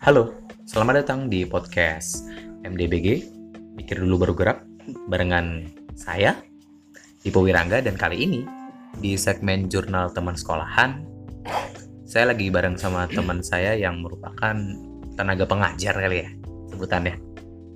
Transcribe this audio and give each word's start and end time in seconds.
Halo, 0.00 0.32
selamat 0.64 1.04
datang 1.04 1.28
di 1.28 1.44
podcast 1.44 2.24
MDBG 2.64 3.28
Mikir 3.76 4.00
Dulu 4.00 4.24
Baru 4.24 4.32
Gerak 4.32 4.64
barengan 5.12 5.68
saya, 5.92 6.40
Dipo 7.20 7.44
Wirangga 7.44 7.84
dan 7.84 8.00
kali 8.00 8.24
ini 8.24 8.40
di 8.96 9.20
segmen 9.20 9.68
Jurnal 9.68 10.08
Teman 10.16 10.40
Sekolahan 10.40 11.04
saya 12.08 12.32
lagi 12.32 12.48
bareng 12.48 12.80
sama 12.80 13.04
teman 13.12 13.44
saya 13.44 13.76
yang 13.76 14.00
merupakan 14.00 14.56
tenaga 15.20 15.44
pengajar 15.44 15.92
kali 15.92 16.24
ya 16.24 16.30
sebutannya. 16.72 17.20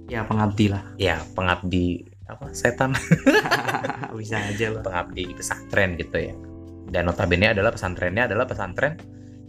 Ya 0.08 0.24
pengabdi 0.24 0.72
lah. 0.72 0.80
Ya, 0.96 1.20
pengabdi 1.36 2.08
apa? 2.24 2.56
Setan. 2.56 2.96
Bisa 4.16 4.40
aja 4.40 4.72
lah. 4.72 4.80
pengabdi 4.80 5.28
pesantren 5.36 6.00
gitu 6.00 6.32
ya. 6.32 6.32
Dan 6.88 7.04
notabene 7.04 7.52
adalah 7.52 7.68
pesantrennya 7.68 8.32
adalah 8.32 8.48
pesantren 8.48 8.96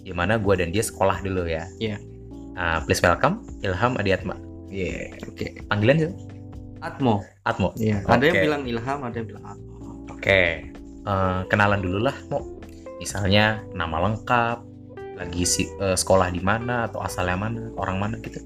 di 0.03 0.11
mana 0.11 0.35
gue 0.35 0.53
dan 0.59 0.75
dia 0.75 0.83
sekolah 0.83 1.23
dulu 1.23 1.47
ya. 1.47 1.71
Iya. 1.79 2.14
Uh, 2.55 2.79
please 2.87 3.03
welcome 3.03 3.43
Ilham 3.59 3.99
Adiatma. 3.99 4.39
Iya. 4.71 5.11
Oke. 5.27 5.59
Panggilan 5.67 5.95
siapa? 5.99 6.15
Atmo. 6.79 7.23
Atmo. 7.43 7.69
Iya. 7.75 7.99
Ada 8.07 8.23
yang 8.31 8.41
bilang 8.47 8.63
Ilham, 8.63 8.99
ada 9.03 9.15
yang 9.15 9.27
bilang 9.27 9.43
Atmo. 9.43 9.75
Oke, 10.15 10.71
eh, 11.05 11.39
kenalan 11.51 11.81
dulu 11.83 12.07
lah, 12.07 12.15
Mo. 12.33 12.61
Misalnya 12.97 13.61
nama 13.75 14.09
lengkap, 14.09 14.57
lagi 15.19 15.43
si, 15.43 15.67
eh, 15.81 15.97
sekolah 15.97 16.31
di 16.31 16.41
mana 16.41 16.87
atau 16.87 17.03
asalnya 17.03 17.37
mana, 17.37 17.63
orang 17.77 17.97
mana 17.99 18.15
gitu. 18.23 18.39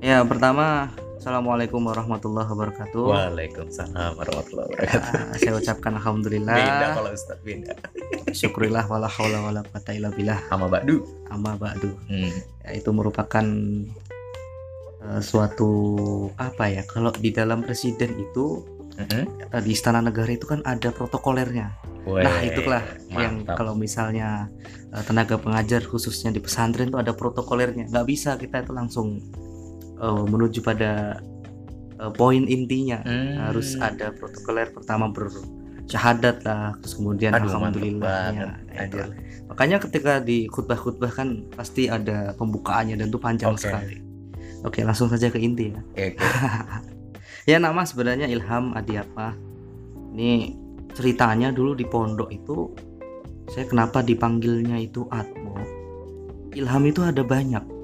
Ya 0.00 0.24
pertama 0.24 0.88
Assalamualaikum 1.20 1.84
warahmatullahi 1.84 2.48
wabarakatuh. 2.48 3.04
Waalaikumsalam 3.12 4.16
warahmatullahi 4.16 4.72
wabarakatuh. 4.72 5.12
Ah, 5.20 5.36
saya 5.36 5.52
ucapkan 5.52 5.92
alhamdulillah. 6.00 6.56
Beda 6.56 6.86
kalau 6.96 7.10
Ustaz 7.12 7.38
beda. 7.44 7.76
Syukurillah 8.32 8.88
wala 8.88 9.04
haula 9.04 9.44
wala 9.44 9.60
quwata 9.68 9.92
illa 9.92 10.08
billah. 10.08 10.40
Sama 10.48 10.72
Badu. 10.72 11.04
Amma 11.28 11.60
ba'du. 11.60 11.92
Hmm. 12.08 12.32
Ya, 12.64 12.70
itu 12.72 12.88
merupakan 12.96 13.44
eh, 15.04 15.20
suatu 15.20 15.68
apa 16.40 16.72
ya? 16.72 16.88
Kalau 16.88 17.12
di 17.12 17.28
dalam 17.30 17.60
presiden 17.60 18.16
itu 18.16 18.64
Mhm. 18.96 19.52
eh, 19.52 19.60
di 19.60 19.76
istana 19.76 20.00
negara 20.00 20.28
itu 20.32 20.48
kan 20.48 20.64
ada 20.64 20.88
protokolernya. 20.88 21.68
Weh, 22.08 22.24
Nah, 22.24 22.40
itulah 22.40 22.80
yang 23.12 23.44
mantap. 23.44 23.60
kalau 23.60 23.76
misalnya 23.76 24.48
uh, 24.88 25.04
tenaga 25.04 25.36
pengajar 25.36 25.84
khususnya 25.84 26.32
di 26.32 26.40
pesantren 26.40 26.88
itu 26.88 26.96
ada 26.96 27.12
protokolernya. 27.12 27.92
Nggak 27.92 28.06
bisa 28.08 28.40
kita 28.40 28.64
itu 28.64 28.72
langsung 28.72 29.20
uh, 30.00 30.24
menuju 30.26 30.64
pada 30.64 31.20
uh, 32.00 32.12
poin 32.16 32.42
intinya. 32.48 33.04
Hmm. 33.04 33.36
Harus 33.52 33.76
ada 33.78 34.10
protokoler 34.16 34.72
pertama 34.72 35.12
bersyahadat 35.12 36.42
lah, 36.42 36.74
terus 36.80 36.96
kemudian 36.96 37.36
Aduh. 37.36 37.52
Nah, 38.00 38.32
Anjir. 38.32 38.56
itulah. 38.80 39.08
Makanya 39.52 39.76
ketika 39.82 40.12
di 40.22 40.48
khutbah-khutbah 40.48 41.12
kan 41.12 41.44
pasti 41.52 41.90
ada 41.90 42.32
pembukaannya 42.38 42.96
dan 42.96 43.10
itu 43.12 43.20
panjang 43.20 43.54
Oke. 43.54 43.66
sekali. 43.68 43.96
Oke, 44.60 44.84
langsung 44.84 45.08
saja 45.08 45.32
ke 45.32 45.40
inti 45.40 45.72
ya. 45.72 45.80
Ya 47.48 47.56
nama 47.56 47.82
sebenarnya 47.88 48.28
Ilham 48.28 48.76
Adiapa. 48.76 49.32
Ini 50.12 50.54
ceritanya 50.92 51.48
dulu 51.48 51.72
di 51.72 51.88
pondok 51.88 52.28
itu 52.28 52.68
saya 53.50 53.66
kenapa 53.66 54.04
dipanggilnya 54.04 54.76
itu 54.78 55.08
Atmo. 55.08 55.56
Ilham 56.52 56.82
itu 56.86 57.00
ada 57.02 57.24
banyak. 57.24 57.79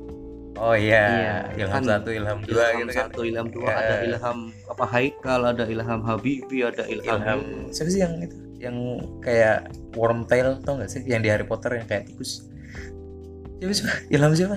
Oh 0.56 0.72
iya, 0.72 1.04
Iya, 1.52 1.62
Ilham 1.62 1.70
kan 1.70 1.82
satu, 1.84 2.08
Ilham 2.10 2.38
dua 2.40 2.64
Ilham 2.66 2.78
gitu 2.78 2.90
kan. 2.90 2.96
satu, 3.04 3.20
Ilham 3.22 3.46
dua, 3.48 3.68
Ya. 3.68 3.76
ada 3.76 3.94
Ilham 4.02 4.38
apa 4.66 4.84
Haikal, 4.86 5.40
ada 5.46 5.64
Ilham 5.64 6.00
Habibi, 6.00 6.58
ada 6.62 6.82
Ilham. 6.84 7.12
Ilham 7.14 7.40
siapa 7.70 7.88
sih 7.88 8.00
yang 8.00 8.14
itu? 8.18 8.36
Yang 8.56 8.76
kayak 9.20 9.58
wormtail 9.92 10.56
tau 10.60 10.80
gak 10.80 10.88
sih? 10.88 11.04
Yang 11.04 11.20
di 11.20 11.28
Harry 11.28 11.44
Potter 11.44 11.70
yang 11.74 11.84
kayak 11.84 12.08
tikus. 12.08 12.48
Siapa 13.56 13.72
sih? 13.72 13.84
Ilham 14.10 14.32
siapa? 14.32 14.56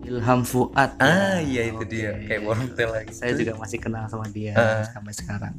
Ilham 0.00 0.40
Fuad. 0.42 0.90
Ah 0.96 1.38
Ya, 1.38 1.60
iya 1.60 1.62
itu 1.68 1.76
oke. 1.76 1.88
dia 1.88 2.14
kayak 2.16 2.42
wormtail 2.42 2.90
lagi. 2.90 3.12
Saya 3.12 3.34
juga 3.34 3.52
masih 3.54 3.78
kenal 3.78 4.06
sama 4.06 4.26
dia 4.28 4.54
Ah. 4.54 4.86
sampai 4.86 5.12
sekarang. 5.12 5.54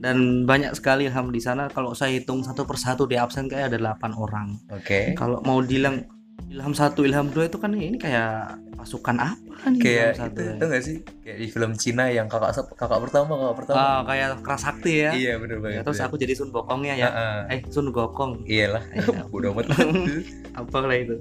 Dan 0.00 0.16
banyak 0.42 0.72
sekali 0.72 1.06
Ilham 1.06 1.28
di 1.28 1.38
sana. 1.38 1.68
Kalau 1.68 1.92
saya 1.92 2.10
hitung 2.10 2.40
satu 2.40 2.64
persatu 2.64 3.04
di 3.04 3.14
absen 3.14 3.46
kayak 3.46 3.68
ada 3.68 3.78
8 3.94 4.10
orang. 4.12 4.56
Oke. 4.70 5.12
kalau 5.12 5.38
mau 5.40 5.60
bilang 5.60 6.08
Ilham 6.50 6.74
satu 6.74 7.06
Ilham 7.06 7.30
dua 7.30 7.46
itu 7.46 7.56
kan 7.56 7.70
ini 7.70 7.94
kayak 7.94 8.58
pasukan 8.74 9.16
apa 9.16 9.70
nih 9.70 9.78
Kayak 9.78 9.94
Ilham 9.94 10.10
itu 10.10 10.18
satu 10.18 10.40
ya? 10.40 10.52
tau 10.56 10.66
gak 10.68 10.82
sih? 10.82 10.96
Kayak 11.22 11.36
di 11.38 11.46
film 11.46 11.72
Cina 11.74 12.04
yang 12.08 12.26
kakak 12.26 12.50
kakak 12.74 12.98
pertama 13.00 13.30
kakak 13.30 13.56
pertama. 13.56 13.78
ah 13.78 13.98
kayak 14.02 14.26
keras 14.40 14.62
sakti 14.62 14.92
ya, 15.00 15.10
Iya 15.12 15.32
bener 15.36 15.56
Ya, 15.56 15.62
banget. 15.62 15.82
terus 15.86 15.96
bener. 15.96 16.08
aku 16.08 16.16
jadi 16.18 16.32
Sun 16.34 16.50
Bokongnya 16.50 16.94
ya 16.96 17.08
ah. 17.08 17.40
eh 17.46 17.62
Sun 17.64 17.86
Gokong 17.88 18.42
Iyalah. 18.44 18.82
Iya. 18.90 19.30
Amat. 19.50 19.66
apa 20.60 20.76
lah 20.80 20.96
itu 20.96 21.14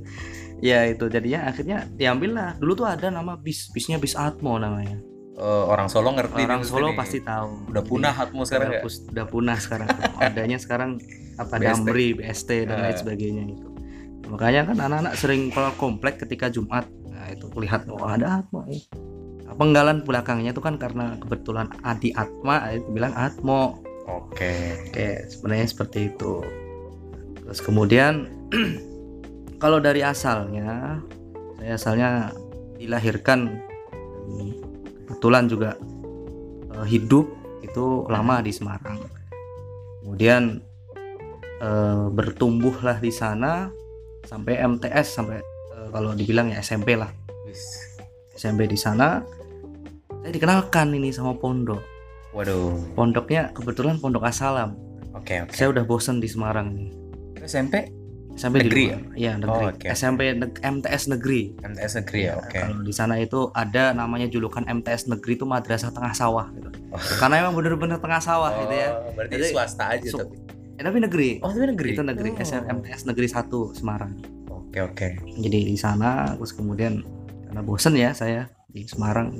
ya 0.59 0.83
itu 0.83 1.05
jadinya 1.05 1.45
akhirnya 1.45 1.77
diambil 1.93 2.31
lah 2.33 2.49
dulu 2.57 2.73
tuh 2.75 2.87
ada 2.87 3.07
nama 3.07 3.37
bis 3.37 3.69
bisnya 3.69 3.95
bis 3.95 4.13
Atmo 4.13 4.57
namanya 4.57 4.97
Oh, 5.37 5.71
orang 5.71 5.87
Solo 5.87 6.11
ngerti. 6.11 6.43
orang 6.43 6.67
Solo 6.67 6.91
nih. 6.91 6.99
pasti 6.99 7.23
tahu 7.23 7.71
Udah 7.71 7.79
punah 7.79 8.11
hatmu 8.11 8.43
sekarang 8.43 8.75
udah, 8.75 8.83
ya? 8.83 8.91
udah 9.07 9.25
punah 9.25 9.55
sekarang 9.55 9.87
adanya 10.19 10.57
sekarang 10.57 10.99
apa 11.37 11.55
BST. 11.55 11.63
Damri 11.63 12.07
BST 12.11 12.49
dan 12.67 12.77
lain 12.83 12.97
sebagainya 12.97 13.43
itu 13.47 13.67
makanya 14.29 14.69
kan 14.69 14.77
anak-anak 14.77 15.13
sering 15.17 15.49
keluar 15.49 15.73
komplek 15.75 16.21
ketika 16.21 16.53
Jumat 16.53 16.85
nah 17.09 17.25
itu 17.33 17.49
lihat 17.57 17.89
oh 17.89 18.05
ada 18.05 18.45
Atmo 18.45 18.63
eh. 18.69 18.85
penggalan 19.57 20.05
belakangnya 20.05 20.53
itu 20.53 20.61
kan 20.61 20.77
karena 20.77 21.17
kebetulan 21.17 21.67
Adi 21.81 22.13
Atma 22.13 22.69
itu 22.71 22.87
bilang 22.93 23.11
Atmo 23.17 23.81
Oke. 24.09 24.73
Oke, 24.89 25.09
sebenarnya 25.29 25.67
seperti 25.69 26.09
itu. 26.09 26.41
Terus 27.45 27.59
kemudian 27.61 28.25
kalau 29.63 29.77
dari 29.77 30.01
asalnya, 30.01 30.97
saya 31.61 31.73
asalnya 31.77 32.09
dilahirkan 32.79 33.59
kebetulan 35.05 35.45
juga 35.45 35.77
eh, 36.73 36.85
hidup 36.89 37.29
itu 37.61 38.09
lama 38.09 38.41
di 38.41 38.51
Semarang. 38.53 38.97
Kemudian 40.01 40.57
eh, 41.61 42.05
bertumbuhlah 42.09 42.97
di 42.97 43.13
sana 43.13 43.69
sampai 44.29 44.61
MTS 44.61 45.07
sampai 45.09 45.41
eh, 45.41 45.87
kalau 45.89 46.13
dibilang 46.13 46.53
ya 46.53 46.61
SMP 46.61 46.93
lah. 46.93 47.09
Wis. 47.49 47.89
SMP 48.37 48.69
di 48.69 48.77
sana 48.77 49.25
saya 50.21 50.31
dikenalkan 50.31 50.93
ini 50.93 51.09
sama 51.09 51.33
pondok. 51.33 51.81
Waduh. 52.29 52.93
Pondoknya 52.93 53.49
kebetulan 53.49 53.97
pondok 53.97 54.29
Asalam. 54.29 54.77
Oke 55.17 55.41
oke. 55.41 55.57
Saya 55.57 55.73
udah 55.73 55.81
bosen 55.81 56.21
di 56.21 56.29
Semarang 56.29 56.69
nih. 56.69 56.93
SMP 57.41 57.89
SMP 58.37 58.63
Negeri 58.63 58.71
di 58.71 58.87
luar. 58.87 59.01
Iya, 59.19 59.31
negeri. 59.35 59.63
Oh, 59.65 59.67
oke. 59.67 59.87
SMP 59.91 60.21
neg- 60.31 60.59
MTS 60.61 61.03
negeri. 61.11 61.41
MTS 61.59 61.93
negeri 61.99 62.19
ya. 62.23 62.33
Oke. 62.39 62.55
Kalau 62.55 62.79
di 62.79 62.93
sana 62.93 63.19
itu 63.19 63.51
ada 63.51 63.91
namanya 63.91 64.31
julukan 64.31 64.63
MTS 64.63 65.11
negeri 65.11 65.35
itu 65.35 65.43
madrasah 65.43 65.91
tengah 65.91 66.15
sawah 66.15 66.47
gitu. 66.55 66.69
Oh. 66.93 67.01
Karena 67.19 67.43
emang 67.43 67.57
bener-bener 67.57 67.99
tengah 67.99 68.21
sawah 68.23 68.53
gitu 68.63 68.71
ya. 68.71 68.89
Oh, 68.95 69.11
Berarti 69.11 69.33
Jadi, 69.35 69.45
swasta 69.51 69.83
aja 69.91 70.07
su- 70.07 70.19
tapi. 70.21 70.35
Eh, 70.79 70.83
tapi 70.87 71.03
negeri. 71.03 71.43
Oh, 71.43 71.51
tapi 71.51 71.67
negeri. 71.67 71.91
Itu 71.91 72.03
negeri 72.07 72.29
Oh. 72.31 72.39
SM 72.39 72.63
MTS 72.71 73.03
negeri 73.03 73.27
1 73.27 73.75
Semarang. 73.75 74.15
Oke 74.47 74.79
oke. 74.79 75.07
Jadi 75.27 75.59
di 75.67 75.75
sana 75.75 76.31
terus 76.39 76.55
kemudian 76.55 77.03
karena 77.51 77.59
bosen 77.59 77.99
ya 77.99 78.15
saya 78.15 78.47
di 78.71 78.87
Semarang. 78.87 79.35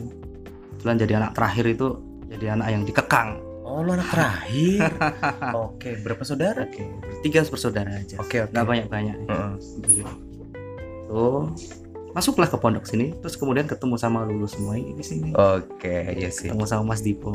Kebetulan 0.76 0.96
jadi 1.00 1.14
anak 1.24 1.32
terakhir 1.40 1.66
itu 1.72 1.88
jadi 2.28 2.60
anak 2.60 2.68
yang 2.76 2.84
dikekang. 2.84 3.40
Oh, 3.64 3.80
lu 3.80 3.96
anak 3.96 4.12
terakhir. 4.12 4.92
oke, 5.70 5.90
berapa 6.04 6.24
saudara? 6.28 6.68
Oke, 6.68 6.84
bertiga 7.08 7.48
bersaudara 7.48 7.92
aja. 7.96 8.20
Oke 8.20 8.44
oke. 8.44 8.52
Nggak 8.52 8.66
banyak-banyak. 8.68 9.16
Heeh. 9.30 9.52
Begitu. 9.86 10.14
Tuh, 11.08 11.54
masuklah 12.12 12.50
ke 12.50 12.58
pondok 12.58 12.84
sini, 12.84 13.16
terus 13.22 13.38
kemudian 13.38 13.70
ketemu 13.70 13.96
sama 13.96 14.26
lulu 14.26 14.50
semua 14.50 14.76
ini 14.76 14.92
di 14.98 15.06
sini. 15.06 15.30
Oke, 15.38 16.18
iya 16.18 16.34
sih. 16.34 16.50
Ketemu 16.50 16.66
sama 16.68 16.84
Mas 16.96 17.06
Dipo. 17.06 17.32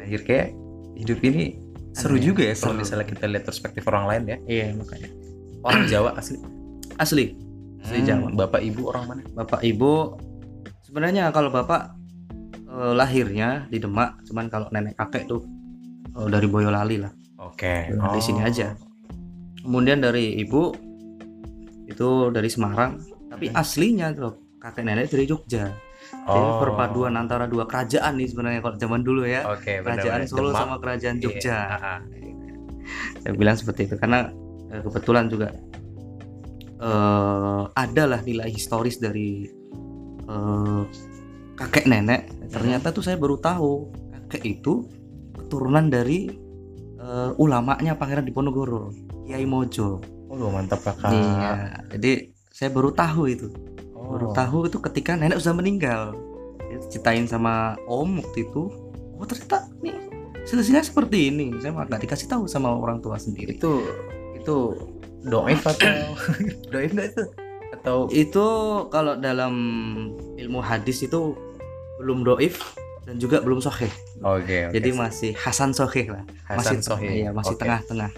Akhir 0.00 0.24
kayak 0.24 0.48
hidup 0.96 1.20
ini 1.20 1.60
seru 1.96 2.20
juga 2.20 2.44
ya 2.44 2.52
kalau 2.52 2.76
misalnya 2.76 3.08
kita 3.08 3.24
lihat 3.24 3.48
perspektif 3.48 3.88
orang 3.88 4.04
lain 4.04 4.22
ya. 4.28 4.36
Iya, 4.44 4.66
makanya. 4.76 5.08
Orang 5.64 5.88
Jawa 5.88 6.10
asli. 6.14 6.36
Asli, 6.96 7.24
Asli 7.80 7.98
Hmm, 8.00 8.06
Jawa. 8.06 8.26
Bapak 8.36 8.60
ibu 8.60 8.80
orang 8.86 9.04
mana? 9.08 9.22
Bapak 9.32 9.60
Ibu 9.62 9.92
sebenarnya 10.84 11.32
kalau 11.32 11.48
Bapak 11.48 11.96
eh, 12.66 12.92
lahirnya 12.92 13.64
di 13.66 13.80
Demak, 13.80 14.20
cuman 14.28 14.46
kalau 14.46 14.68
nenek 14.68 14.92
kakek 14.94 15.24
tuh 15.24 15.40
eh, 16.12 16.28
dari 16.28 16.46
Boyolali 16.46 17.00
lah. 17.00 17.12
Oke. 17.40 17.88
Di 17.90 18.20
sini 18.20 18.44
aja. 18.44 18.76
Kemudian 19.60 19.98
dari 19.98 20.36
Ibu 20.38 20.62
itu 21.86 22.08
dari 22.30 22.48
Semarang, 22.50 22.98
tapi 23.30 23.50
Hmm. 23.50 23.60
aslinya 23.60 24.12
tuh 24.12 24.36
kakek 24.58 24.82
nenek 24.84 25.08
dari 25.08 25.24
Jogja. 25.24 25.70
Jadi 26.12 26.48
Oh. 26.48 26.58
perpaduan 26.58 27.14
antara 27.14 27.46
dua 27.46 27.64
kerajaan 27.64 28.14
nih 28.14 28.28
sebenarnya 28.28 28.60
kalau 28.60 28.76
zaman 28.76 29.00
dulu 29.00 29.22
ya. 29.22 29.42
Benar, 29.42 29.82
kerajaan 29.82 30.20
benar. 30.22 30.30
Solo 30.30 30.50
Demak. 30.50 30.60
sama 30.60 30.74
kerajaan 30.78 31.16
Iya, 31.16 31.22
Jogja. 31.22 31.56
ah, 31.56 31.74
ah. 31.76 31.98
Saya 33.18 33.32
bilang 33.34 33.56
seperti 33.56 33.80
itu 33.84 33.94
karena 33.94 34.30
eh, 34.68 34.80
kebetulan 34.80 35.26
juga 35.26 35.48
eh 36.76 37.62
adalah 37.74 38.20
nilai 38.20 38.48
historis 38.48 38.96
dari 38.96 39.48
eh, 40.22 40.82
kakek 41.54 41.86
nenek. 41.86 42.20
Ternyata 42.46 42.90
tuh 42.90 43.00
saya 43.00 43.16
baru 43.16 43.38
tahu 43.38 43.72
kakek 44.12 44.60
itu 44.60 44.84
keturunan 45.34 45.86
dari 45.86 46.28
eh, 46.96 47.30
ulamanya 47.36 47.94
Pangeran 47.94 48.22
Diponegoro, 48.22 48.92
Kiai 49.24 49.46
Mojo. 49.46 50.02
Oh, 50.26 50.50
mantap 50.50 50.82
kakak. 50.82 51.14
Iya, 51.14 51.50
jadi 51.94 52.12
saya 52.50 52.68
baru 52.68 52.90
tahu 52.90 53.30
itu. 53.30 53.48
Baru 54.06 54.32
tahu 54.32 54.70
itu 54.70 54.78
ketika 54.80 55.18
nenek 55.18 55.42
sudah 55.42 55.56
meninggal. 55.58 56.02
Dia 56.66 56.78
ceritain 56.90 57.26
sama 57.26 57.78
om 57.86 58.22
waktu 58.22 58.46
itu 58.46 58.70
oh 59.16 59.26
ternyata 59.26 59.70
nih 59.82 59.96
silsilahnya 60.46 60.86
seperti 60.86 61.30
ini. 61.30 61.54
Saya 61.58 61.74
malah 61.74 61.90
nggak 61.90 62.02
dikasih 62.06 62.26
tahu 62.30 62.46
sama 62.46 62.70
orang 62.72 63.02
tua 63.02 63.18
sendiri. 63.18 63.58
Itu 63.58 63.82
itu 64.38 64.76
doif 65.26 65.62
atau 65.66 65.90
doif 66.72 66.90
nggak 66.94 67.08
itu? 67.12 67.24
Atau 67.74 67.96
itu 68.14 68.46
kalau 68.94 69.18
dalam 69.18 69.54
ilmu 70.38 70.62
hadis 70.62 71.02
itu 71.02 71.34
belum 71.98 72.22
doif 72.22 72.60
dan 73.06 73.22
juga 73.22 73.38
belum 73.40 73.62
soheh 73.62 73.88
oke 74.20 74.68
oke 74.68 74.74
jadi 74.74 74.90
masih 74.92 75.32
hasan 75.38 75.70
soheh 75.70 76.10
lah. 76.10 76.24
Hasan 76.44 76.82
masih 76.82 76.86
Sohih. 76.86 77.10
iya, 77.22 77.30
masih 77.30 77.54
tengah-tengah. 77.54 78.10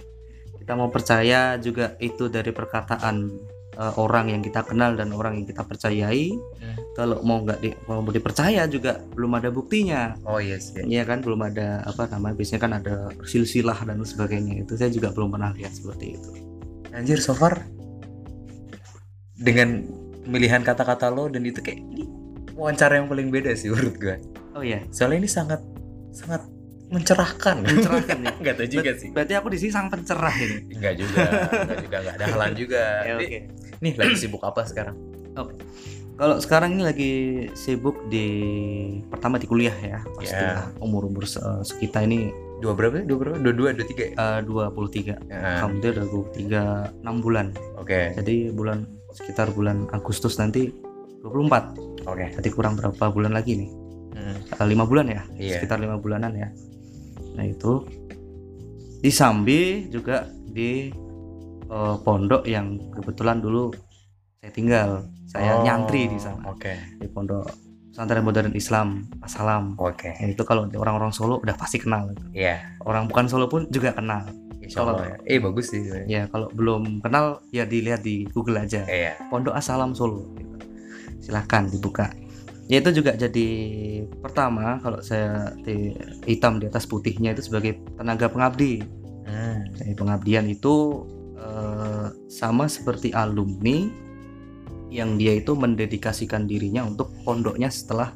Kita 0.59 0.73
mau 0.77 0.89
percaya 0.93 1.57
juga 1.61 1.97
itu 2.01 2.29
dari 2.29 2.53
perkataan 2.53 3.29
eh, 3.79 3.95
orang 3.97 4.35
yang 4.35 4.43
kita 4.43 4.67
kenal 4.67 4.99
dan 4.99 5.15
orang 5.15 5.39
yang 5.43 5.47
kita 5.47 5.63
percayai. 5.63 6.35
Hmm. 6.59 6.77
kalau 6.99 7.23
mau 7.23 7.39
nggak 7.47 7.63
di, 7.63 7.71
mau 7.87 8.03
dipercaya 8.03 8.67
juga 8.67 8.99
belum 9.15 9.39
ada 9.39 9.55
buktinya. 9.55 10.19
Oh 10.27 10.43
iya 10.43 10.59
sih. 10.59 10.83
Iya 10.83 11.07
kan? 11.07 11.23
Belum 11.23 11.39
ada 11.47 11.87
apa 11.87 12.11
namanya 12.11 12.35
biasanya 12.35 12.61
kan 12.67 12.73
ada 12.75 12.95
silsilah 13.23 13.87
dan 13.87 14.03
sebagainya. 14.03 14.67
Itu 14.67 14.75
saya 14.75 14.91
juga 14.91 15.15
belum 15.15 15.31
pernah 15.31 15.55
lihat 15.55 15.79
seperti 15.79 16.19
itu. 16.19 16.31
Anjir 16.91 17.23
so 17.23 17.39
far 17.39 17.63
dengan 19.39 19.87
pemilihan 20.27 20.67
kata-kata 20.67 21.07
lo 21.15 21.31
dan 21.31 21.47
itu 21.47 21.63
kayak 21.63 21.79
ini 21.79 22.05
wawancara 22.59 22.99
yang 22.99 23.07
paling 23.07 23.31
beda 23.31 23.55
sih 23.55 23.71
menurut 23.73 23.95
gue 23.97 24.17
oh 24.59 24.63
iya. 24.67 24.83
Soalnya 24.91 25.23
ini 25.23 25.31
sangat 25.31 25.63
sangat 26.11 26.43
mencerahkan. 26.91 27.63
Mencerahkan 27.63 28.19
ya? 28.27 28.33
Nggak 28.43 28.55
tahu 28.59 28.69
juga 28.69 28.91
sih. 28.99 29.09
berarti 29.15 29.33
aku 29.39 29.49
di 29.55 29.59
sini 29.61 29.71
sang 29.71 29.87
pencerah 29.93 30.35
ini. 30.35 30.73
Enggak 30.75 30.95
juga, 30.99 31.21
enggak 31.63 31.79
juga, 31.85 31.97
enggak 32.03 32.15
ada 32.19 32.27
halan 32.27 32.53
juga. 32.67 32.85
Ya, 33.07 33.15
oke 33.15 33.39
nih 33.79 33.95
lagi 33.95 34.15
sibuk 34.17 34.43
apa 34.43 34.65
sekarang? 34.65 34.97
kalau 36.15 36.35
sekarang 36.37 36.75
ini 36.75 36.83
lagi 36.83 37.13
sibuk 37.55 37.95
di 38.07 38.27
pertama 39.07 39.39
di 39.39 39.47
kuliah 39.47 39.75
ya 39.77 40.03
pasti 40.13 40.35
Ya. 40.35 40.67
umur 40.79 41.07
umur 41.07 41.23
sekitar 41.63 42.03
ini 42.05 42.31
Dua 42.59 42.75
berapa? 42.75 42.99
Dua 43.01 43.15
berapa? 43.17 43.39
Dua 43.39 43.55
dua, 43.55 43.69
dua 43.71 43.87
tiga. 43.87 44.03
ya? 44.11 44.19
eh, 44.19 44.39
23 44.43 45.31
Ya, 45.31 45.63
Alhamdulillah 45.63 45.95
udah 45.95 46.07
23 46.91 47.07
6 47.07 47.23
bulan 47.23 47.47
Oke, 47.79 48.19
jadi 48.19 48.51
bulan 48.51 48.83
sekitar 49.09 49.55
bulan 49.55 49.87
Agustus 49.89 50.35
nanti 50.37 50.75
24 51.23 51.79
oke. 52.03 52.27
jadi 52.35 52.49
kurang 52.51 52.75
berapa 52.75 53.05
bulan 53.09 53.31
lagi 53.31 53.55
nih 53.57 53.71
Hmm, 54.11 54.35
Eh, 54.51 54.67
lima 54.67 54.83
bulan 54.83 55.07
ya 55.07 55.23
Iya. 55.33 55.55
sekitar 55.55 55.79
lima 55.79 55.95
bulanan 55.97 56.35
ya 56.35 56.51
nah 57.33 57.47
itu 57.47 57.87
di 58.99 59.11
Sambi 59.15 59.87
juga 59.87 60.27
di 60.45 60.91
eh, 61.69 61.97
pondok 62.01 62.43
yang 62.45 62.77
kebetulan 62.93 63.39
dulu 63.39 63.71
saya 64.39 64.51
tinggal 64.51 64.89
saya 65.29 65.61
Oh, 65.61 65.63
nyantri 65.63 66.09
di 66.09 66.17
sana 66.17 66.41
Oke, 66.49 66.73
di 66.97 67.07
pondok 67.07 67.45
pesantren 67.91 68.23
modern 68.23 68.53
Islam 68.55 69.05
Assalam 69.19 69.75
oke. 69.75 70.09
Nah, 70.09 70.29
itu 70.29 70.43
kalau 70.43 70.71
orang-orang 70.71 71.11
Solo 71.11 71.43
udah 71.43 71.53
pasti 71.53 71.77
kenal 71.77 72.15
Iya, 72.31 72.79
orang 72.81 73.07
bukan 73.07 73.27
Solo 73.27 73.45
pun 73.47 73.67
juga 73.69 73.93
kenal 73.93 74.25
insya 74.63 74.85
Allah. 74.85 75.17
ya. 75.17 75.17
Eh 75.27 75.39
bagus 75.41 75.69
sih. 75.69 75.81
sebenarnya. 75.81 76.07
ya 76.07 76.23
kalau 76.29 76.47
belum 76.53 77.01
kenal 77.01 77.41
ya 77.51 77.65
dilihat 77.65 78.01
di 78.01 78.25
Google 78.31 78.63
aja 78.63 78.87
Iya. 78.87 79.19
Pondok 79.29 79.53
Assalam 79.53 79.93
Solo 79.93 80.31
silahkan 81.19 81.67
dibuka 81.67 82.09
ya 82.69 82.79
itu 82.79 82.91
juga 82.95 83.13
jadi 83.13 83.49
pertama 84.21 84.77
kalau 84.79 85.01
saya 85.01 85.51
di 85.59 85.93
hitam 86.25 86.57
di 86.57 86.69
atas 86.69 86.85
putihnya 86.85 87.33
itu 87.33 87.43
sebagai 87.45 87.77
tenaga 87.97 88.29
pengabdi 88.29 88.81
Hmm, 89.29 89.61
Jadi 89.77 89.93
pengabdian 89.93 90.49
itu 90.49 91.05
eh, 91.39 92.07
sama 92.29 92.67
seperti 92.67 93.15
alumni 93.15 93.89
yang 94.89 95.21
dia 95.21 95.37
itu 95.37 95.53
mendedikasikan 95.53 96.49
dirinya 96.49 96.85
untuk 96.85 97.13
pondoknya 97.23 97.69
setelah 97.69 98.13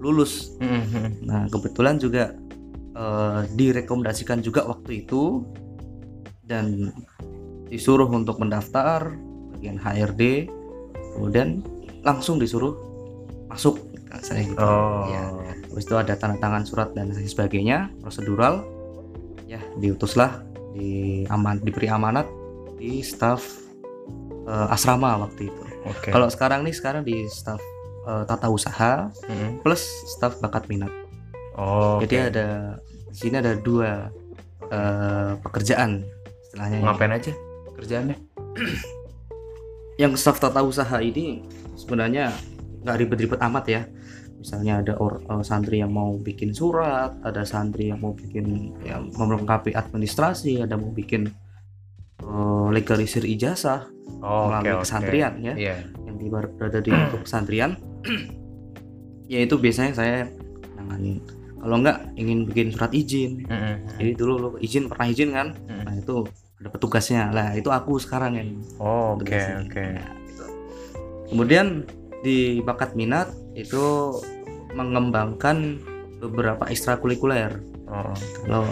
lulus 0.00 0.56
hmm, 0.60 0.84
hmm. 0.92 1.08
nah 1.24 1.42
kebetulan 1.48 1.96
juga 1.96 2.34
eh, 2.96 3.40
direkomendasikan 3.56 4.44
juga 4.44 4.66
waktu 4.66 5.06
itu 5.06 5.44
dan 6.46 6.94
disuruh 7.66 8.06
untuk 8.06 8.38
mendaftar 8.38 9.10
bagian 9.56 9.80
HRD 9.82 10.46
kemudian 11.18 11.64
langsung 12.06 12.38
disuruh 12.38 12.78
masuk 13.50 13.82
saya 14.22 14.46
gitu 14.46 14.58
Oh. 14.60 15.10
Ya. 15.10 15.32
habis 15.68 15.84
itu 15.84 15.96
ada 15.98 16.14
tanda 16.16 16.38
tangan 16.40 16.64
surat 16.64 16.88
dan 16.96 17.12
lain 17.12 17.28
sebagainya 17.28 17.90
prosedural 18.00 18.64
ya 19.44 19.60
diutuslah 19.76 20.40
di 20.72 21.24
aman 21.28 21.60
diberi 21.60 21.90
amanat 21.90 22.24
di 22.76 23.00
staf 23.00 23.42
eh, 24.46 24.66
asrama 24.70 25.18
waktu 25.18 25.48
itu 25.48 25.62
Oke. 25.84 26.10
kalau 26.10 26.28
sekarang 26.28 26.62
nih 26.62 26.72
sekarang 26.72 27.02
di 27.02 27.24
staf 27.26 27.60
eh, 28.04 28.22
tata 28.24 28.46
usaha 28.48 29.08
Hmm. 29.26 29.58
plus 29.60 29.82
staf 30.08 30.38
bakat 30.38 30.68
minat 30.68 30.92
Oh. 31.56 31.96
jadi 31.98 32.28
ada 32.28 32.48
di 33.08 33.16
sini 33.16 33.40
ada 33.40 33.56
dua 33.56 34.12
eh, 34.68 35.32
pekerjaan 35.40 36.04
istilahnya 36.44 36.76
ya. 36.78 36.84
ngapain 36.84 37.12
aja 37.12 37.32
kerjaannya? 37.74 38.16
yang 40.02 40.12
staff 40.14 40.36
tata 40.36 40.60
usaha 40.60 41.00
ini 41.00 41.40
sebenarnya 41.74 42.32
nggak 42.84 42.96
ribet-ribet 43.00 43.40
amat 43.40 43.64
ya 43.66 43.82
misalnya 44.36 44.84
ada 44.84 44.92
or, 45.00 45.18
eh, 45.18 45.42
santri 45.42 45.80
yang 45.80 45.90
mau 45.90 46.20
bikin 46.20 46.52
surat 46.52 47.16
ada 47.24 47.42
santri 47.42 47.88
yang 47.88 47.98
mau 47.98 48.12
bikin 48.12 48.76
yang 48.84 49.08
melengkapi 49.16 49.72
administrasi 49.72 50.60
ada 50.62 50.76
mau 50.76 50.92
bikin 50.92 51.32
eh, 52.18 52.66
legalisir 52.70 53.22
ijazah 53.22 53.88
Oh, 54.16 54.48
melalui 54.48 54.70
oke, 54.70 54.70
oke. 54.72 54.82
kesantrian 54.82 55.32
ya 55.38 55.54
Iya. 55.54 55.76
yang 56.00 56.16
di 56.16 56.26
berada 56.26 56.78
di 56.78 56.88
lingkup 56.88 57.20
pesantren 57.26 57.74
ya 59.26 59.38
itu 59.40 59.54
biasanya 59.54 59.92
saya 59.92 60.18
nanganin 60.76 61.18
kalau 61.56 61.76
nggak 61.76 61.98
ingin 62.14 62.46
bikin 62.46 62.70
surat 62.70 62.92
izin 62.92 63.42
Hmm, 63.44 63.58
hmm. 63.58 63.76
jadi 63.98 64.10
dulu 64.14 64.32
lo 64.36 64.48
izin 64.56 64.86
pernah 64.86 65.06
izin 65.06 65.30
kan 65.30 65.48
Hmm. 65.66 65.82
nah 65.82 65.94
itu 65.94 66.22
ada 66.56 66.68
petugasnya 66.70 67.22
lah 67.30 67.52
itu 67.52 67.68
aku 67.68 67.98
sekarang 67.98 68.32
yang 68.34 68.50
Oh, 68.78 69.14
oke, 69.14 69.26
tugasnya. 69.26 69.56
oke. 69.60 69.84
Nah, 69.92 70.10
gitu. 70.24 70.44
kemudian 71.28 71.66
di 72.22 72.38
bakat 72.60 72.94
minat 72.94 73.28
itu 73.52 74.16
mengembangkan 74.72 75.82
beberapa 76.18 76.64
ekstrakurikuler 76.66 77.60
Oh. 77.86 78.14
kalau 78.40 78.64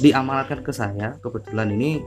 diamanatkan 0.00 0.60
ke 0.60 0.72
saya 0.72 1.14
kebetulan 1.20 1.70
ini 1.70 2.00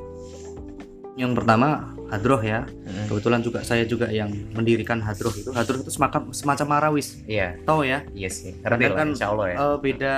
yang 1.13 1.37
pertama 1.37 1.93
hadroh 2.09 2.41
ya 2.41 2.65
Hmm. 2.65 3.05
kebetulan 3.09 3.41
juga 3.41 3.61
saya 3.61 3.85
juga 3.85 4.09
yang 4.09 4.29
mendirikan 4.53 4.97
hadroh 4.97 5.33
itu 5.33 5.49
hadroh 5.53 5.81
itu 5.81 5.89
semacam 5.89 6.29
semacam 6.29 6.67
marawis 6.69 7.21
Iya, 7.25 7.57
tahu 7.65 7.85
ya 7.85 8.01
iya 8.13 8.29
sih. 8.29 8.53
Karena 8.61 8.93
kan, 8.93 9.07
insya 9.13 9.29
Allah 9.33 9.47
ya. 9.49 9.57
Eh, 9.57 9.77
beda 9.77 10.15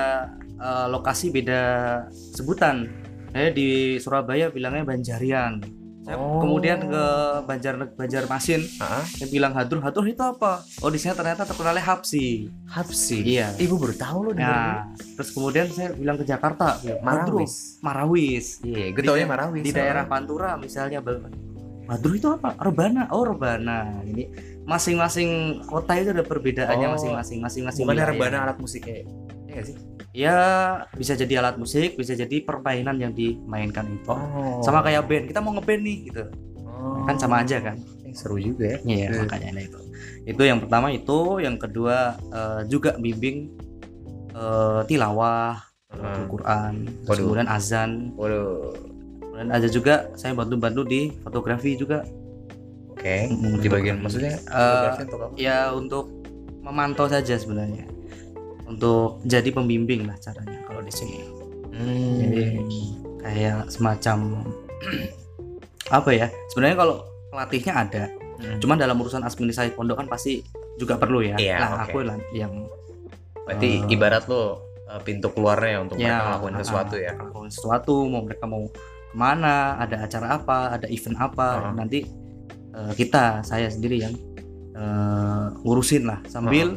eh, 0.56 0.86
lokasi 0.92 1.32
beda 1.32 1.62
sebutan 2.12 2.88
saya 3.32 3.52
di 3.52 4.00
Surabaya 4.00 4.48
bilangnya 4.48 4.88
Banjarian 4.88 5.60
saya 6.06 6.16
Oh. 6.16 6.38
kemudian 6.38 6.86
ke 6.86 7.04
Banjar 7.44 7.76
Banjarmasin 7.92 8.62
Heeh. 8.62 9.04
saya 9.10 9.28
bilang 9.28 9.58
hadroh 9.58 9.82
hadroh 9.82 10.06
itu 10.06 10.22
apa 10.22 10.62
oh 10.80 10.90
di 10.94 11.02
sana 11.02 11.18
ternyata 11.18 11.44
terkenalnya 11.44 11.82
Hapsi 11.82 12.46
Hapsi. 12.70 13.26
Iya. 13.26 13.58
Ibu 13.58 13.74
baru 13.76 13.96
tahu 13.98 14.20
loh 14.30 14.34
nah 14.38 14.86
terus 15.18 15.34
kemudian 15.34 15.66
saya 15.68 15.92
bilang 15.92 16.16
ke 16.16 16.24
Jakarta 16.24 16.78
Marawis. 17.02 17.82
Marawis 17.82 18.62
Iya, 18.62 18.94
da- 18.94 19.26
Marawis. 19.26 19.64
di 19.66 19.72
daerah 19.74 20.06
Pantura 20.06 20.54
misalnya 20.56 21.02
Madru 21.86 22.18
itu 22.18 22.26
apa? 22.26 22.58
Rebana. 22.58 23.06
Oh, 23.14 23.22
Rebana. 23.22 24.02
Ini 24.02 24.26
masing-masing 24.66 25.62
kota 25.70 25.94
itu 25.94 26.10
ada 26.18 26.26
perbedaannya 26.26 26.88
Oh. 26.90 26.94
masing-masing 26.98 27.46
masing-masing. 27.46 27.86
Bukan 27.86 28.02
rebana 28.02 28.38
alat 28.42 28.58
musiknya. 28.58 29.06
Iya 29.56 29.64
nggak 29.64 29.68
sih? 29.72 29.78
Ya, 30.16 30.38
bisa 30.92 31.14
jadi 31.14 31.40
alat 31.40 31.56
musik, 31.56 31.96
bisa 31.96 32.12
jadi 32.12 32.40
permainan 32.40 33.00
yang 33.00 33.12
dimainkan 33.12 33.88
itu. 33.90 34.08
Oh. 34.08 34.60
Sama 34.60 34.80
kayak 34.80 35.08
band. 35.08 35.28
Kita 35.28 35.40
mau 35.40 35.52
ngeband 35.52 35.80
nih 35.80 35.98
gitu. 36.08 36.24
Oh. 36.60 37.04
Kan 37.04 37.16
sama 37.16 37.40
aja 37.40 37.60
kan? 37.60 37.80
Eh, 38.04 38.12
seru 38.12 38.36
juga 38.36 38.76
ya. 38.76 38.80
Iya, 38.84 39.08
Hmm. 39.10 39.20
makanya 39.24 39.50
nah 39.52 39.64
itu. 39.64 39.80
Itu 40.26 40.42
yang 40.44 40.60
pertama 40.60 40.92
itu, 40.92 41.20
yang 41.40 41.56
kedua 41.56 42.16
eh, 42.30 42.62
juga 42.68 42.96
bimbing 42.96 43.48
eh, 44.32 44.82
tilawah 44.86 45.64
Hmm. 45.96 46.28
Waduh. 46.28 47.08
kemudian 47.08 47.48
azan, 47.48 48.12
Waduh. 48.20 48.76
kemudian 49.16 49.48
ada 49.48 49.64
juga 49.66 50.12
saya 50.14 50.36
bantu-bantu 50.36 50.84
di 50.84 51.16
fotografi 51.24 51.80
juga 51.80 52.04
Oke. 52.92 53.32
Mm, 53.32 53.64
Di 53.64 53.68
bagian 53.72 54.04
maksudnya 54.04 54.36
untuk 54.98 55.20
apa? 55.22 55.28
ya 55.40 55.72
untuk 55.72 56.12
memantau 56.60 57.08
saja 57.08 57.40
sebenarnya 57.40 57.88
untuk 58.66 59.22
jadi 59.24 59.50
pembimbing 59.50 60.04
lah 60.04 60.18
caranya 60.18 60.60
kalau 60.64 60.82
di 60.82 60.92
sini 60.92 61.20
Hmm. 61.70 62.18
jadi 62.18 62.44
kayak 63.20 63.58
semacam 63.68 64.48
apa 65.92 66.10
ya 66.10 66.28
sebenarnya 66.48 66.78
kalau 66.78 66.96
pelatihnya 67.30 67.74
ada 67.76 68.06
Hmm. 68.36 68.60
cuman 68.60 68.76
dalam 68.76 68.96
urusan 68.96 69.24
administrasi 69.24 69.72
pondok 69.72 69.96
kan 69.96 70.08
pasti 70.08 70.44
juga 70.76 70.96
perlu 70.96 71.24
ya 71.24 71.36
Iya, 71.36 71.56
nah 71.56 71.72
oke. 71.78 71.84
aku 71.88 71.98
lah 72.04 72.20
yang 72.32 72.68
Berarti 73.44 73.80
eh, 73.80 73.92
ibarat 73.92 74.28
lo 74.28 74.60
uh, 74.86 75.00
pintu 75.00 75.32
keluarnya 75.32 75.80
untuk 75.80 75.96
mereka 75.96 76.36
ngelakuin 76.36 76.52
ah, 76.52 76.60
sesuatu 76.60 76.96
ya. 76.98 77.12
ngelakuin 77.14 77.48
sesuatu 77.50 77.94
mau 78.06 78.22
mereka 78.22 78.44
mau 78.44 78.68
ke 78.68 78.76
mana 79.14 79.80
ada 79.80 80.04
acara 80.04 80.36
apa 80.36 80.58
ada 80.74 80.88
event 80.88 81.16
apa 81.16 81.48
Ah. 81.62 81.72
nanti 81.72 82.04
eh, 82.72 82.94
kita 82.94 83.40
saya 83.42 83.72
sendiri 83.72 84.04
yang 84.04 84.12
eh, 84.74 85.46
ngurusin 85.62 86.04
lah 86.04 86.20
sambil 86.26 86.76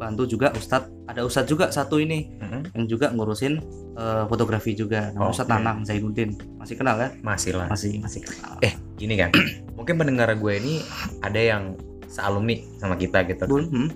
bantu 0.00 0.24
juga 0.24 0.48
Ustadz 0.50 0.88
ada 1.04 1.20
Ustadz 1.22 1.46
juga 1.46 1.68
satu 1.68 2.00
ini 2.00 2.32
Mm-mm. 2.40 2.72
yang 2.72 2.84
juga 2.88 3.12
ngurusin 3.12 3.60
eh, 3.94 4.24
fotografi 4.24 4.72
juga 4.72 5.12
namanya 5.12 5.30
Ustadz 5.30 5.46
Oke. 5.46 5.54
Nanang 5.54 5.78
Zainuddin 5.84 6.30
masih 6.56 6.74
kenal 6.74 6.96
kan 6.96 7.10
Masih 7.20 7.52
lah. 7.52 7.68
masih 7.68 8.00
masih 8.00 8.24
kenal 8.24 8.56
Eh, 8.64 8.72
gini 8.96 9.14
kan. 9.14 9.28
Mungkin 9.78 9.94
pendengar 9.94 10.32
gue 10.32 10.52
ini 10.56 10.80
ada 11.20 11.36
yang 11.36 11.76
sealumni 12.08 12.64
sama 12.76 12.96
kita 12.96 13.22
gitu. 13.24 13.44
Bun, 13.44 13.64
hmm? 13.66 13.88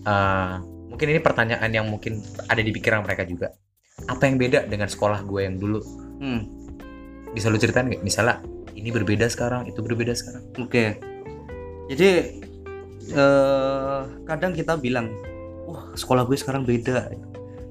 Eh, 0.00 0.54
mungkin 0.86 1.06
ini 1.08 1.20
pertanyaan 1.20 1.70
yang 1.70 1.86
mungkin 1.86 2.20
ada 2.44 2.60
di 2.60 2.70
pikiran 2.70 3.00
mereka 3.00 3.24
juga. 3.24 3.52
Apa 4.04 4.24
yang 4.24 4.36
beda 4.36 4.64
dengan 4.64 4.86
sekolah 4.86 5.24
gue 5.24 5.40
yang 5.42 5.56
dulu? 5.56 5.80
Hmm, 6.20 6.44
Bisa 7.30 7.48
lu 7.48 7.56
ceritain 7.56 7.84
nggak? 7.84 8.00
Misalnya 8.00 8.40
ini 8.72 8.88
berbeda 8.88 9.24
sekarang, 9.26 9.64
itu 9.64 9.80
berbeda 9.80 10.12
sekarang. 10.12 10.44
oke 10.56 10.84
jadi 11.86 12.38
eh 13.10 14.00
kadang 14.22 14.54
kita 14.54 14.78
bilang 14.78 15.10
wah 15.70 15.84
sekolah 15.92 16.22
gue 16.24 16.36
sekarang 16.36 16.62
beda 16.62 17.14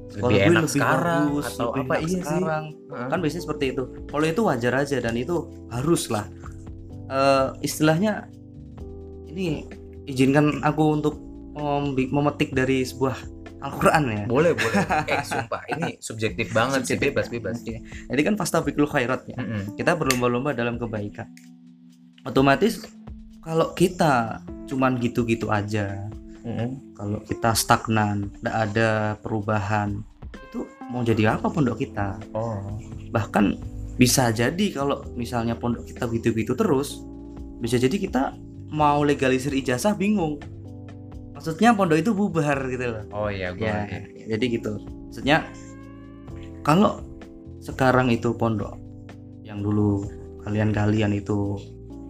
sekolah 0.09 0.25
Lebih 0.25 0.39
gue 0.39 0.49
enak 0.49 0.63
lebih 0.63 0.73
sekarang 0.73 1.23
bagus 1.29 1.45
atau 1.49 1.67
lebih 1.69 1.83
apa? 1.83 1.95
Iya 1.95 2.07
sih. 2.07 2.19
sekarang 2.19 2.63
kan 2.89 3.17
biasanya 3.19 3.43
seperti 3.43 3.65
itu 3.69 3.83
kalau 4.05 4.25
itu 4.25 4.41
wajar 4.41 4.73
aja 4.77 4.97
dan 4.97 5.15
itu 5.15 5.35
harus 5.67 6.03
lah 6.07 6.25
Eh, 7.05 7.47
istilahnya 7.61 8.29
ini 9.27 9.65
izinkan 10.05 10.61
aku 10.61 10.93
untuk 10.93 11.17
membi- 11.51 12.05
memetik 12.07 12.49
dari 12.51 12.81
sebuah 12.81 13.17
Al-Quran 13.59 14.03
ya 14.07 14.23
Boleh, 14.23 14.53
boleh. 14.53 14.77
Eh, 15.09 15.19
sumpah, 15.19 15.65
ini 15.69 15.97
subjektif 15.99 16.49
banget 16.49 16.85
sih, 16.85 16.93
Subjektif. 16.93 17.09
bebas-bebas. 17.11 17.59
Oke. 17.59 17.81
jadi 18.07 18.21
kan 18.23 18.33
fastabiqul 18.35 18.85
khairat 18.85 19.25
ya 19.25 19.35
Mm-mm. 19.35 19.73
kita 19.73 19.93
berlomba-lomba 19.93 20.53
dalam 20.53 20.77
kebaikan 20.77 21.27
otomatis 22.21 22.85
kalau 23.39 23.73
kita 23.73 24.37
cuman 24.65 24.95
gitu-gitu 24.95 25.49
aja 25.49 26.07
Mm-mm. 26.45 26.95
kalau 26.95 27.19
kita 27.27 27.51
stagnan 27.51 28.31
tidak 28.39 28.55
ada 28.55 28.89
perubahan 29.19 29.99
itu 30.49 30.63
mau 30.89 31.03
jadi 31.03 31.35
apa 31.35 31.51
pondok 31.51 31.83
kita? 31.83 32.15
Oh, 32.31 32.79
bahkan 33.11 33.59
bisa 33.99 34.31
jadi 34.31 34.71
kalau 34.71 35.03
misalnya 35.13 35.59
pondok 35.59 35.83
kita 35.83 36.07
gitu-gitu 36.07 36.55
terus 36.55 37.03
bisa 37.59 37.75
jadi 37.75 37.91
kita 37.99 38.39
mau 38.71 39.03
legalisir 39.03 39.51
ijazah 39.51 39.97
bingung. 39.99 40.39
Maksudnya 41.35 41.75
pondok 41.75 41.99
itu 41.99 42.11
bubar 42.15 42.59
gitu 42.71 42.85
loh. 42.87 43.03
Oh 43.11 43.27
iya, 43.31 43.51
gue. 43.51 43.67
ya 43.67 44.35
jadi 44.35 44.45
gitu. 44.59 44.79
Maksudnya 45.11 45.47
kalau 46.63 47.03
sekarang 47.59 48.11
itu 48.11 48.31
pondok 48.35 48.79
yang 49.43 49.59
dulu 49.59 50.05
kalian-kalian 50.47 51.19
itu 51.19 51.59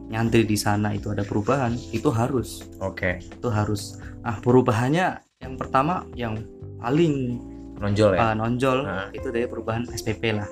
nyantri 0.09 0.41
di 0.41 0.57
sana 0.57 0.91
itu 0.91 1.09
ada 1.09 1.21
perubahan 1.21 1.73
itu 1.91 2.09
harus 2.09 2.65
Oke, 2.79 3.21
itu 3.21 3.47
harus 3.47 3.95
ah 4.21 4.35
perubahannya 4.35 5.07
yang 5.39 5.53
pertama 5.55 6.03
yang 6.13 6.41
paling 6.77 7.37
nonjol 7.77 8.11
ya. 8.13 8.19
uh, 8.19 8.35
nonjol 8.35 8.77
Nah. 8.83 9.07
itu 9.09 9.29
dari 9.29 9.45
perubahan 9.45 9.85
SPP 9.87 10.33
lah 10.33 10.49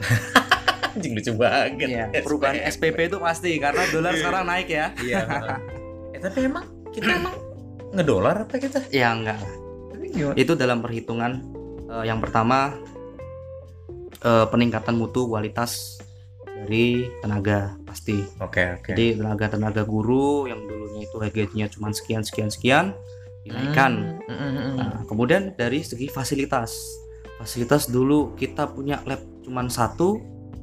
Anjing 0.90 1.14
lucu 1.14 1.30
banget. 1.34 1.86
Iya, 1.86 2.04
perubahan 2.18 2.66
SPP 2.66 2.98
itu 3.06 3.18
pasti 3.18 3.54
karena 3.56 3.86
dolar 3.88 4.10
sekarang 4.12 4.42
naik 4.44 4.66
ya 4.66 4.90
Iya. 4.98 5.22
eh 6.14 6.18
tapi 6.18 6.38
emang 6.44 6.66
kita 6.90 7.10
emang 7.12 7.34
ngedolar 7.90 8.42
apa 8.42 8.54
kita? 8.56 8.82
ya 8.88 9.10
enggak 9.10 9.38
lah 9.38 9.52
itu 10.34 10.52
dalam 10.54 10.78
perhitungan 10.78 11.38
eh, 11.86 12.04
yang 12.04 12.18
pertama 12.18 12.74
eh, 14.20 14.46
peningkatan 14.46 14.94
mutu 14.94 15.26
kualitas 15.26 15.99
dari 16.60 17.08
tenaga 17.24 17.74
pasti 17.88 18.20
Oke, 18.38 18.76
oke. 18.76 18.92
jadi 18.92 19.16
tenaga 19.16 19.46
tenaga 19.48 19.82
guru 19.82 20.44
yang 20.46 20.60
dulunya 20.64 21.08
itu 21.08 21.16
gajinya 21.16 21.66
cuma 21.72 21.88
sekian 21.90 22.22
sekian 22.22 22.50
sekian 22.52 22.86
dinaikkan 23.40 24.20
mm, 24.28 24.32
mm, 24.32 24.52
mm. 24.52 24.74
Nah, 24.76 25.00
kemudian 25.08 25.56
dari 25.56 25.80
segi 25.80 26.12
fasilitas 26.12 26.76
fasilitas 27.40 27.88
dulu 27.88 28.36
kita 28.36 28.68
punya 28.68 29.00
lab 29.08 29.24
cuma 29.40 29.64
satu 29.72 30.20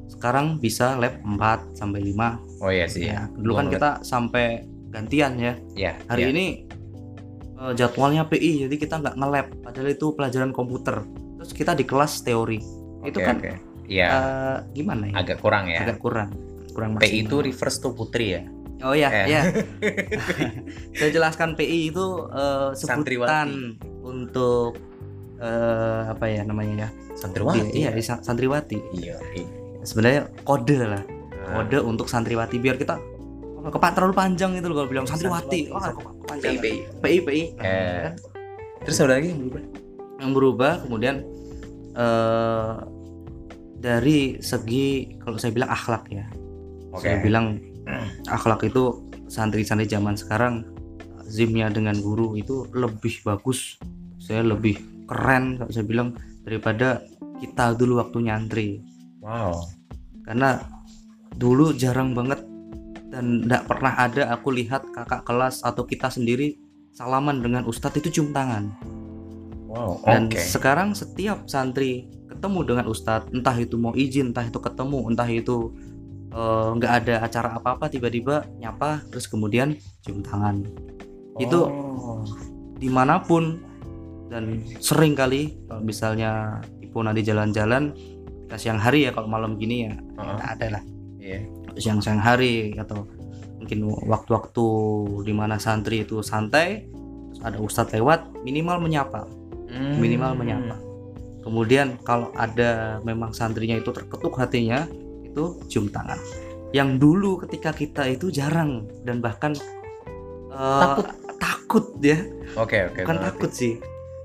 sekarang 0.08 0.62
bisa 0.62 0.94
lab 0.96 1.18
4 1.20 1.74
sampai 1.76 2.00
5 2.14 2.62
Oh 2.64 2.70
iya 2.70 2.86
sih. 2.86 3.10
ya 3.10 3.26
dulu 3.34 3.58
kan 3.58 3.66
kita 3.68 3.90
sampai 4.06 4.62
gantian 4.88 5.36
ya 5.36 5.52
Iya. 5.74 5.92
hari 6.06 6.22
iya. 6.24 6.30
ini 6.32 6.46
eh, 7.58 7.72
jadwalnya 7.76 8.24
PI 8.30 8.70
jadi 8.70 8.74
kita 8.78 8.94
nggak 9.02 9.14
nge-lab 9.18 9.46
padahal 9.66 9.88
itu 9.90 10.06
pelajaran 10.14 10.54
komputer 10.54 11.02
terus 11.38 11.50
kita 11.52 11.74
di 11.74 11.84
kelas 11.84 12.22
teori 12.22 12.58
itu 13.04 13.18
Oke, 13.18 13.26
kan 13.26 13.36
oke. 13.42 13.52
Iya, 13.88 14.06
eh, 14.06 14.56
gimana 14.74 15.08
ya 15.08 15.14
agak 15.16 15.38
kurang 15.38 15.64
ya. 15.66 15.80
agak 15.80 15.98
kurang 15.98 16.30
kurang 16.70 16.94
PI 16.94 17.24
itu 17.24 17.36
reverse 17.40 17.80
to 17.80 17.90
putri 17.90 18.36
ya. 18.36 18.42
oh 18.80 18.92
ya 18.92 19.08
Eh. 19.08 19.26
ya 19.28 19.42
saya 20.94 21.10
jelaskan 21.10 21.54
PI 21.54 21.88
itu 21.88 22.06
eh, 22.28 22.70
sebutan 22.74 23.74
untuk 24.00 24.76
eh, 25.36 26.02
apa 26.06 26.24
ya 26.26 26.42
namanya 26.42 26.74
ya 26.78 26.88
Santriwati. 27.14 27.72
iya 27.72 27.90
iya, 27.90 27.98
sa- 27.98 28.20
santriwati 28.20 28.78
Iya. 28.94 29.16
iya. 29.32 29.48
sebenarnya 29.82 30.22
kode 30.42 30.76
lah 30.78 31.02
Nah, 31.40 31.64
kode 31.64 31.80
untuk 31.80 32.06
santriwati 32.06 32.60
biar 32.60 32.76
kita 32.76 33.00
oh, 33.56 33.66
kepak 33.66 33.96
terlalu 33.96 34.12
panjang 34.12 34.52
itu 34.52 34.68
loh 34.68 34.76
kalau 34.76 34.90
bilang 34.90 35.06
santriwati 35.06 35.66
Santriwati. 35.66 36.04
wah 36.04 36.14
panjang 36.28 36.54
PI, 36.54 36.60
PI. 36.60 36.76
PI 37.00 37.18
PI 37.24 37.42
Nah, 37.56 37.64
Eh. 37.64 37.98
kan? 38.04 38.12
Terus 38.78 38.96
ada 39.00 39.12
lagi 39.12 39.28
yang 39.28 39.40
berubah? 39.42 39.62
yang 40.18 40.30
berubah 40.30 40.72
kemudian 40.82 41.16
eh 41.94 42.74
dari 43.78 44.42
segi 44.42 45.16
kalau 45.22 45.38
saya 45.38 45.54
bilang 45.54 45.70
akhlak 45.70 46.04
ya 46.10 46.26
Oke. 46.90 47.06
saya 47.06 47.16
bilang 47.22 47.62
akhlak 48.28 48.66
itu 48.68 49.06
santri-santri 49.30 49.88
zaman 49.88 50.16
sekarang 50.18 50.66
zimnya 51.28 51.68
dengan 51.68 51.96
guru 52.00 52.34
itu 52.36 52.66
lebih 52.72 53.20
bagus 53.22 53.76
saya 54.18 54.42
lebih 54.44 54.80
keren 55.08 55.60
kalau 55.60 55.70
saya 55.72 55.86
bilang 55.86 56.16
daripada 56.44 57.00
kita 57.38 57.76
dulu 57.76 58.00
waktu 58.02 58.18
nyantri 58.28 58.70
Wow. 59.18 59.66
karena 60.24 60.62
dulu 61.36 61.74
jarang 61.74 62.14
banget 62.14 62.40
dan 63.10 63.44
tidak 63.44 63.66
pernah 63.66 63.92
ada 63.98 64.30
aku 64.32 64.54
lihat 64.54 64.86
kakak 64.94 65.26
kelas 65.26 65.60
atau 65.66 65.84
kita 65.84 66.08
sendiri 66.08 66.56
salaman 66.94 67.42
dengan 67.42 67.66
ustadz 67.66 67.98
itu 68.00 68.08
cium 68.20 68.30
tangan 68.32 68.72
Wow. 69.68 70.00
dan 70.08 70.32
Oke. 70.32 70.40
sekarang 70.40 70.96
setiap 70.96 71.44
santri 71.44 72.08
ketemu 72.38 72.58
dengan 72.64 72.84
ustadz 72.86 73.34
entah 73.34 73.56
itu 73.58 73.74
mau 73.74 73.90
izin 73.92 74.30
entah 74.30 74.46
itu 74.46 74.56
ketemu 74.56 75.10
entah 75.10 75.26
itu 75.26 75.74
eh, 76.30 76.68
nggak 76.78 76.92
ada 77.02 77.14
acara 77.20 77.48
apa-apa 77.58 77.90
tiba-tiba 77.90 78.46
nyapa 78.56 79.02
terus 79.10 79.26
kemudian 79.26 79.74
cium 80.02 80.22
tangan 80.22 80.62
itu 81.38 81.60
Oh. 81.98 82.22
di 82.78 82.86
mana 82.86 83.18
pun 83.18 83.58
dan 84.30 84.62
sering 84.78 85.12
kali 85.12 85.58
kalau 85.66 85.82
misalnya 85.82 86.30
ibu 86.78 87.02
nanti 87.02 87.20
jalan-jalan 87.20 87.90
kita 88.46 88.56
siang 88.56 88.78
hari 88.78 89.04
ya 89.04 89.10
kalau 89.10 89.26
malam 89.26 89.58
gini 89.58 89.90
ya 89.90 89.94
nggak 90.14 90.50
ada 90.56 90.66
lah 90.78 90.82
Iya. 91.18 91.42
siang 91.76 91.98
siang 91.98 92.16
hari 92.16 92.72
atau 92.74 93.04
mungkin 93.58 93.84
waktu-waktu 94.06 94.66
di 95.22 95.32
mana 95.32 95.58
santri 95.58 96.00
itu 96.02 96.22
santai 96.22 96.86
terus 97.28 97.40
ada 97.42 97.58
ustadz 97.58 97.92
lewat 97.92 98.30
minimal 98.40 98.78
menyapa 98.78 99.26
Hmm. 99.68 100.00
minimal 100.00 100.32
menyapa 100.32 100.80
kemudian 101.48 101.96
kalau 102.02 102.28
ada 102.34 103.00
memang 103.02 103.32
santrinya 103.32 103.74
itu 103.74 103.88
terketuk 103.88 104.36
hatinya 104.36 104.84
itu 105.22 105.56
cium 105.66 105.88
tangan 105.88 106.20
yang 106.70 106.96
dulu 106.96 107.40
ketika 107.40 107.72
kita 107.72 108.04
itu 108.06 108.28
jarang 108.28 108.84
dan 109.02 109.18
bahkan 109.18 109.56
eh, 110.50 110.94
Takut. 111.00 111.06
takut 111.38 111.84
ya 111.98 112.20
Oke, 112.54 112.84
oke. 112.84 113.00
bukan 113.00 113.08
gua 113.08 113.16
ngerti. 113.18 113.28
takut 113.30 113.50
sih 113.50 113.74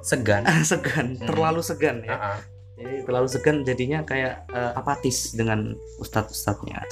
Segan. 0.02 0.44
segan 0.68 1.16
Hmm. 1.16 1.24
terlalu 1.26 1.62
segan 1.62 2.04
ya 2.04 2.12
Ah, 2.12 2.28
ah. 2.36 2.40
jadi 2.76 2.96
terlalu 3.02 3.28
segan 3.30 3.58
jadinya 3.64 4.04
kayak 4.04 4.44
eh, 4.50 4.72
apatis 4.74 5.32
dengan 5.32 5.72
ustadz 5.98 6.36
ustadznya 6.36 6.84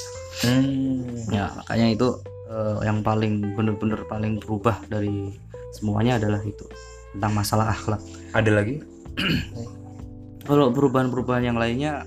Hmm. 0.42 1.12
ya 1.28 1.52
makanya 1.54 1.88
itu 1.92 2.08
eh, 2.48 2.78
yang 2.82 3.04
paling 3.04 3.52
bener-bener 3.52 4.00
paling 4.06 4.40
berubah 4.40 4.80
dari 4.88 5.36
semuanya 5.72 6.16
adalah 6.16 6.40
itu 6.42 6.64
tentang 7.12 7.34
masalah 7.34 7.68
akhlak 7.70 8.00
Ada 8.32 8.52
lagi? 8.54 8.80
kalau 10.42 10.70
perubahan-perubahan 10.70 11.44
yang 11.44 11.56
lainnya 11.56 12.06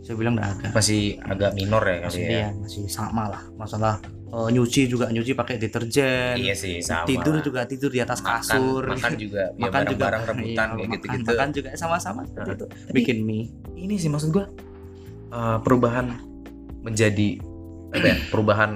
saya 0.00 0.14
bilang 0.14 0.34
nggak 0.34 0.50
ada 0.54 0.68
Masih 0.70 1.18
agak 1.20 1.50
minor 1.52 1.82
ya 1.82 1.98
masih 2.00 2.20
ya. 2.20 2.30
iya, 2.30 2.48
masih 2.54 2.86
sama 2.86 3.26
lah 3.26 3.42
masalah 3.54 3.98
eh, 4.28 4.48
nyuci 4.50 4.86
juga 4.86 5.08
nyuci 5.08 5.32
pakai 5.32 5.56
deterjen 5.56 6.34
Iya 6.36 6.54
sih, 6.54 6.78
sama. 6.78 7.04
tidur 7.04 7.40
juga 7.40 7.64
tidur 7.64 7.90
di 7.90 7.98
atas 7.98 8.20
Makan- 8.20 8.38
kasur 8.40 8.82
Makan 8.88 9.12
juga 9.16 9.42
ya 9.58 9.62
makan 9.64 9.82
juga 9.84 10.04
barang-barang 10.04 10.22
rebutan 10.24 10.46
iya, 10.46 10.54
kayak 10.54 10.70
makan- 10.78 10.94
gitu-gitu. 10.94 11.26
makan 11.28 11.48
juga 11.52 11.68
sama-sama 11.74 12.20
seperti 12.22 12.46
Nah, 12.46 12.54
itu 12.54 12.66
bikin 12.92 13.16
mie 13.20 13.50
Ini 13.74 13.94
sih 13.96 14.06
maksud 14.06 14.30
gua 14.30 14.46
eh, 15.28 15.58
perubahan 15.60 16.06
menjadi 16.80 17.28
apa 17.88 18.02
ya? 18.04 18.16
Perubahan 18.28 18.70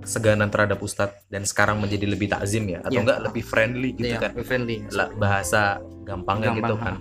keseganan 0.00 0.48
terhadap 0.48 0.78
ustadz 0.78 1.22
dan 1.26 1.44
sekarang 1.44 1.78
menjadi 1.78 2.08
lebih 2.08 2.26
takzim 2.26 2.66
ya 2.66 2.80
atau 2.80 2.90
Iya. 2.90 3.00
enggak 3.04 3.18
lebih 3.24 3.42
friendly 3.42 3.90
gitu 3.92 4.08
Iya, 4.08 4.18
kan. 4.20 4.30
friendly 4.40 4.76
La- 4.90 5.12
bahasa 5.12 5.78
gampangnya 6.02 6.50
Gampang, 6.50 6.58
gitu 6.58 6.74
kan. 6.76 6.94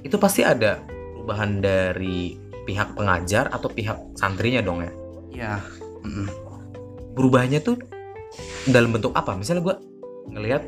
Itu 0.00 0.16
pasti 0.16 0.40
ada 0.40 0.80
perubahan 1.14 1.60
dari 1.60 2.34
pihak 2.64 2.94
pengajar 2.94 3.48
atau 3.48 3.68
pihak 3.68 3.96
santrinya 4.14 4.60
dong 4.60 4.80
ya. 4.80 4.92
ya 5.30 5.52
mm-mm. 6.02 6.28
Berubahnya 7.12 7.60
tuh 7.60 7.76
dalam 8.64 8.90
bentuk 8.90 9.10
apa 9.12 9.34
misalnya 9.34 9.62
gue 9.64 9.76
ngelihat 10.30 10.62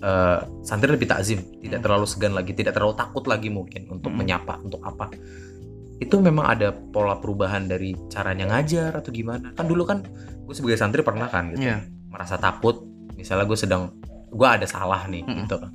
eh, 0.00 0.38
santri 0.60 0.92
lebih 0.92 1.08
takzim 1.08 1.40
tidak 1.60 1.80
Hmm. 1.80 1.84
terlalu 1.84 2.06
segan 2.06 2.32
lagi 2.32 2.52
tidak 2.52 2.72
terlalu 2.72 2.94
takut 2.94 3.24
lagi 3.24 3.48
mungkin 3.48 3.88
untuk 3.88 4.12
Hmm. 4.12 4.20
menyapa 4.20 4.60
untuk 4.60 4.80
apa 4.80 5.08
itu 5.96 6.16
memang 6.16 6.48
ada 6.48 6.72
pola 6.72 7.16
perubahan 7.16 7.68
dari 7.68 7.92
caranya 8.08 8.48
ngajar 8.48 8.96
atau 8.96 9.12
gimana 9.12 9.52
kan 9.52 9.68
dulu 9.68 9.84
kan 9.84 10.00
gue 10.40 10.54
sebagai 10.56 10.76
santri 10.76 11.04
pernah 11.04 11.28
kan 11.28 11.52
gitu 11.52 11.68
Iya. 11.68 11.84
merasa 12.08 12.36
takut 12.36 12.80
misalnya 13.12 13.44
gue 13.44 13.58
sedang 13.58 13.92
gue 14.28 14.48
ada 14.48 14.64
salah 14.64 15.04
nih 15.04 15.20
Mm-mm. 15.20 15.44
gitu 15.44 15.60
kan 15.60 15.70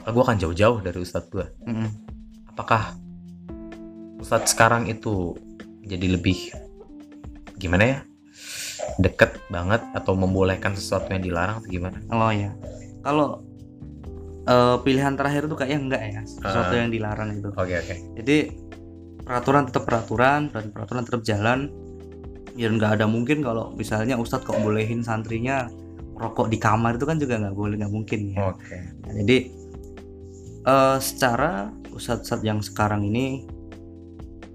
maka 0.00 0.10
gue 0.10 0.22
akan 0.22 0.38
jauh-jauh 0.38 0.78
dari 0.80 0.98
ustadz 0.98 1.28
gue 1.28 1.46
Mm-mm. 1.62 1.88
apakah 2.48 2.96
ustadz 4.16 4.50
sekarang 4.50 4.86
itu 4.86 5.36
jadi 5.82 6.12
lebih 6.12 6.52
gimana 7.56 7.84
ya 7.86 7.98
deket 8.96 9.36
banget 9.48 9.80
atau 9.92 10.12
membolehkan 10.12 10.72
sesuatu 10.72 11.08
yang 11.08 11.22
dilarang 11.22 11.60
atau 11.60 11.68
gimana 11.68 11.98
Oh 12.08 12.28
ya. 12.28 12.52
Kalau 13.00 13.40
eh, 14.42 14.76
pilihan 14.80 15.14
terakhir 15.14 15.44
itu 15.44 15.54
kayaknya 15.54 15.78
enggak 15.80 16.02
ya, 16.06 16.20
sesuatu 16.26 16.74
Ah. 16.74 16.78
yang 16.78 16.90
dilarang 16.90 17.28
itu. 17.34 17.48
oke 17.50 17.74
oke 17.76 17.94
Jadi 18.16 18.36
peraturan 19.20 19.62
tetap 19.64 19.84
peraturan 19.84 20.48
dan 20.48 20.68
peraturan 20.70 21.04
tetap 21.04 21.22
jalan. 21.22 21.68
Ya 22.52 22.66
nggak 22.66 22.98
ada 22.98 23.06
mungkin 23.06 23.40
kalau 23.40 23.72
misalnya 23.72 24.16
Ustadz 24.16 24.42
kok 24.42 24.58
bolehin 24.58 25.00
santrinya 25.00 25.70
rokok 26.14 26.48
di 26.48 26.58
kamar 26.58 26.96
itu 26.96 27.04
kan 27.04 27.16
juga 27.16 27.38
nggak 27.38 27.54
boleh 27.54 27.74
nggak 27.78 27.88
mungkin 27.90 28.20
ya. 28.28 28.50
oke 28.50 28.76
Nah, 29.00 29.14
jadi 29.16 29.36
eh, 30.62 30.98
secara 30.98 31.70
Ustadz-Ustadz 31.90 32.44
yang 32.44 32.60
sekarang 32.60 33.04
ini 33.04 33.44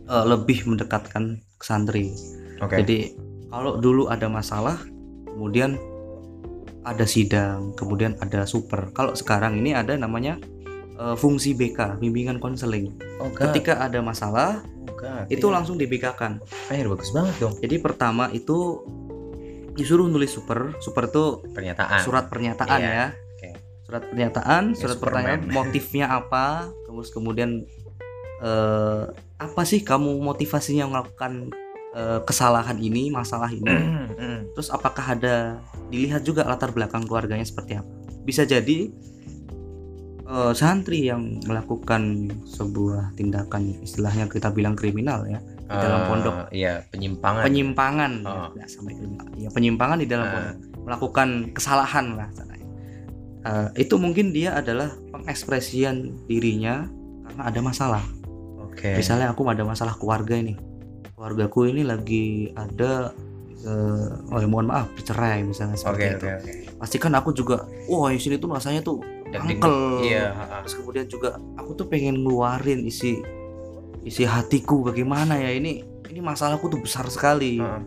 eh, 0.06 0.26
lebih 0.26 0.66
mendekatkan 0.66 1.40
ke 1.56 1.64
santri. 1.66 2.12
oke 2.60 2.76
Jadi 2.76 3.16
kalau 3.50 3.80
dulu 3.80 4.12
ada 4.12 4.28
masalah, 4.28 4.76
kemudian 5.30 5.80
ada 6.86 7.08
sidang, 7.08 7.74
kemudian 7.74 8.14
ada 8.22 8.46
super. 8.46 8.92
Kalau 8.94 9.18
sekarang 9.18 9.58
ini 9.58 9.74
ada 9.74 9.96
namanya 9.98 10.38
eh, 10.96 11.16
fungsi 11.16 11.56
BK, 11.56 11.98
bimbingan 11.98 12.38
konseling. 12.38 12.94
oh, 13.18 13.32
God. 13.32 13.50
Ketika 13.52 13.80
ada 13.80 14.00
masalah, 14.00 14.62
Oh, 14.86 14.94
God. 14.94 15.26
itu 15.34 15.50
langsung 15.50 15.82
di 15.82 15.90
BK-kan. 15.90 16.38
Air 16.70 16.86
bagus 16.86 17.10
banget 17.10 17.34
dong 17.42 17.58
Jadi 17.58 17.82
pertama 17.82 18.30
itu 18.30 18.86
disuruh 19.74 20.06
nulis 20.06 20.30
super. 20.32 20.78
Super 20.78 21.10
itu 21.10 21.42
pernyataan 21.52 22.00
surat 22.06 22.30
pernyataan 22.30 22.80
Iya, 22.80 22.92
ya. 22.94 23.08
Surat 23.86 24.04
pernyataan, 24.04 24.63
Ya, 24.68 24.75
surat 24.75 24.98
Superman. 24.98 25.01
pertanyaan 25.38 25.42
motifnya 25.48 26.06
apa, 26.10 26.46
terus 26.84 27.10
kemudian 27.10 27.62
eh, 28.38 29.04
apa 29.38 29.62
sih 29.63 29.82
kamu 29.82 30.20
motivasinya 30.20 30.86
melakukan 30.88 31.54
eh, 31.92 32.20
kesalahan 32.22 32.75
ini, 32.77 33.08
masalah 33.10 33.48
ini? 33.48 33.63
Mm, 33.63 34.51
Terus 34.51 34.68
apakah 34.68 35.13
ada 35.13 35.62
dilihat 35.88 36.22
juga 36.22 36.44
latar 36.44 36.72
belakang 36.72 37.04
keluarganya 37.04 37.44
seperti 37.44 37.75
apa? 37.75 37.88
Bisa 38.22 38.42
jadi 38.44 38.89
eh, 40.25 40.54
santri 40.54 41.06
yang 41.06 41.38
melakukan 41.44 42.25
sebuah 42.44 43.13
tindakan 43.13 43.77
istilahnya 43.80 44.25
kita 44.25 44.50
bilang 44.50 44.74
kriminal 44.74 45.24
ya, 45.24 45.38
di 45.62 45.77
dalam 45.77 46.01
pondok. 46.08 46.36
iya 46.50 46.82
penyimpangan 46.89 47.44
penyimpangan 47.44 48.12
ya, 48.20 48.30
Oh. 48.30 48.50
nggak 48.51 48.68
sampai 48.68 48.94
kriminal. 48.96 49.25
Ya 49.38 49.50
penyimpangan 49.50 49.98
di 50.01 50.08
dalam 50.08 50.25
Ah. 50.25 50.32
pondok, 50.34 50.56
melakukan 50.82 51.27
kesalahan 51.51 52.06
lah 52.15 52.30
Eh, 53.46 53.86
itu 53.86 53.96
mungkin 54.02 54.34
dia 54.34 54.58
adalah 54.58 54.90
pengekspresian 55.14 56.25
dirinya 56.25 56.90
karena 57.30 57.44
ada 57.46 57.60
masalah. 57.62 58.04
oke. 58.58 58.98
Misalnya 58.98 59.30
aku 59.30 59.46
ada 59.46 59.62
masalah 59.62 59.94
keluarga 60.02 60.34
ini, 60.34 60.58
keluargaku 61.14 61.70
ini 61.70 61.86
lagi 61.86 62.50
ada 62.58 63.14
eh, 63.62 64.34
oh 64.34 64.40
ya 64.42 64.50
mohon 64.50 64.74
maaf 64.74 64.90
bercerai 64.98 65.46
misalnya 65.46 65.78
seperti 65.78 66.18
itu. 66.18 66.25
oke 66.25 66.29
oke. 66.42 66.51
Pastikan 66.81 67.14
aku 67.14 67.29
juga 67.31 67.70
wah 67.86 68.10
di 68.10 68.18
sini 68.18 68.42
tuh 68.42 68.50
rasanya 68.50 68.81
tuh 68.81 69.00
angkel 69.29 70.01
di- 70.01 70.10
iya 70.10 70.31
terus 70.64 70.79
kemudian 70.79 71.05
juga 71.05 71.36
aku 71.60 71.75
tuh 71.75 71.86
pengen 71.86 72.24
ngeluarin 72.24 72.81
isi 72.88 73.20
isi 74.01 74.24
hatiku 74.24 74.86
bagaimana 74.86 75.38
ya 75.38 75.51
ini 75.51 75.81
ini 76.10 76.20
masalahku 76.24 76.66
tuh 76.66 76.79
besar 76.81 77.05
sekali. 77.10 77.62
Ha, 77.62 77.77
ha. 77.77 77.79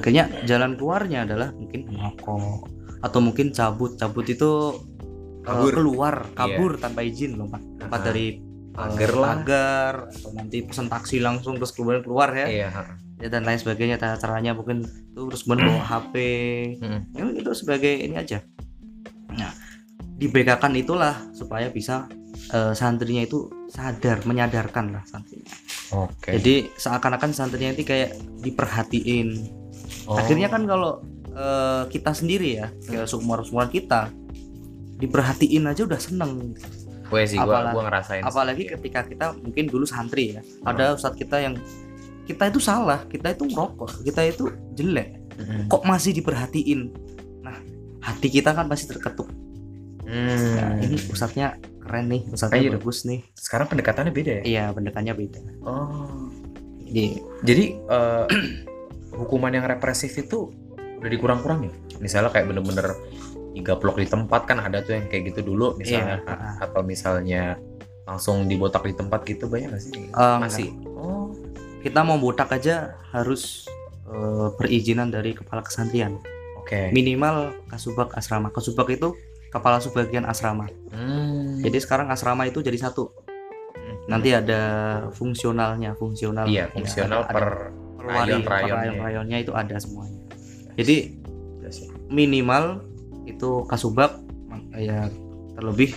akhirnya 0.00 0.26
jalan 0.44 0.74
keluarnya 0.74 1.24
adalah 1.24 1.54
mungkin 1.54 1.86
merokok 1.86 2.75
atau 2.98 3.18
mungkin 3.18 3.50
cabut. 3.50 3.94
Cabut 3.94 4.24
itu 4.24 4.50
eh, 5.42 5.46
Kabur. 5.46 5.72
keluar 5.72 6.14
kabur 6.32 6.74
tanpa 6.76 7.00
izin 7.00 7.34
lompat 7.34 7.62
lompat 7.62 8.00
Ah. 8.00 8.04
dari 8.04 8.26
eh, 8.34 8.44
Pagar 8.76 9.12
pagar 9.14 9.94
atau 10.10 10.30
nanti 10.32 10.60
pesen 10.60 10.86
taksi 10.86 11.16
langsung 11.18 11.56
terus 11.56 11.72
kemudian 11.72 12.00
keluar 12.00 12.28
ya. 12.30 12.44
Iya 12.44 12.68
ha. 12.68 12.82
ya 13.16 13.28
dan 13.28 13.42
lain 13.42 13.56
sebagainya. 13.56 13.96
Cara 13.96 14.16
caranya 14.16 14.52
mungkin 14.52 14.84
tuh 15.10 15.28
terus 15.28 15.42
kemudian 15.42 15.72
bawa 15.72 15.80
HP 15.82 16.14
Mm. 16.84 17.00
ya 17.10 17.22
itu 17.34 17.50
sebagai 17.52 17.94
ini 17.96 18.14
aja. 18.14 18.44
Nah 19.32 19.52
di 20.16 20.26
BK 20.26 20.56
kan 20.56 20.72
itulah 20.72 21.16
supaya 21.32 21.68
bisa 21.68 22.04
eh, 22.48 22.72
santrinya 22.72 23.20
itu 23.20 23.48
sadar 23.66 24.20
menyadarkan 24.24 24.92
lah 24.92 25.04
santrinya. 25.04 25.48
Oke. 25.96 26.36
Jadi 26.36 26.68
seakan-akan 26.74 27.30
santrinya 27.30 27.72
itu 27.72 27.80
kayak 27.82 28.12
diperhatiin. 28.40 29.28
Oh. 30.04 30.18
akhirnya 30.18 30.46
kan 30.46 30.66
kalau 30.66 31.02
eh, 31.36 31.82
kita 31.86 32.10
sendiri 32.10 32.56
ya 32.56 32.66
ya 32.86 33.04
seumur 33.04 33.44
seumuran 33.44 33.68
kita. 33.68 34.08
Diperhatiin 34.96 35.68
aja 35.68 35.84
udah 35.84 36.00
seneng. 36.00 36.56
Gue 37.06 37.22
sih 37.22 37.36
gue 37.36 37.44
apalagi- 37.44 37.74
gue 37.76 37.82
ngerasain 37.84 38.18
sih. 38.18 38.26
apalagi 38.26 38.62
ketika 38.66 39.00
kita 39.04 39.26
mungkin 39.36 39.64
dulu 39.68 39.84
santri 39.84 40.32
ya. 40.32 40.40
Ada 40.64 40.96
ustadz 40.96 41.14
kita 41.14 41.36
yang 41.38 41.54
kita 42.24 42.50
itu 42.50 42.58
salah 42.58 43.04
kita 43.06 43.30
itu 43.30 43.44
merokok 43.46 44.02
kita 44.02 44.24
itu 44.24 44.48
jelek. 44.72 45.22
Mm-mm. 45.36 45.68
kok 45.68 45.84
masih 45.84 46.16
diperhatiin? 46.16 46.96
Nah 47.44 47.60
hati 48.00 48.32
kita 48.32 48.50
kan 48.50 48.66
pasti 48.66 48.88
terketuk. 48.88 49.28
Hmm. 50.02 50.54
Nah, 50.56 50.80
ini 50.80 50.96
ustadznya 51.06 51.54
keren 51.76 52.08
nih 52.08 52.24
ustadznya 52.26 52.62
Iya. 52.62 52.72
bagus 52.74 53.04
nih. 53.04 53.20
Sekarang 53.36 53.68
pendekatannya 53.68 54.10
beda 54.10 54.32
ya? 54.32 54.42
Iya 54.42 54.64
pendekannya 54.72 55.12
beda. 55.12 55.40
Oh. 55.60 56.32
Jadi 56.82 57.20
jadi 57.44 57.64
eh, 57.76 58.24
hukuman 59.20 59.52
yang 59.52 59.68
represif 59.68 60.16
itu 60.16 60.50
udah 61.00 61.10
dikurang-kurangin. 61.10 61.72
Misalnya 62.00 62.32
kayak 62.32 62.52
bener-bener 62.52 62.96
digaplok 63.56 63.96
di 63.96 64.06
tempat 64.08 64.44
kan 64.44 64.60
ada 64.60 64.84
tuh 64.84 65.00
yang 65.00 65.08
kayak 65.08 65.32
gitu 65.32 65.54
dulu 65.54 65.76
misalnya. 65.80 66.20
Iya, 66.20 66.32
ah. 66.36 66.54
atau 66.60 66.80
misalnya 66.84 67.42
langsung 68.06 68.44
dibotak 68.46 68.84
di 68.86 68.94
tempat 68.94 69.24
gitu 69.26 69.48
banyak 69.48 69.72
gak 69.72 69.82
sih? 69.82 70.06
Eh, 70.12 70.36
masih. 70.38 70.68
Oh. 70.94 71.32
Kita 71.80 72.04
mau 72.04 72.20
botak 72.20 72.52
aja 72.52 72.96
harus 73.10 73.66
eh, 74.06 74.48
perizinan 74.54 75.08
dari 75.08 75.32
kepala 75.32 75.64
kesantrian. 75.64 76.20
Oke. 76.60 76.92
Minimal 76.92 77.56
kasubag 77.72 78.12
asrama. 78.14 78.52
Kasubag 78.52 78.92
itu 78.92 79.16
kepala 79.50 79.80
subbagian 79.80 80.28
asrama. 80.28 80.68
Hmm. 80.92 81.60
jadi 81.60 81.76
sekarang 81.80 82.08
asrama 82.12 82.44
itu 82.48 82.60
jadi 82.60 82.76
satu. 82.76 83.12
Nanti 84.06 84.30
ada 84.30 84.60
fungsionalnya 85.18 85.98
fungsional 85.98 86.46
iya 86.46 86.70
ya, 86.70 86.72
fungsional 86.72 87.26
ada- 87.26 87.30
ada 87.30 87.34
per 87.34 87.46
perwali- 87.98 88.30
rayon-rayonnya. 88.38 88.74
rayon-rayonnya 88.76 89.38
itu 89.42 89.52
ada 89.56 89.76
semuanya 89.82 90.15
jadi 90.76 90.96
sih. 91.68 91.88
minimal 92.06 92.84
itu 93.26 93.66
kasubag 93.66 94.22
ya 94.76 95.10
terlebih 95.56 95.96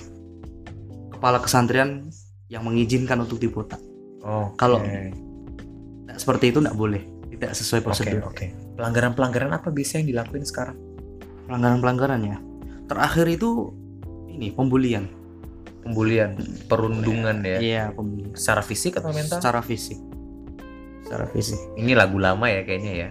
kepala 1.11 1.37
kesantrian 1.37 2.07
yang 2.49 2.65
mengizinkan 2.65 3.21
untuk 3.21 3.37
dibotak. 3.37 3.77
Oh 4.23 4.55
Kalau- 4.55 4.81
Nah, 4.81 6.17
seperti 6.17 6.49
itu 6.49 6.57
tidak 6.63 6.73
boleh. 6.73 7.03
Tidak 7.29 7.51
sesuai 7.53 7.79
oke 7.79 7.87
prosedur. 7.91 8.21
oke. 8.25 8.45
Pelanggaran-pelanggaran 8.75 9.51
apa 9.53 9.69
bisa 9.69 10.01
yang 10.01 10.09
dilakuin 10.09 10.41
sekarang? 10.41 10.75
Pelanggaran-pelanggaran 11.45 12.21
ya. 12.25 12.37
Terakhir 12.89 13.29
itu 13.29 13.69
ini 14.27 14.49
pembulian. 14.49 15.05
Pembulian 15.85 16.33
perundungan 16.65 17.45
ya. 17.45 17.57
Iya 17.61 17.83
pembulian. 17.93 18.33
Secara 18.33 18.65
fisik 18.65 18.97
atau 18.97 19.13
mental? 19.13 19.37
Secara 19.37 19.61
fisik. 19.61 19.99
Secara 21.05 21.25
fisik. 21.29 21.59
Ini 21.77 21.93
lagu 21.93 22.17
lama 22.17 22.49
ya 22.49 22.65
kayaknya 22.65 22.93
ya 22.95 23.09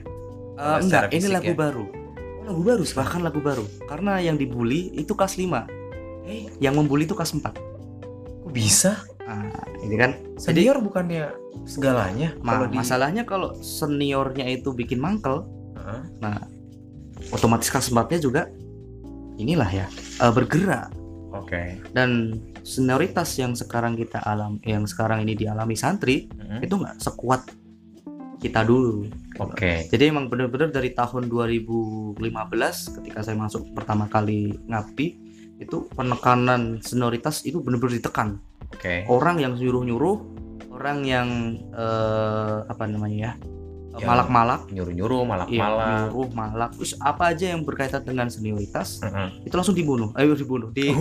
Kalau 0.58 0.82
enggak 0.82 1.02
ini 1.14 1.28
lagu 1.30 1.52
ya? 1.54 1.56
baru. 1.56 1.84
Oh, 1.86 2.44
lagu 2.50 2.62
baru 2.66 2.82
bahkan 2.98 3.20
lagu 3.22 3.38
baru. 3.38 3.64
Karena 3.86 4.18
yang 4.18 4.34
dibully 4.34 4.90
itu 4.98 5.14
kelas 5.14 5.38
5 5.38 5.70
eh? 6.26 6.50
Yang 6.58 6.74
membuli 6.74 7.06
itu 7.06 7.14
kelas 7.14 7.32
4 7.32 7.68
kok 8.48 8.52
bisa? 8.52 9.04
Nah, 9.28 9.44
ini 9.84 9.94
kan? 10.00 10.16
Senior 10.40 10.80
bukannya 10.80 11.28
segalanya 11.68 12.32
Ma- 12.40 12.56
kalau 12.56 12.66
di 12.72 12.76
masalahnya 12.80 13.22
kalau 13.28 13.52
seniornya 13.60 14.48
itu 14.48 14.72
bikin 14.72 14.96
mangkel 14.96 15.44
Heeh. 15.76 16.40
otomatis 17.28 17.68
kelas 17.68 17.92
4 17.92 18.08
juga 18.24 18.48
inilah 19.36 19.68
ya 19.68 19.86
eh, 20.24 20.32
bergerak. 20.32 20.90
Oke. 21.36 21.76
Dan 21.92 22.40
senioritas 22.64 23.36
yang 23.36 23.52
sekarang 23.52 24.00
kita 24.00 24.16
alam 24.24 24.56
yang 24.64 24.88
sekarang 24.88 25.28
ini 25.28 25.36
dialami 25.36 25.76
santri 25.76 26.24
Mm-mm. 26.32 26.64
itu 26.64 26.74
nggak 26.74 26.96
sekuat 26.98 27.44
kita 28.38 28.62
dulu. 28.62 29.06
Oke. 29.42 29.86
Jadi 29.90 30.02
emang 30.10 30.30
bener-bener 30.30 30.70
dari 30.70 30.94
tahun 30.94 31.26
2015 31.26 32.18
ketika 33.02 33.18
saya 33.22 33.36
masuk 33.36 33.74
pertama 33.74 34.06
kali 34.06 34.54
ngabdi 34.70 35.06
itu 35.58 35.90
penekanan 35.90 36.78
senioritas 36.78 37.42
itu 37.42 37.58
bener-bener 37.58 37.98
ditekan. 37.98 38.38
Oke. 38.70 39.02
Orang 39.10 39.42
yang 39.42 39.58
nyuruh-nyuruh 39.58 40.16
orang 40.78 40.98
yang 41.02 41.28
eh, 41.74 42.58
apa 42.70 42.86
namanya 42.86 43.34
ya 43.98 44.06
malak-malak. 44.06 44.70
nyuruh-nyuruh 44.70 45.22
iya, 45.26 45.30
malak-malak 45.30 45.86
nyuruh 46.14 46.28
malak. 46.30 46.70
Terus 46.78 46.92
apa 47.02 47.34
aja 47.34 47.44
yang 47.50 47.66
berkaitan 47.66 48.06
dengan 48.06 48.30
senioritas 48.30 49.02
Heeh. 49.02 49.50
itu 49.50 49.54
langsung 49.58 49.74
dibunuh. 49.74 50.14
Ayo 50.14 50.38
dibunuh. 50.38 50.70
Di 50.70 50.94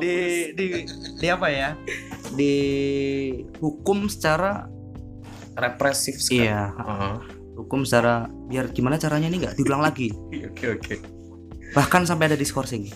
di, 0.00 0.14
di, 0.56 0.66
di 1.20 1.26
apa 1.28 1.52
ya? 1.52 1.76
Di 2.32 2.54
hukum 3.60 4.08
secara 4.08 4.64
represif 5.54 6.16
sekali. 6.18 6.46
Iya. 6.46 6.72
Heeh. 6.72 7.14
hukum 7.52 7.84
secara 7.84 8.26
biar 8.48 8.72
gimana 8.72 8.96
caranya 8.96 9.28
ini 9.28 9.44
nggak 9.44 9.54
diulang 9.54 9.80
lagi. 9.80 10.08
Oke 10.50 10.72
oke. 10.72 10.94
Bahkan 11.72 12.04
sampai 12.04 12.28
ada 12.28 12.36
diskorsing 12.36 12.88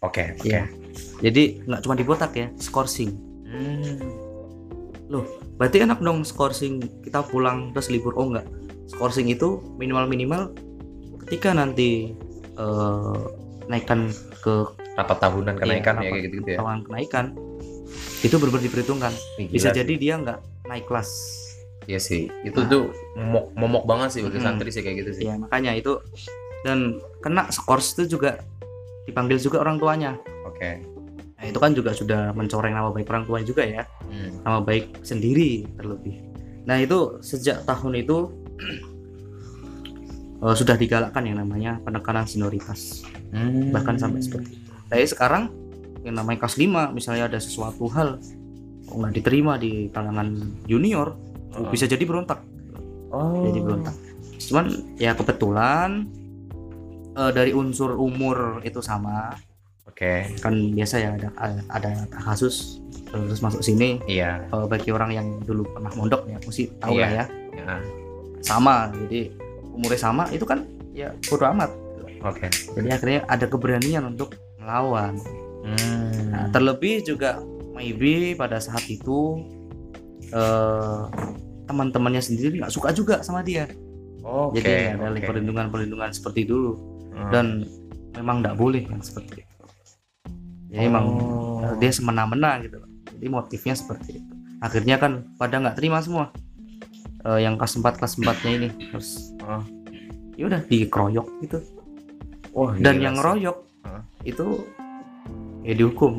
oke 0.00 0.22
oke. 0.34 0.42
Iya. 0.42 0.66
jadi 1.20 1.62
nggak 1.62 1.80
cuma 1.80 1.94
dibotak 1.94 2.32
ya 2.34 2.48
skorsing 2.56 3.12
Hmm. 3.46 4.00
berarti 5.54 5.84
enak 5.84 6.00
dong 6.00 6.24
skorsing 6.24 6.80
kita 7.04 7.20
pulang 7.22 7.70
terus 7.70 7.86
libur. 7.86 8.16
Oh 8.16 8.26
enggak 8.26 8.48
skorsing 8.88 9.28
itu 9.28 9.60
minimal 9.76 10.08
minimal 10.08 10.42
ketika 11.22 11.52
nanti 11.52 12.16
eh, 12.52 13.16
naikkan 13.68 14.08
ke 14.40 14.54
rapat 14.92 15.20
tahunan 15.20 15.54
kenaikan 15.54 15.94
Iya, 15.96 16.02
ya 16.02 16.10
kayak 16.10 16.22
gitu 16.24 16.34
gitu 16.34 16.48
ya. 16.48 16.58
tahun 16.58 16.80
kenaikan 16.82 17.24
itu 18.22 18.34
benar 18.34 18.58
diperhitungkan. 18.58 19.12
Bisa 19.46 19.68
jadi 19.70 19.92
dia 19.94 20.16
nggak 20.16 20.38
naik 20.66 20.88
kelas 20.88 21.08
Iya 21.84 21.98
sih 21.98 22.30
itu 22.42 22.56
Nah. 22.56 22.68
tuh 22.68 22.82
momok 23.14 23.46
momok 23.52 23.84
banget 23.84 24.08
sih 24.10 24.20
bagi 24.20 24.36
Mm-mm. 24.36 24.46
santri 24.46 24.70
sih 24.70 24.80
kayak 24.80 24.96
gitu 25.00 25.10
sih 25.12 25.24
ya 25.26 25.34
makanya 25.36 25.72
itu 25.72 25.98
dan 26.62 26.78
kena 27.18 27.48
skors 27.48 27.94
itu 27.94 28.12
juga 28.12 28.38
dipanggil 29.02 29.34
juga 29.36 29.58
orang 29.58 29.76
tuanya 29.76 30.14
oke 30.42 30.70
nah, 31.34 31.44
itu 31.44 31.58
kan 31.58 31.70
juga 31.72 31.90
sudah 31.90 32.30
mencoreng 32.30 32.70
nama 32.70 32.88
baik 32.88 33.08
orang 33.08 33.24
tuanya 33.24 33.44
juga 33.44 33.62
ya 33.62 33.82
Hmm. 34.04 34.44
nama 34.44 34.60
baik 34.60 35.00
sendiri 35.00 35.64
terlebih. 35.72 36.20
Nah 36.62 36.76
itu 36.76 37.18
sejak 37.18 37.64
tahun 37.64 37.98
itu 37.98 38.28
eh, 40.38 40.54
sudah 40.54 40.76
digalakkan 40.76 41.24
yang 41.24 41.38
namanya 41.38 41.80
penekanan 41.80 42.22
senioritas 42.22 43.02
Hmm. 43.32 43.72
bahkan 43.72 43.96
sampai 43.96 44.20
seperti 44.20 44.52
itu. 44.52 44.68
Tapi 44.86 45.04
sekarang 45.08 45.48
yang 46.04 46.14
namanya 46.14 46.44
kelas 46.44 46.56
5 46.56 46.92
misalnya 46.92 47.24
ada 47.26 47.40
sesuatu 47.40 47.88
hal 47.88 48.20
nggak 48.84 49.12
diterima 49.14 49.56
di 49.56 49.88
kalangan 49.88 50.36
junior 50.66 51.16
Oh. 51.52 51.68
bisa 51.68 51.84
jadi 51.84 52.00
berontak 52.02 52.40
oh 53.10 53.44
jadi 53.44 53.60
berontak. 53.60 53.92
Cuman 54.42 54.66
ya 54.96 55.12
kebetulan 55.12 56.08
eh, 57.12 57.30
dari 57.30 57.52
unsur 57.52 57.94
umur 57.94 58.60
itu 58.60 58.80
sama 58.80 59.36
oke 59.84 60.40
kan 60.40 60.54
biasa 60.72 60.94
ya 60.96 61.10
ada 61.14 61.28
ada 61.68 61.90
kasus 62.10 62.80
terus 63.06 63.38
masuk 63.38 63.60
sini 63.60 64.00
iya 64.06 64.40
Eh, 64.48 64.64
bagi 64.64 64.88
orang 64.88 65.12
yang 65.12 65.26
dulu 65.44 65.68
pernah 65.68 65.92
mondok 65.92 66.24
ya 66.24 66.40
mesti 66.40 66.72
tahu 66.80 66.96
Iya. 66.96 67.02
lah 67.02 67.10
ya 67.12 67.24
Ya. 67.52 67.76
sama 68.40 68.88
jadi 68.96 69.28
umurnya 69.70 70.00
sama 70.00 70.24
itu 70.32 70.42
kan 70.42 70.64
ya 70.90 71.12
bodo 71.22 71.44
amat 71.46 71.68
oke 72.24 72.48
jadi 72.48 72.88
akhirnya 72.90 73.20
ada 73.26 73.44
keberanian 73.44 74.04
untuk 74.06 74.34
melawan 74.56 75.20
Hmm. 75.62 76.34
nah, 76.34 76.50
terlebih 76.50 77.06
juga 77.06 77.38
maybe 77.70 78.34
pada 78.34 78.58
saat 78.58 78.82
itu 78.84 79.38
eh, 80.32 81.00
teman-temannya 81.64 82.20
sendiri 82.20 82.58
nggak 82.58 82.72
suka 82.72 82.90
juga 82.90 83.20
sama 83.20 83.40
dia 83.40 83.68
oke 84.20 84.56
jadi 84.56 84.96
ada 84.96 85.08
oke. 85.10 85.22
perlindungan-perlindungan 85.22 86.10
seperti 86.10 86.44
dulu 86.44 86.72
Hmm. 87.12 87.28
dan 87.28 87.46
memang 88.14 88.40
nggak 88.40 88.56
boleh 88.56 88.82
yang 88.82 88.98
seperti 88.98 89.44
itu 89.44 89.54
jadi 90.66 90.88
emang 90.88 91.04
Oh. 91.06 91.60
eh, 91.62 91.74
dia 91.76 91.92
semena-mena 91.92 92.56
gitu 92.58 92.80
jadi 93.12 93.26
motifnya 93.28 93.74
seperti 93.74 94.16
itu 94.16 94.32
akhirnya 94.58 94.96
kan 94.96 95.12
pada 95.36 95.58
nggak 95.58 95.76
terima 95.76 96.00
semua 96.00 96.32
Eh, 97.22 97.38
yang 97.38 97.54
kelas 97.54 97.78
4 97.78 98.02
kelas 98.02 98.18
4 98.18 98.34
nya 98.42 98.50
ini 98.52 98.68
terus 98.82 99.30
Oh. 99.40 99.62
ya 100.34 100.48
udah 100.48 100.58
dikeroyok 100.64 101.26
gitu 101.40 101.58
Wah, 102.50 102.74
dan 102.74 102.98
yang 102.98 103.14
ngeroyok 103.14 103.62
Hah? 103.82 104.02
itu 104.22 104.66
ya 105.62 105.72
dihukum 105.72 106.18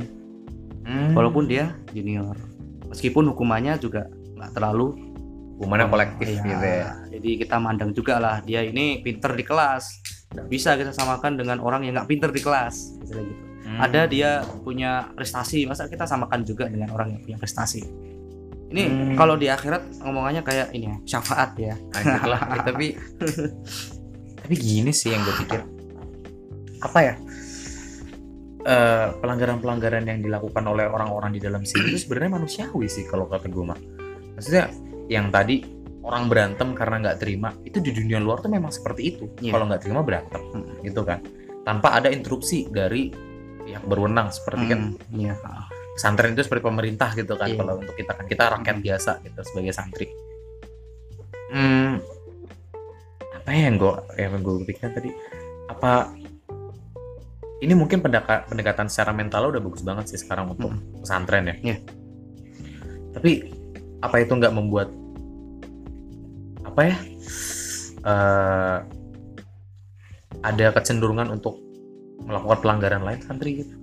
Hmm. 0.83 1.11
walaupun 1.11 1.43
dia 1.45 1.75
junior 1.89 2.37
meskipun 2.93 3.27
hukumannya 3.27 3.73
juga 3.77 4.05
nggak 4.37 4.53
terlalu 4.53 4.93
hukumannya 5.53 5.87
kolektif 5.87 6.27
Iya, 6.29 6.41
gitu 6.43 6.65
ya. 6.65 6.87
jadi 7.09 7.29
kita 7.39 7.55
mandang 7.57 7.91
juga 7.91 8.17
lah 8.17 8.39
dia 8.39 8.61
ini 8.61 8.99
pinter 8.99 9.33
di 9.33 9.41
kelas. 9.41 9.83
Nggak 10.29 10.47
bisa 10.47 10.69
kita 10.73 10.89
samakan 10.89 11.37
dengan 11.37 11.57
orang 11.57 11.83
yang 11.83 11.93
nggak 11.93 12.09
pinter 12.09 12.29
di 12.29 12.39
kelas 12.39 12.97
misalnya 12.99 13.25
gitu. 13.27 13.43
Hmm. 13.63 13.79
ada 13.79 14.01
dia 14.05 14.29
punya 14.59 15.07
prestasi 15.11 15.63
masa 15.63 15.87
kita 15.87 16.03
samakan 16.03 16.43
juga 16.43 16.67
dengan 16.67 16.89
orang 16.89 17.11
yang 17.11 17.21
punya 17.21 17.37
prestasi? 17.37 17.79
Ini 18.69 18.83
Hmm. 18.83 19.13
kalau 19.13 19.33
di 19.33 19.45
akhirat 19.45 20.01
ngomongannya 20.01 20.41
kayak 20.41 20.73
ini 20.73 20.89
ya 20.89 20.97
syafaat 21.07 21.53
ya. 21.55 21.77
Anjir 21.93 22.23
lah. 22.25 22.41
Tapi 22.67 22.97
tapi 24.35 24.53
gini 24.53 24.91
sih 24.91 25.13
yang 25.13 25.21
gue 25.21 25.35
pikir. 25.39 25.61
Apa 26.81 26.99
ya 26.99 27.13
Eh, 28.63 29.07
pelanggaran-pelanggaran 29.19 30.07
yang 30.07 30.23
dilakukan 30.23 30.63
oleh 30.63 30.87
orang-orang 30.87 31.35
di 31.35 31.43
dalam 31.43 31.67
sini 31.67 31.91
itu 31.91 32.07
sebenarnya 32.07 32.39
manusiawi 32.39 32.87
sih 32.87 33.03
kalau 33.03 33.27
kata 33.27 33.51
gue 33.51 33.59
mah 33.59 33.75
maksudnya 34.39 34.71
yang 35.11 35.27
tadi 35.27 35.67
orang 35.99 36.31
berantem 36.31 36.71
karena 36.71 36.95
nggak 37.03 37.19
terima 37.19 37.51
itu 37.67 37.83
di 37.83 37.91
dunia 37.91 38.23
luar 38.23 38.39
tuh 38.39 38.47
memang 38.47 38.71
seperti 38.71 39.01
itu 39.03 39.27
Iya. 39.43 39.51
kalau 39.51 39.67
nggak 39.67 39.83
terima 39.83 39.99
berantem 39.99 40.39
Hmm. 40.55 40.79
gitu 40.79 41.03
kan 41.03 41.19
tanpa 41.67 41.99
ada 41.99 42.07
interupsi 42.07 42.71
dari 42.71 43.11
pihak 43.67 43.83
berwenang 43.83 44.31
seperti 44.31 44.63
kan 44.71 44.79
Hmm, 44.95 45.11
iya 45.11 45.35
pesantren 45.91 46.31
itu 46.31 46.47
seperti 46.47 46.63
pemerintah 46.63 47.11
gitu 47.19 47.35
kan 47.35 47.51
Iya. 47.51 47.59
kalau 47.59 47.83
untuk 47.83 47.95
kita 47.99 48.11
kan 48.15 48.25
kita 48.31 48.43
rakyat 48.47 48.75
Hmm. 48.79 48.85
biasa 48.87 49.11
gitu 49.27 49.39
sebagai 49.43 49.73
santri 49.75 50.07
hmm, 51.51 51.99
apa 53.43 53.49
ya 53.51 53.67
yang 53.67 53.75
gue 53.75 53.93
yang 54.15 54.39
gue 54.39 54.55
pikirkan 54.63 54.91
tadi 54.95 55.11
apa 55.67 56.15
ini 57.59 57.73
mungkin 57.73 57.99
pendeka- 57.99 58.47
pendekatan 58.47 58.87
secara 58.87 59.11
mental 59.11 59.49
udah 59.49 59.61
bagus 59.61 59.81
banget 59.81 60.09
sih 60.09 60.19
sekarang 60.19 60.49
untuk 60.49 60.73
pesantren 60.99 61.45
ya 61.45 61.55
Iya. 61.63 61.77
tapi 63.13 63.31
apa 63.99 64.15
itu 64.17 64.33
nggak 64.33 64.51
membuat 64.51 64.89
apa 66.63 66.81
ya 66.83 66.95
eh, 68.03 68.77
ada 70.43 70.65
kecenderungan 70.71 71.31
untuk 71.31 71.55
melakukan 72.19 72.59
pelanggaran 72.59 73.03
lain 73.03 73.19
santri 73.21 73.63
gitu 73.63 73.75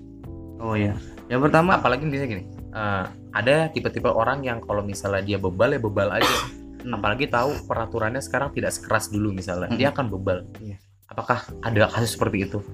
oh 0.59 0.75
ya 0.75 0.93
yang 1.29 1.41
pertama 1.41 1.79
apalagi 1.79 2.05
misalnya 2.05 2.31
gini 2.31 2.45
eh, 2.71 3.05
ada 3.31 3.71
tipe-tipe 3.71 4.11
orang 4.11 4.43
yang 4.43 4.59
kalau 4.59 4.83
misalnya 4.83 5.23
dia 5.23 5.39
bebal 5.39 5.71
ya 5.71 5.81
bebal 5.81 6.11
aja 6.13 6.37
Hmm. 6.81 6.97
apalagi 6.97 7.29
tahu 7.29 7.69
peraturannya 7.69 8.25
sekarang 8.25 8.57
tidak 8.57 8.73
sekeras 8.73 9.13
dulu 9.13 9.37
misalnya 9.37 9.69
Hmm. 9.69 9.77
dia 9.77 9.93
akan 9.93 10.09
bebal 10.09 10.49
Iya. 10.59 10.81
apakah 11.07 11.45
ada 11.61 11.85
kasus 11.87 12.17
seperti 12.17 12.49
itu 12.49 12.65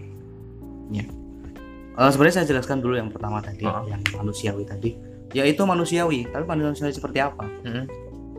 Eh, 1.96 2.10
sebenarnya 2.12 2.44
saya 2.44 2.46
jelaskan 2.52 2.84
dulu 2.84 3.00
yang 3.00 3.08
pertama 3.08 3.40
tadi 3.40 3.64
Oh. 3.64 3.80
yang 3.88 4.04
manusiawi 4.12 4.68
tadi. 4.68 4.92
Yaitu 5.32 5.64
manusiawi. 5.64 6.28
Tapi 6.28 6.44
manusiawi 6.44 6.92
seperti 6.92 7.18
apa? 7.24 7.48
Mm-mm. 7.64 7.84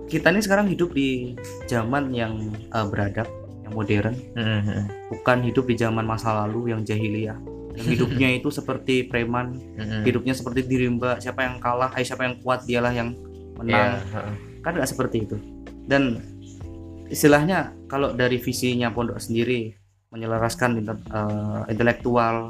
kita 0.08 0.32
ini 0.32 0.40
sekarang 0.40 0.72
hidup 0.72 0.96
di 0.96 1.36
zaman 1.68 2.16
yang 2.16 2.48
eh, 2.54 2.86
beradab 2.88 3.28
yang 3.66 3.74
modern. 3.76 4.16
Mm-mm. 4.38 4.82
bukan 5.12 5.38
hidup 5.44 5.68
di 5.68 5.76
zaman 5.76 6.06
masa 6.06 6.46
lalu 6.46 6.72
yang 6.72 6.86
jahiliyah. 6.86 7.36
Yang 7.76 7.88
hidupnya 7.98 8.30
itu 8.32 8.48
seperti 8.48 9.04
preman. 9.04 9.58
Mm-mm. 9.76 10.06
hidupnya 10.06 10.32
seperti 10.32 10.64
dirimba 10.64 11.18
siapa 11.20 11.44
yang 11.44 11.58
kalah? 11.58 11.92
Eh 11.98 12.06
siapa 12.06 12.24
yang 12.24 12.38
kuat? 12.40 12.64
Dialah 12.64 12.94
yang 12.94 13.18
menang. 13.58 14.00
Heeh. 14.14 14.34
kan 14.62 14.76
nggak 14.76 14.88
seperti 14.88 15.24
itu. 15.26 15.36
Dan 15.88 16.20
istilahnya 17.08 17.72
kalau 17.88 18.12
dari 18.12 18.36
visinya 18.38 18.92
pondok 18.92 19.18
sendiri 19.18 19.72
menyelaraskan 20.17 20.82
eh, 20.82 21.62
intelektual 21.69 22.49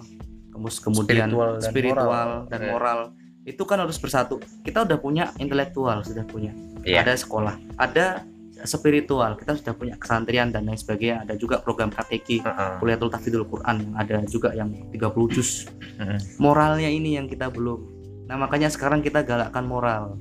kemus- 0.50 0.80
kemudian 0.80 1.28
Spiritual 1.28 1.52
dan 1.54 1.68
spiritual 1.68 2.08
moral. 2.08 2.32
dan 2.48 2.60
Iya. 2.60 2.70
moral 2.72 3.00
itu 3.44 3.64
kan 3.64 3.78
harus 3.78 3.96
bersatu 3.96 4.36
kita 4.62 4.84
udah 4.84 4.98
punya 4.98 5.30
intelektual 5.38 6.00
sudah 6.02 6.24
punya 6.24 6.52
Iya. 6.82 7.04
ada 7.04 7.14
sekolah 7.14 7.56
ada 7.78 8.24
spiritual 8.60 9.38
kita 9.38 9.54
sudah 9.54 9.72
punya 9.72 9.96
kesantrian 9.96 10.50
dan 10.50 10.66
lain 10.66 10.76
sebagainya 10.76 11.22
ada 11.22 11.36
juga 11.36 11.62
program 11.62 11.88
KTK 11.88 12.42
Heeh. 12.42 12.72
kuliatul 12.80 13.08
tafidul 13.08 13.46
Quran 13.46 13.76
yang 13.82 13.94
ada 13.96 14.18
juga 14.26 14.50
yang 14.52 14.74
30 14.90 14.98
juz 15.30 15.70
Mm-mm. 15.96 16.18
moralnya 16.38 16.90
ini 16.90 17.16
yang 17.16 17.30
kita 17.30 17.48
belum 17.48 17.86
nah 18.26 18.36
makanya 18.36 18.68
sekarang 18.68 19.00
kita 19.00 19.22
galakkan 19.22 19.64
moral 19.64 20.18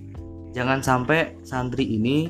jangan 0.53 0.79
sampai 0.79 1.41
santri 1.43 1.89
ini 1.89 2.29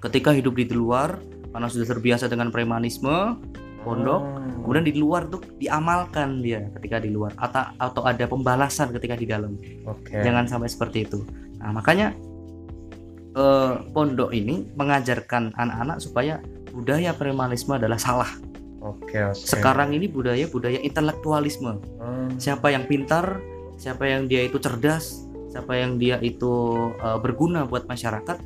ketika 0.00 0.32
hidup 0.32 0.56
di 0.56 0.66
luar 0.66 1.20
karena 1.46 1.68
sudah 1.68 1.86
terbiasa 1.86 2.26
dengan 2.26 2.48
premanisme 2.48 3.36
pondok 3.82 4.20
Oh. 4.20 4.66
kemudian 4.66 4.84
di 4.84 4.94
luar 5.00 5.24
tuh 5.26 5.40
diamalkan 5.56 6.44
dia 6.44 6.68
ketika 6.76 7.00
di 7.00 7.10
luar 7.10 7.32
atau 7.40 7.72
atau 7.80 8.02
ada 8.04 8.28
pembalasan 8.28 8.92
ketika 8.92 9.16
di 9.16 9.24
dalam. 9.24 9.56
Oke. 9.88 10.20
Jangan 10.20 10.44
sampai 10.44 10.68
seperti 10.68 11.08
itu. 11.08 11.24
Nah 11.56 11.72
makanya 11.72 12.12
eh, 13.34 13.72
pondok 13.96 14.30
ini 14.36 14.68
mengajarkan 14.76 15.56
anak-anak 15.56 15.96
supaya 16.02 16.44
budaya 16.70 17.16
premanisme 17.16 17.72
adalah 17.74 17.96
salah. 17.96 18.30
Oke 18.80 19.20
oke. 19.20 19.36
Sekarang 19.36 19.92
ini 19.92 20.08
budaya 20.08 20.44
budaya 20.48 20.80
intelektualisme. 20.80 21.80
Hmm. 22.00 22.32
siapa 22.40 22.72
yang 22.72 22.88
pintar, 22.88 23.40
siapa 23.76 24.08
yang 24.08 24.24
dia 24.30 24.48
itu 24.48 24.56
cerdas, 24.56 25.28
siapa 25.52 25.76
yang 25.76 26.00
dia 26.00 26.16
itu 26.24 26.48
uh, 27.00 27.20
berguna 27.20 27.68
buat 27.68 27.84
masyarakat, 27.84 28.38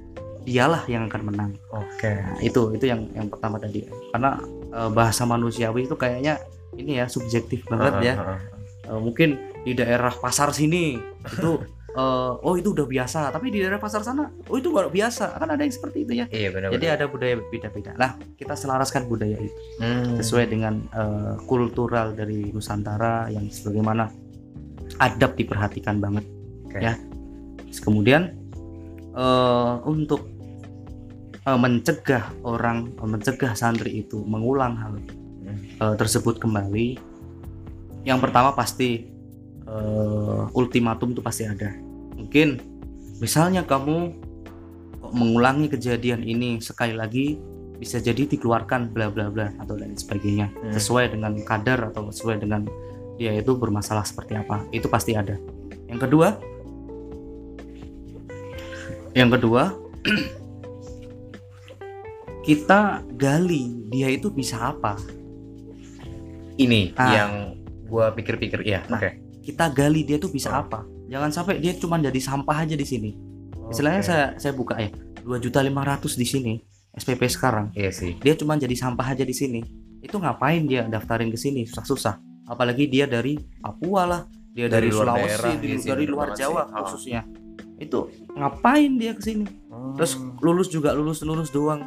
dialah 0.42 0.82
yang 0.90 1.06
akan 1.06 1.22
menang. 1.30 1.50
Oke. 1.70 2.10
nah, 2.10 2.38
itu 2.42 2.74
itu 2.74 2.84
yang 2.90 3.06
yang 3.14 3.30
pertama 3.30 3.62
tadi. 3.62 3.86
Karena 4.10 4.40
eh, 4.74 4.90
bahasa 4.90 5.22
manusiawi 5.22 5.86
itu 5.86 5.94
kayaknya 5.94 6.42
ini 6.74 6.98
ya 6.98 7.06
subjektif 7.06 7.62
banget 7.70 7.94
ya. 8.02 8.14
Eh, 8.84 9.00
mungkin 9.00 9.38
di 9.64 9.72
daerah 9.72 10.12
pasar 10.12 10.52
sini 10.52 10.98
itu 11.24 11.50
eh, 12.00 12.32
oh 12.44 12.54
itu 12.58 12.74
udah 12.74 12.86
biasa. 12.86 13.30
Tapi 13.30 13.54
di 13.54 13.62
daerah 13.62 13.80
pasar 13.80 14.02
sana 14.04 14.28
oh 14.28 14.56
itu 14.58 14.68
nggak 14.68 14.90
biasa. 14.92 15.38
Kan 15.38 15.48
ada 15.48 15.62
yang 15.62 15.74
seperti 15.74 15.98
itu 16.04 16.12
ya. 16.24 16.26
Iya 16.28 16.48
benar. 16.52 16.68
jadi 16.74 16.86
ada 16.98 17.04
budaya 17.08 17.38
beda-beda. 17.38 17.94
Nah 17.96 18.18
kita 18.36 18.54
selaraskan 18.58 19.06
budaya 19.06 19.38
itu. 19.38 19.60
Hmm. 19.80 20.18
sesuai 20.20 20.50
dengan 20.50 20.84
eh, 20.90 21.34
kultural 21.46 22.12
dari 22.12 22.50
Nusantara 22.50 23.30
yang 23.30 23.48
sebagaimana 23.48 24.10
adab 25.00 25.34
diperhatikan 25.34 25.98
banget 26.02 26.24
Oke. 26.68 26.78
ya. 26.82 26.98
Terus 27.70 27.80
kemudian 27.80 28.36
eh, 29.14 29.74
untuk 29.86 30.33
eh, 31.44 31.58
mencegah 31.58 32.24
orang 32.42 32.92
eh, 32.96 33.08
mencegah 33.08 33.52
santri 33.54 34.04
itu 34.04 34.24
mengulang 34.24 34.74
hal 34.80 34.92
eh, 35.80 35.94
tersebut 35.96 36.40
kembali. 36.40 36.98
Yang 38.04 38.18
pertama 38.20 38.52
pasti 38.52 39.08
eh, 39.64 40.42
ultimatum 40.56 41.12
itu 41.12 41.22
pasti 41.24 41.44
ada. 41.44 41.72
Mungkin 42.16 42.60
misalnya 43.20 43.62
kamu 43.64 43.96
kok 45.00 45.12
mengulangi 45.12 45.68
kejadian 45.68 46.24
ini 46.24 46.58
sekali 46.64 46.96
lagi 46.96 47.36
bisa 47.74 48.00
jadi 48.00 48.24
dikeluarkan 48.24 48.94
bla 48.94 49.12
bla 49.12 49.28
bla 49.28 49.52
atau 49.60 49.76
lain 49.76 49.98
sebagainya. 49.98 50.48
Hmm. 50.48 50.72
sesuai 50.72 51.12
dengan 51.12 51.36
kadar 51.44 51.92
atau 51.92 52.08
sesuai 52.08 52.40
dengan 52.40 52.64
dia 53.14 53.30
itu 53.36 53.54
bermasalah 53.54 54.02
seperti 54.02 54.34
apa. 54.34 54.64
Itu 54.72 54.88
pasti 54.88 55.14
ada. 55.14 55.36
Yang 55.86 56.08
kedua 56.08 56.28
yang 59.14 59.30
kedua 59.30 59.70
kita 62.44 62.80
gali 63.16 63.88
dia 63.88 64.12
itu 64.12 64.28
bisa 64.28 64.70
apa 64.70 65.00
Ini 66.54 66.94
Ah. 66.94 67.10
yang 67.10 67.32
gua 67.90 68.14
pikir-pikir 68.14 68.62
ya. 68.62 68.86
Nah, 68.86 69.02
Oke. 69.02 69.18
kita 69.42 69.74
gali 69.74 70.06
dia 70.06 70.22
tuh 70.22 70.30
bisa 70.30 70.54
Oh. 70.54 70.62
apa 70.62 70.86
jangan 71.04 71.30
sampai 71.34 71.58
dia 71.58 71.74
cuma 71.74 71.98
jadi 71.98 72.16
sampah 72.16 72.64
aja 72.64 72.78
di 72.78 72.86
sini 72.86 73.10
istilahnya 73.68 74.00
Oke. 74.00 74.08
saya 74.08 74.24
saya 74.38 74.52
buka 74.54 74.78
ya 74.78 74.88
dua 75.20 75.36
juta 75.36 75.60
di 75.60 76.24
sini 76.24 76.54
SPP 76.94 77.26
sekarang 77.26 77.74
Iya 77.74 77.90
sih. 77.90 78.14
dia 78.22 78.38
cuma 78.38 78.54
jadi 78.54 78.72
sampah 78.72 79.12
aja 79.12 79.24
di 79.26 79.34
sini 79.34 79.60
itu 80.00 80.14
ngapain 80.14 80.64
dia 80.64 80.86
daftarin 80.86 81.28
ke 81.28 81.36
sini 81.36 81.66
susah-susah 81.66 82.20
apalagi 82.46 82.86
dia 82.86 83.08
dari 83.08 83.34
Papua 83.58 84.02
lah 84.06 84.22
dia 84.54 84.70
Dari 84.70 84.86
dari, 84.86 84.88
luar 84.92 85.04
Sulawesi 85.10 85.26
daerah, 85.26 85.42
dari, 85.58 85.66
iya 85.66 85.76
sih, 85.76 85.88
dari 85.90 86.04
luar 86.06 86.28
Jawa 86.32 86.62
sih. 86.62 86.70
Oh. 86.70 86.78
khususnya 86.86 87.20
itu 87.82 87.98
ngapain 88.38 88.90
dia 88.94 89.12
ke 89.12 89.22
sini 89.26 89.44
terus 89.98 90.12
lulus 90.38 90.70
juga 90.70 90.94
lulus 90.94 91.20
lulus 91.26 91.50
doang 91.50 91.82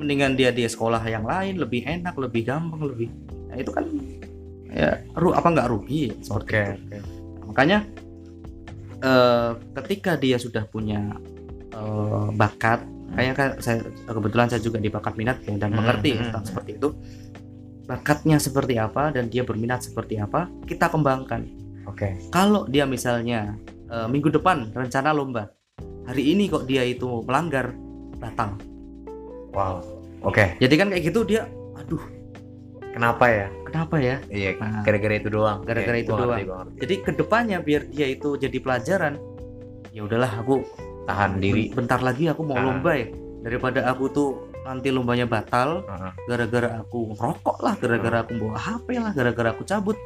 mendingan 0.00 0.32
dia 0.32 0.48
di 0.48 0.64
sekolah 0.64 1.04
yang 1.04 1.28
lain 1.28 1.60
lebih 1.60 1.84
enak 1.84 2.16
lebih 2.16 2.48
gampang 2.48 2.80
lebih 2.88 3.12
nah, 3.52 3.56
itu 3.60 3.70
kan 3.70 3.84
ya 4.72 4.96
ru 5.18 5.36
apa 5.36 5.48
nggak 5.52 5.68
rugi 5.68 6.16
seperti 6.24 6.48
Oke. 6.48 6.62
itu. 6.64 6.72
oke. 6.80 6.98
makanya 7.52 7.78
eh, 9.04 9.50
ketika 9.82 10.16
dia 10.16 10.40
sudah 10.40 10.64
punya 10.64 11.12
eh, 11.76 12.28
bakat 12.32 12.80
kayaknya 13.10 13.34
kan 13.34 13.48
saya 13.58 13.82
kebetulan 14.06 14.46
saya 14.46 14.62
juga 14.62 14.78
di 14.78 14.86
bakat 14.86 15.14
minat 15.18 15.42
ya, 15.42 15.58
dan 15.58 15.74
Hmm, 15.74 15.82
mengerti 15.82 16.10
hmm, 16.14 16.20
tentang 16.30 16.42
hmm. 16.46 16.50
seperti 16.54 16.70
itu 16.78 16.88
bakatnya 17.90 18.38
seperti 18.38 18.74
apa 18.78 19.10
dan 19.10 19.26
dia 19.26 19.42
berminat 19.42 19.82
seperti 19.82 20.22
apa 20.22 20.46
kita 20.64 20.86
kembangkan 20.86 21.42
Oke. 21.90 22.14
kalau 22.30 22.70
dia 22.70 22.86
misalnya 22.86 23.58
eh, 23.90 24.06
minggu 24.06 24.30
depan 24.30 24.70
rencana 24.70 25.10
lomba 25.10 25.50
hari 26.06 26.30
ini 26.30 26.46
kok 26.46 26.70
dia 26.70 26.86
itu 26.86 27.26
melanggar 27.26 27.74
batal 28.22 28.54
Wow. 29.50 29.82
Oke. 30.20 30.54
jadi 30.56 30.74
kan 30.74 30.86
kayak 30.88 31.04
gitu 31.06 31.20
dia 31.24 31.48
aduh 31.74 32.02
Kenapa 32.90 33.24
ya? 33.26 33.46
kenapa 33.62 33.96
ya 33.96 34.18
Iya. 34.26 34.58
Nah. 34.58 34.82
Gara-gara 34.82 35.14
itu 35.14 35.28
doang. 35.28 35.62
Gara-gara 35.62 35.94
itu 35.96 36.10
ngerti, 36.10 36.20
doang. 36.20 36.38
gua 36.42 36.56
ngerti. 36.60 36.76
jadi 36.80 36.94
ke 37.00 37.10
depannya 37.14 37.58
biar 37.60 37.82
dia 37.86 38.06
itu 38.08 38.28
jadi 38.34 38.58
pelajaran 38.58 39.14
ya 39.90 40.02
udahlah 40.02 40.32
aku 40.36 40.66
Tahan 41.00 41.38
diri. 41.38 41.70
bentar 41.70 41.98
lagi 41.98 42.26
aku 42.26 42.42
mau 42.42 42.54
Ah. 42.54 42.64
lomba 42.64 42.92
ya 42.92 43.06
daripada 43.40 43.86
aku 43.86 44.04
tuh 44.08 44.28
nanti 44.60 44.90
lombanya 44.90 45.24
batal 45.24 45.80
gara-gara 46.24 46.76
aku 46.78 47.16
rokok 47.16 47.58
lah 47.58 47.74
gara-gara 47.74 48.20
aku 48.20 48.36
bawa 48.36 48.54
HP 48.54 48.86
lah 48.96 49.10
gara-gara 49.10 49.48
aku 49.50 49.64
cabut 49.64 49.96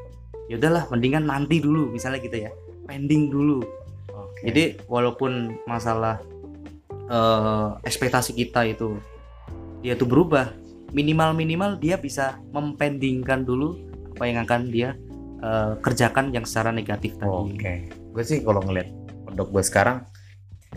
ya 0.46 0.54
udahlah 0.54 0.86
mendingan 0.86 1.24
nanti 1.24 1.58
dulu 1.58 1.90
misalnya 1.90 2.20
gitu 2.20 2.38
ya 2.38 2.54
pending 2.84 3.28
dulu 3.28 3.58
Oke. 4.08 4.46
jadi 4.46 4.78
walaupun 4.86 5.32
masalah 5.64 6.22
eh, 7.04 7.68
ekspektasi 7.82 8.32
kita 8.34 8.64
itu 8.66 8.96
dia 9.84 9.92
tuh 9.94 10.08
berubah 10.08 10.56
minimal 10.96 11.36
minimal 11.36 11.76
dia 11.76 12.00
bisa 12.00 12.40
mempendingkan 12.50 13.44
dulu 13.44 13.76
apa 14.16 14.24
yang 14.24 14.38
akan 14.42 14.72
dia 14.72 14.96
eh, 15.44 15.72
kerjakan 15.84 16.32
yang 16.32 16.48
secara 16.48 16.72
negatif 16.72 17.20
tadi 17.20 17.28
Oke. 17.28 17.74
Gue 18.14 18.24
sih 18.24 18.40
kalau 18.40 18.64
ngeliat 18.64 18.88
pondok 19.28 19.52
gue 19.52 19.60
sekarang 19.60 20.00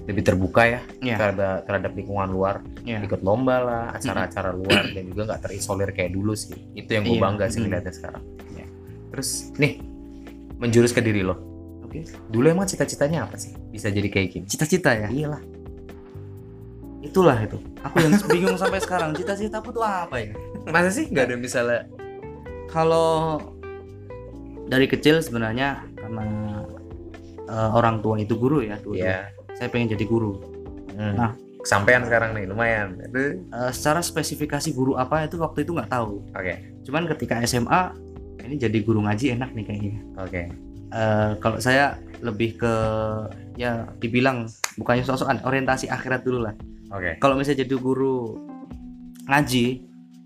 lebih 0.06 0.22
terbuka 0.22 0.62
ya 0.68 0.82
Iya. 1.02 1.16
terhadap, 1.18 1.66
terhadap 1.66 1.92
lingkungan 1.96 2.30
luar, 2.30 2.62
Iya. 2.86 3.02
ikut 3.02 3.22
lomba 3.24 3.56
lah, 3.58 3.84
acara-acara 3.98 4.54
luar 4.54 4.94
dan 4.94 5.10
juga 5.10 5.34
nggak 5.34 5.42
terisolir 5.42 5.90
kayak 5.90 6.14
dulu 6.14 6.38
sih. 6.38 6.54
Itu 6.74 6.94
yang 6.94 7.06
gue 7.06 7.18
Iya. 7.18 7.24
bangga 7.24 7.46
sih 7.50 7.60
Mm. 7.62 7.66
ngeliatnya 7.66 7.94
sekarang. 7.94 8.24
Iya. 8.54 8.66
Terus 9.10 9.30
nih 9.58 9.74
menjurus 10.58 10.92
ke 10.94 11.02
diri 11.02 11.26
lo. 11.26 11.34
Oke. 11.82 12.04
Dulu 12.30 12.46
emang 12.46 12.68
cita-citanya 12.68 13.26
apa 13.26 13.40
sih? 13.40 13.56
Bisa 13.72 13.88
jadi 13.90 14.06
kayak 14.06 14.28
gini? 14.30 14.46
cita-cita 14.46 14.92
ya 14.94 15.08
Iyalah. 15.10 15.42
Itulah 17.00 17.38
itu 17.38 17.58
aku 17.80 18.02
yang 18.02 18.14
bingung 18.26 18.58
sampai 18.58 18.80
sekarang 18.80 19.14
cita-cita 19.14 19.60
aku 19.60 19.70
tuh 19.72 19.86
apa 19.86 20.18
ya 20.18 20.34
Masa 20.68 20.92
sih 20.92 21.08
nggak 21.08 21.32
ada 21.32 21.36
misalnya? 21.36 21.82
kalau 22.68 23.40
dari 24.68 24.84
kecil 24.86 25.22
sebenarnya 25.22 25.80
karena 25.96 26.26
eh, 27.48 27.70
orang 27.72 28.02
tua 28.02 28.20
itu 28.20 28.36
guru 28.36 28.60
ya 28.60 28.76
dulu 28.78 29.00
Iya. 29.00 29.32
saya 29.54 29.70
pengen 29.70 29.94
jadi 29.94 30.06
guru 30.06 30.36
Hmm. 30.98 31.14
Nah. 31.14 31.32
Kesampean 31.62 32.02
sekarang 32.02 32.34
nih 32.34 32.50
lumayan. 32.50 32.98
Aduh. 33.06 33.38
Eh, 33.38 33.70
secara 33.70 34.02
spesifikasi 34.02 34.74
guru 34.74 34.98
apa 34.98 35.24
itu 35.24 35.38
waktu 35.38 35.62
itu 35.62 35.70
nggak 35.72 35.94
tahu 35.94 36.26
Oke. 36.34 36.58
cuman 36.82 37.06
ketika 37.06 37.38
SMA 37.44 37.94
ini 38.42 38.58
jadi 38.58 38.82
guru 38.82 39.06
ngaji 39.06 39.38
enak 39.38 39.54
nih 39.54 39.64
kayaknya 39.64 39.96
Oke. 40.18 40.42
Eh, 40.90 41.32
kalau 41.38 41.62
saya 41.62 42.02
lebih 42.18 42.58
ke 42.58 42.74
ya 43.54 43.86
dibilang 44.00 44.50
bukannya 44.74 45.06
sosokan 45.06 45.38
orientasi 45.44 45.86
akhirat 45.86 46.26
dulu 46.26 46.50
lah 46.50 46.58
Oke. 46.90 47.20
kalau 47.20 47.36
misalnya 47.36 47.64
jadi 47.64 47.76
guru 47.76 48.38
ngaji 49.28 49.66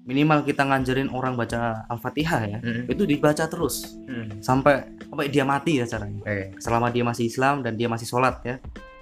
minimal 0.02 0.42
kita 0.42 0.66
ngajarin 0.66 1.10
orang 1.10 1.38
baca 1.38 1.86
al-fatihah 1.88 2.42
ya 2.48 2.60
Mm-mm. 2.60 2.90
itu 2.90 3.06
dibaca 3.06 3.46
terus 3.46 3.98
Hmm. 4.06 4.28
sampai 4.42 4.82
sampai 5.00 5.26
dia 5.30 5.46
mati 5.46 5.80
ya 5.80 5.86
caranya 5.86 6.20
Oke. 6.20 6.58
selama 6.58 6.90
dia 6.90 7.02
masih 7.02 7.26
Islam 7.26 7.62
dan 7.62 7.78
dia 7.78 7.88
masih 7.88 8.06
sholat 8.06 8.42
ya 8.44 8.58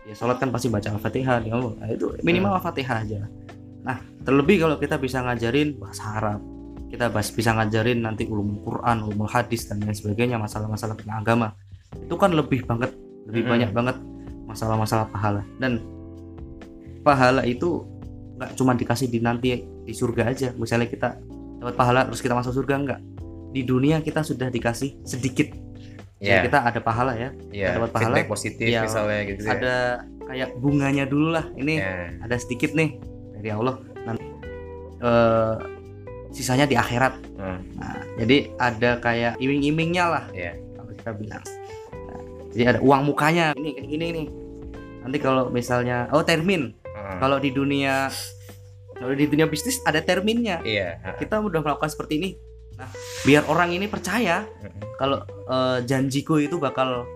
dia 0.06 0.14
sholat 0.14 0.38
kan 0.38 0.50
pasti 0.50 0.68
baca 0.68 0.90
al-fatihah 0.90 1.40
dia 1.40 1.54
ngomong. 1.54 1.80
Nah, 1.80 1.88
itu 1.88 2.14
minimal 2.22 2.60
al-fatihah 2.60 2.98
aja 3.02 3.20
nah 3.80 3.96
terlebih 4.22 4.60
kalau 4.60 4.76
kita 4.76 5.00
bisa 5.00 5.24
ngajarin 5.24 5.80
bahasa 5.80 6.04
Arab 6.14 6.40
kita 6.92 7.08
bisa 7.10 7.54
ngajarin 7.54 8.04
nanti 8.04 8.28
ulumul 8.28 8.60
Quran 8.62 8.98
ulumul 9.02 9.30
hadis 9.30 9.66
dan 9.66 9.80
lain 9.80 9.96
sebagainya 9.96 10.36
masalah-masalah 10.36 11.00
tentang 11.00 11.24
agama 11.24 11.48
itu 11.96 12.16
kan 12.16 12.36
lebih 12.36 12.68
banget 12.68 12.92
lebih 13.26 13.48
Mm-mm. 13.48 13.52
banyak 13.56 13.72
banget 13.72 13.96
masalah-masalah 14.46 15.08
pahala 15.08 15.42
dan 15.58 15.80
pahala 17.00 17.42
itu 17.44 17.86
nggak 18.36 18.56
cuma 18.56 18.72
dikasih 18.74 19.08
di 19.08 19.20
nanti 19.20 19.52
di 19.62 19.94
surga 19.94 20.24
aja 20.28 20.50
misalnya 20.56 20.88
kita 20.88 21.20
dapat 21.60 21.76
pahala 21.76 22.08
terus 22.08 22.20
kita 22.20 22.34
masuk 22.34 22.56
surga 22.56 22.76
enggak 22.78 23.00
di 23.50 23.62
dunia 23.64 24.00
kita 24.00 24.22
sudah 24.22 24.48
dikasih 24.48 25.00
sedikit 25.04 25.50
Iya. 26.20 26.44
Jadi 26.44 26.52
kita 26.52 26.60
ada 26.68 26.80
pahala 26.84 27.16
ya 27.16 27.32
Iya. 27.48 27.80
dapat 27.80 27.96
pahala, 27.96 28.12
Feedback 28.12 28.28
positif 28.28 28.66
iya, 28.68 28.84
misalnya 28.84 29.20
gitu 29.24 29.40
ya. 29.40 29.52
ada 29.56 29.76
kayak 30.28 30.50
bunganya 30.60 31.08
dulu 31.08 31.32
lah 31.32 31.48
ini 31.56 31.80
Ya. 31.80 32.12
ada 32.20 32.36
sedikit 32.36 32.76
nih 32.76 33.00
dari 33.40 33.50
Allah 33.50 33.80
nanti 34.04 34.24
eh, 35.00 35.56
sisanya 36.30 36.68
di 36.68 36.76
akhirat 36.76 37.16
Hmm. 37.40 37.64
nah, 37.80 37.96
jadi 38.20 38.52
ada 38.60 39.00
kayak 39.00 39.40
iming-imingnya 39.40 40.06
lah 40.06 40.24
Iya. 40.36 40.60
kalau 40.76 40.92
kita 40.92 41.12
bilang 41.16 41.44
Nah, 41.88 42.20
jadi 42.52 42.64
ada 42.68 42.80
uang 42.84 43.02
mukanya 43.08 43.56
ini 43.56 43.70
gini 43.80 44.06
nih 44.12 44.28
nanti 45.00 45.18
kalau 45.18 45.48
misalnya 45.48 46.12
oh 46.12 46.20
termin 46.20 46.76
Hmm. 47.10 47.18
kalau 47.18 47.38
di 47.38 47.50
dunia 47.50 48.14
kalau 48.94 49.16
di 49.16 49.26
dunia 49.26 49.46
bisnis 49.46 49.82
ada 49.82 49.98
terminnya 49.98 50.62
Iya. 50.62 51.18
kita 51.18 51.42
udah 51.42 51.58
melakukan 51.60 51.90
seperti 51.90 52.14
ini 52.16 52.30
nah 52.78 52.86
biar 53.22 53.44
orang 53.46 53.74
ini 53.74 53.90
percaya 53.90 54.46
kalau 54.96 55.20
eh, 55.26 55.82
janjiku 55.84 56.38
itu 56.38 56.56
bakal 56.56 57.10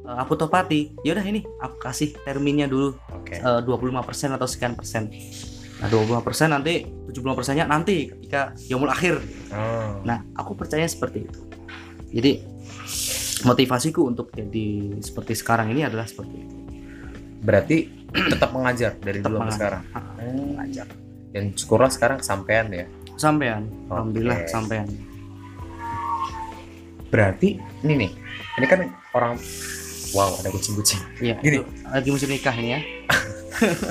eh, 0.00 0.16
aku 0.16 0.38
tepati 0.38 0.94
ya 1.02 1.12
udah 1.12 1.26
ini 1.26 1.42
aku 1.58 1.76
kasih 1.76 2.14
terminnya 2.22 2.64
dulu 2.64 2.94
Oke. 3.10 3.36
eh, 3.36 3.60
25% 3.60 4.30
atau 4.32 4.46
sekian 4.46 4.72
persen 4.72 5.10
nah 5.76 5.88
25% 5.88 6.22
nanti 6.46 6.84
70 7.08 7.34
persennya 7.34 7.64
nanti 7.64 8.06
ketika 8.08 8.54
yaumul 8.64 8.86
akhir 8.88 9.18
Oh. 9.50 9.98
nah 10.06 10.22
aku 10.32 10.54
percaya 10.54 10.86
seperti 10.86 11.26
itu 11.26 11.40
jadi 12.12 12.32
motivasiku 13.42 14.04
untuk 14.04 14.30
jadi 14.30 14.66
seperti 15.00 15.32
sekarang 15.34 15.72
ini 15.72 15.82
adalah 15.82 16.06
seperti 16.06 16.36
itu 16.38 16.56
Berarti 17.40 17.99
tetap 18.10 18.50
mengajar 18.50 18.92
dari 18.96 19.18
Tetap 19.18 19.26
dulu 19.26 19.36
sampai 19.36 19.46
mengajar. 19.46 19.56
sekarang. 19.56 19.82
Ah, 19.90 20.02
Hmm. 20.20 20.48
ngajar 20.56 20.86
Dan 21.30 21.44
syukurlah 21.52 21.88
sekarang 21.88 22.18
kesampaian 22.18 22.66
ya. 22.68 22.86
sampean 23.14 23.62
alhamdulillah 23.86 24.38
Oke. 24.38 24.48
sampean 24.48 24.88
Berarti 27.06 27.58
ini 27.80 27.94
nih, 27.98 28.10
ini 28.56 28.66
kan 28.66 28.80
orang 29.12 29.34
wow 30.10 30.30
ada 30.32 30.46
kucing-kucing. 30.48 31.02
Iya, 31.18 31.34
Gini. 31.38 31.58
itu 31.58 31.62
lagi 31.84 32.08
musim 32.08 32.28
nikah 32.28 32.54
ini 32.54 32.68
ya. 32.70 32.80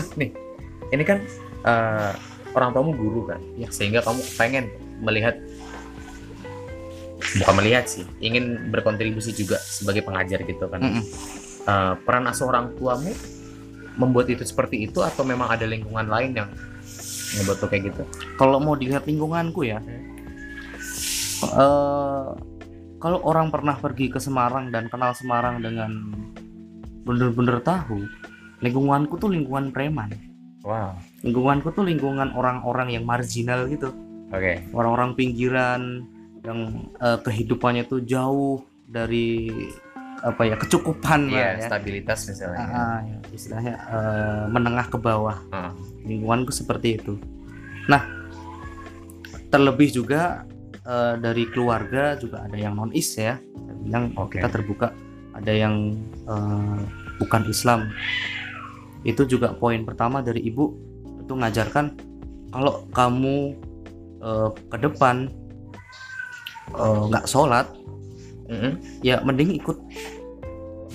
Ini 0.89 1.03
kan 1.03 1.21
eh, 1.62 2.12
orang 2.49 2.69
tuamu 2.71 2.91
guru 2.91 3.21
kan, 3.25 3.38
Iya. 3.53 3.69
sehingga 3.69 4.01
kamu 4.01 4.23
pengen 4.34 4.65
melihat 4.99 5.38
bukan 7.36 7.53
melihat 7.55 7.86
sih, 7.86 8.08
ingin 8.17 8.71
berkontribusi 8.71 9.29
juga 9.32 9.60
sebagai 9.60 10.01
pengajar 10.01 10.41
gitu 10.41 10.65
kan. 10.65 10.82
Mm-mm. 10.82 11.03
Eh, 11.62 11.93
peran 12.01 12.25
asuh 12.25 12.47
orang 12.47 12.73
tuamu 12.73 13.13
membuat 13.95 14.30
itu 14.30 14.43
seperti 14.45 14.86
itu 14.89 15.02
atau 15.02 15.25
memang 15.25 15.49
ada 15.49 15.65
lingkungan 15.65 16.06
lain 16.06 16.38
yang 16.38 16.49
ngebuat 17.38 17.58
lo 17.62 17.67
kayak 17.69 17.84
gitu? 17.93 18.04
Kalau 18.38 18.58
mau 18.62 18.75
dilihat 18.75 19.06
lingkunganku 19.06 19.65
ya, 19.65 19.80
eh 21.45 22.28
kalau 22.99 23.23
orang 23.23 23.47
pernah 23.47 23.80
pergi 23.80 24.12
ke 24.12 24.19
Semarang 24.19 24.75
dan 24.75 24.91
kenal 24.91 25.15
Semarang 25.15 25.63
dengan 25.63 26.12
bener-bener 27.08 27.63
tahu, 27.63 28.04
lingkunganku 28.60 29.15
tuh 29.15 29.32
lingkungan 29.32 29.71
preman. 29.71 30.12
Wow, 30.60 30.99
Lingkunganku 31.23 31.71
tuh 31.71 31.88
lingkungan 31.88 32.36
orang-orang 32.36 32.91
yang 32.91 33.08
marginal 33.08 33.63
gitu, 33.71 33.95
oke. 34.28 34.54
orang-orang 34.75 35.15
pinggiran 35.15 36.04
yang 36.43 36.91
eh, 36.99 37.15
kehidupannya 37.23 37.88
tuh 37.88 38.04
jauh 38.04 38.60
dari 38.84 39.47
apa 40.19 40.41
ya 40.43 40.55
kecukupan 40.60 41.32
Iya, 41.32 41.36
lah 41.36 41.51
ya. 41.55 41.67
stabilitas 41.67 42.19
misalnya. 42.27 42.60
Ah, 42.60 42.75
ah, 42.75 42.97
ya, 43.03 43.17
istilahnya 43.32 43.73
eh, 43.79 44.43
menengah 44.51 44.88
ke 44.88 44.97
bawah. 44.99 45.38
Ah. 45.51 45.71
lingkunganku 45.99 46.49
seperti 46.49 46.97
itu. 46.97 47.21
Nah, 47.86 48.01
terlebih 49.47 49.93
juga 49.93 50.43
eh, 50.84 51.15
dari 51.21 51.45
keluarga 51.49 52.17
juga 52.17 52.43
ada 52.49 52.58
yang 52.58 52.73
non 52.73 52.89
is 52.91 53.13
ya, 53.13 53.38
yang 53.86 54.10
Oke. 54.17 54.39
kita 54.41 54.49
terbuka, 54.49 54.89
ada 55.38 55.51
yang 55.53 55.95
eh, 56.25 56.79
bukan 57.19 57.45
Islam. 57.45 57.91
Itu 59.05 59.23
juga 59.23 59.53
poin 59.55 59.86
pertama 59.86 60.19
dari 60.19 60.43
ibu 60.43 60.75
itu 61.21 61.32
ngajarkan 61.32 61.86
kalau 62.49 62.89
kamu 62.91 63.53
eh, 64.19 64.49
ke 64.67 64.77
depan 64.82 65.29
nggak 66.69 67.25
sholat, 67.25 67.65
Mm-mm. 68.49 68.81
ya 69.05 69.21
mending 69.21 69.53
ikut 69.62 69.77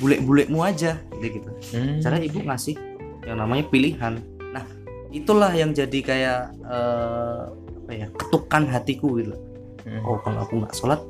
bule-bulemu 0.03 0.59
aja, 0.59 0.99
gitu. 1.23 1.47
Hmm. 1.71 2.03
Cara 2.03 2.19
ibu 2.19 2.43
ngasih 2.43 2.75
yang 3.25 3.39
namanya 3.39 3.65
pilihan. 3.71 4.19
Nah, 4.51 4.67
itulah 5.15 5.55
yang 5.55 5.71
jadi 5.71 5.99
kayak 6.03 6.41
eh, 6.67 7.43
apa 7.55 7.93
ya 7.95 8.07
ketukan 8.19 8.67
hatiku 8.67 9.23
gitu. 9.23 9.39
Mm. 9.85 10.03
Oh 10.03 10.19
kalau 10.25 10.43
aku 10.43 10.65
nggak 10.65 10.75
sholat, 10.75 11.01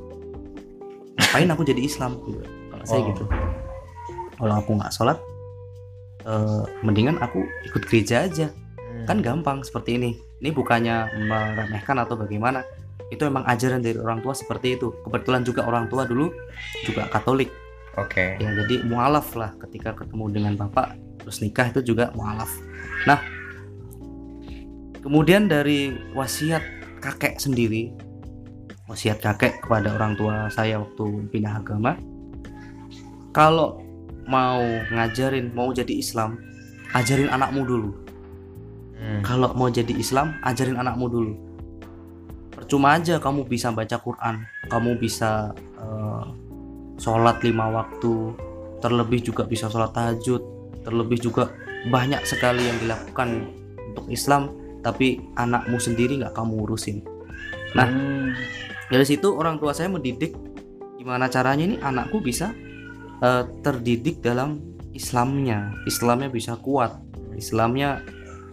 ngapain 1.17 1.49
aku 1.49 1.63
jadi 1.65 1.81
Islam? 1.81 2.19
Gitu. 2.27 2.43
Kalau 2.45 2.85
saya 2.85 3.01
Oh. 3.01 3.07
gitu. 3.09 3.23
Kalau 4.35 4.53
aku 4.59 4.71
nggak 4.77 4.93
sholat, 4.93 5.17
eh, 6.27 6.63
mendingan 6.85 7.17
aku 7.23 7.41
ikut 7.65 7.83
gereja 7.89 8.27
aja. 8.29 8.53
Hmm. 8.77 9.05
Kan 9.09 9.17
gampang 9.25 9.63
seperti 9.65 9.97
ini. 9.97 10.11
Ini 10.43 10.51
bukannya 10.53 11.25
meremehkan 11.25 11.97
atau 12.03 12.19
bagaimana. 12.19 12.61
Itu 13.13 13.25
emang 13.27 13.45
ajaran 13.45 13.81
dari 13.85 13.97
orang 14.01 14.21
tua 14.25 14.33
seperti 14.33 14.77
itu. 14.79 14.93
Kebetulan 15.05 15.45
juga 15.45 15.65
orang 15.65 15.85
tua 15.89 16.05
dulu 16.05 16.33
juga 16.85 17.05
Katolik. 17.09 17.49
Oke. 17.95 18.35
ya 18.43 18.51
jadi 18.51 18.83
mualaf 18.83 19.39
lah 19.39 19.55
ketika 19.55 19.95
ketemu 19.95 20.27
dengan 20.27 20.53
bapak 20.59 20.99
terus 21.15 21.39
nikah 21.39 21.71
itu 21.71 21.95
juga 21.95 22.11
mualaf 22.11 22.51
nah 23.07 23.23
kemudian 24.99 25.47
dari 25.47 25.95
wasiat 26.11 26.59
kakek 26.99 27.39
sendiri 27.39 27.95
wasiat 28.91 29.23
kakek 29.23 29.63
kepada 29.63 29.95
orang 29.95 30.11
tua 30.19 30.51
saya 30.51 30.83
waktu 30.83 31.31
pindah 31.31 31.63
agama 31.63 31.95
kalau 33.31 33.79
mau 34.27 34.59
ngajarin 34.91 35.55
mau 35.55 35.71
jadi 35.71 35.95
Islam 35.95 36.35
ajarin 36.91 37.31
anakmu 37.31 37.63
dulu 37.63 37.91
Hmm. 38.95 39.19
kalau 39.27 39.51
mau 39.59 39.67
jadi 39.67 39.91
Islam 39.91 40.39
ajarin 40.47 40.79
anakmu 40.79 41.11
dulu 41.11 41.35
percuma 42.65 42.97
aja 42.97 43.21
kamu 43.21 43.45
bisa 43.45 43.69
baca 43.69 44.01
Quran 44.01 44.41
kamu 44.73 44.97
bisa 44.97 45.53
eh, 45.77 46.25
sholat 46.97 47.37
lima 47.45 47.69
waktu 47.69 48.33
terlebih 48.81 49.21
juga 49.21 49.45
bisa 49.45 49.69
sholat 49.69 49.93
tahajud 49.93 50.41
terlebih 50.81 51.21
juga 51.21 51.53
banyak 51.93 52.25
sekali 52.25 52.65
yang 52.65 52.77
dilakukan 52.81 53.53
untuk 53.93 54.05
Islam 54.09 54.49
tapi 54.81 55.21
anakmu 55.37 55.77
sendiri 55.77 56.17
nggak 56.17 56.33
kamu 56.33 56.65
urusin 56.65 57.05
Nah, 57.75 57.91
Hmm. 57.91 58.31
dari 58.87 59.03
situ 59.03 59.35
orang 59.35 59.59
tua 59.59 59.75
saya 59.75 59.91
mendidik 59.91 60.31
gimana 60.95 61.27
caranya 61.27 61.67
ini 61.67 61.75
anakku 61.77 62.23
bisa 62.23 62.55
eh, 63.21 63.43
terdidik 63.61 64.23
dalam 64.23 64.63
Islamnya 64.95 65.75
Islamnya 65.83 66.31
bisa 66.31 66.55
kuat 66.55 66.95
Islamnya 67.35 67.99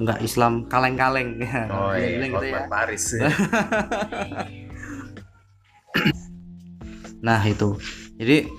nggak 0.03 0.21
Islam 0.23 0.67
kaleng-kaleng. 0.67 1.39
Ya 1.41 1.71
Oh 1.71 1.95
iya, 1.99 2.19
bilang 2.19 2.31
gitu 2.39 2.47
ya. 2.51 2.63
Paris. 2.69 3.05
Nah 7.23 7.39
itu, 7.47 7.79
jadi 8.19 8.51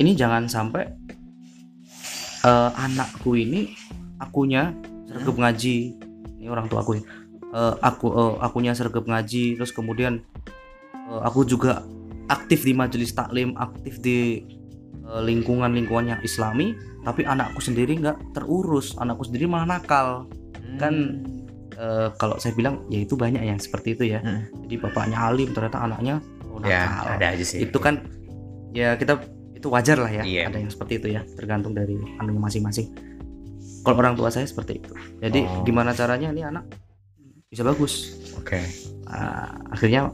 ini 0.00 0.16
jangan 0.16 0.48
sampai 0.48 0.88
eh, 2.48 2.70
anakku 2.80 3.36
ini 3.36 3.76
akunya 4.16 4.72
sergap 5.04 5.36
ngaji, 5.36 5.76
ini 6.40 6.48
orang 6.48 6.72
tua 6.72 6.80
aku, 6.80 6.96
ya. 6.96 7.04
Eh, 7.52 7.74
aku 7.84 8.06
eh, 8.08 8.34
akunya 8.40 8.72
sergap 8.72 9.04
ngaji, 9.04 9.60
terus 9.60 9.68
kemudian 9.68 10.24
eh, 10.96 11.20
aku 11.28 11.44
juga 11.44 11.84
aktif 12.32 12.64
di 12.64 12.72
majelis 12.72 13.12
taklim, 13.12 13.52
aktif 13.60 14.00
di 14.00 14.40
lingkungan-lingkungan 15.20 16.08
yang 16.08 16.20
Islami, 16.24 16.72
tapi 17.04 17.28
anakku 17.28 17.60
sendiri 17.60 18.00
nggak 18.00 18.32
terurus, 18.32 18.96
anakku 18.96 19.28
sendiri 19.28 19.44
malah 19.44 19.76
nakal. 19.76 20.24
Kan, 20.80 21.20
Eh, 21.72 22.08
kalau 22.20 22.36
saya 22.36 22.52
bilang 22.54 22.84
ya 22.92 23.00
itu 23.00 23.16
banyak 23.16 23.42
yang 23.42 23.56
seperti 23.56 23.96
itu 23.96 24.04
ya. 24.14 24.20
Hmm. 24.20 24.44
Jadi 24.68 24.76
bapaknya 24.76 25.18
alim, 25.18 25.50
ternyata 25.50 25.80
anaknya 25.80 26.20
oh, 26.46 26.60
ya 26.62 26.84
nakal 26.84 27.16
ada 27.16 27.26
aja 27.32 27.44
sih. 27.48 27.64
itu 27.64 27.78
kan 27.80 28.04
ya 28.70 28.94
kita 28.94 29.18
itu 29.56 29.66
wajar 29.72 29.96
lah 29.98 30.12
ya 30.12 30.22
Iya. 30.22 30.52
ada 30.52 30.60
yang 30.60 30.68
seperti 30.68 31.00
itu 31.00 31.08
ya 31.10 31.24
tergantung 31.32 31.72
dari 31.72 31.96
anunya 32.20 32.38
masing-masing 32.38 32.92
kalau 33.82 33.96
orang 33.98 34.14
tua 34.14 34.28
saya 34.28 34.44
seperti 34.44 34.84
itu 34.84 34.92
jadi 35.18 35.48
Oh. 35.48 35.64
gimana 35.64 35.96
caranya 35.96 36.28
ini 36.28 36.44
anak 36.44 36.68
bisa 37.48 37.64
bagus 37.64 38.20
Oke. 38.36 38.60
Ah, 39.06 39.50
akhirnya 39.72 40.12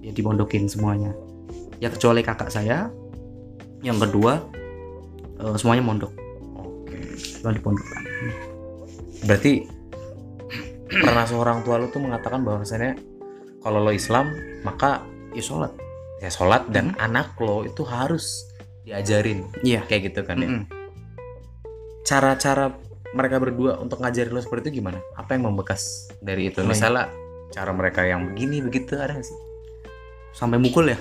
ya 0.00 0.14
dipondokin 0.14 0.70
semuanya 0.70 1.10
ya 1.78 1.90
kecuali 1.90 2.22
kakak 2.22 2.54
saya 2.54 2.86
yang 3.80 3.98
kedua 4.00 4.44
eh, 5.40 5.54
semuanya 5.56 5.84
mondok 5.84 6.12
Oke. 6.56 6.96
semua 7.16 7.52
dipondokkan 7.54 8.02
Berarti 9.20 9.68
pernah 10.88 11.28
seorang 11.28 11.60
tua 11.60 11.76
lu 11.76 11.92
tuh 11.92 12.00
mengatakan 12.00 12.40
bahwasannya 12.40 12.96
kalau 13.60 13.84
lo 13.84 13.92
Islam 13.92 14.32
maka 14.64 15.04
ya 15.36 15.44
sholat 15.44 15.76
ya 16.24 16.32
sholat 16.32 16.72
dan 16.72 16.96
anak 16.96 17.36
lo 17.36 17.68
itu 17.68 17.84
harus 17.84 18.48
diajarin 18.88 19.44
iya 19.60 19.84
kayak 19.84 20.08
gitu 20.12 20.24
kan 20.24 20.40
ya. 20.40 20.48
Mm-mm. 20.48 20.64
Cara-cara 22.00 22.72
mereka 23.12 23.36
berdua 23.36 23.76
untuk 23.76 24.00
ngajarin 24.00 24.32
lo 24.32 24.40
seperti 24.40 24.72
itu 24.72 24.80
gimana? 24.80 25.04
Apa 25.20 25.36
yang 25.36 25.52
membekas 25.52 26.08
dari 26.24 26.48
itu? 26.48 26.64
Oh, 26.64 26.66
iya. 26.66 26.72
Misalnya 26.72 27.04
cara 27.52 27.70
mereka 27.76 28.00
yang 28.08 28.32
begini 28.32 28.64
begitu 28.64 28.96
ada 28.96 29.14
nggak 29.14 29.28
sih? 29.28 29.38
sampai 30.30 30.62
mukul 30.62 30.86
ya 30.86 30.98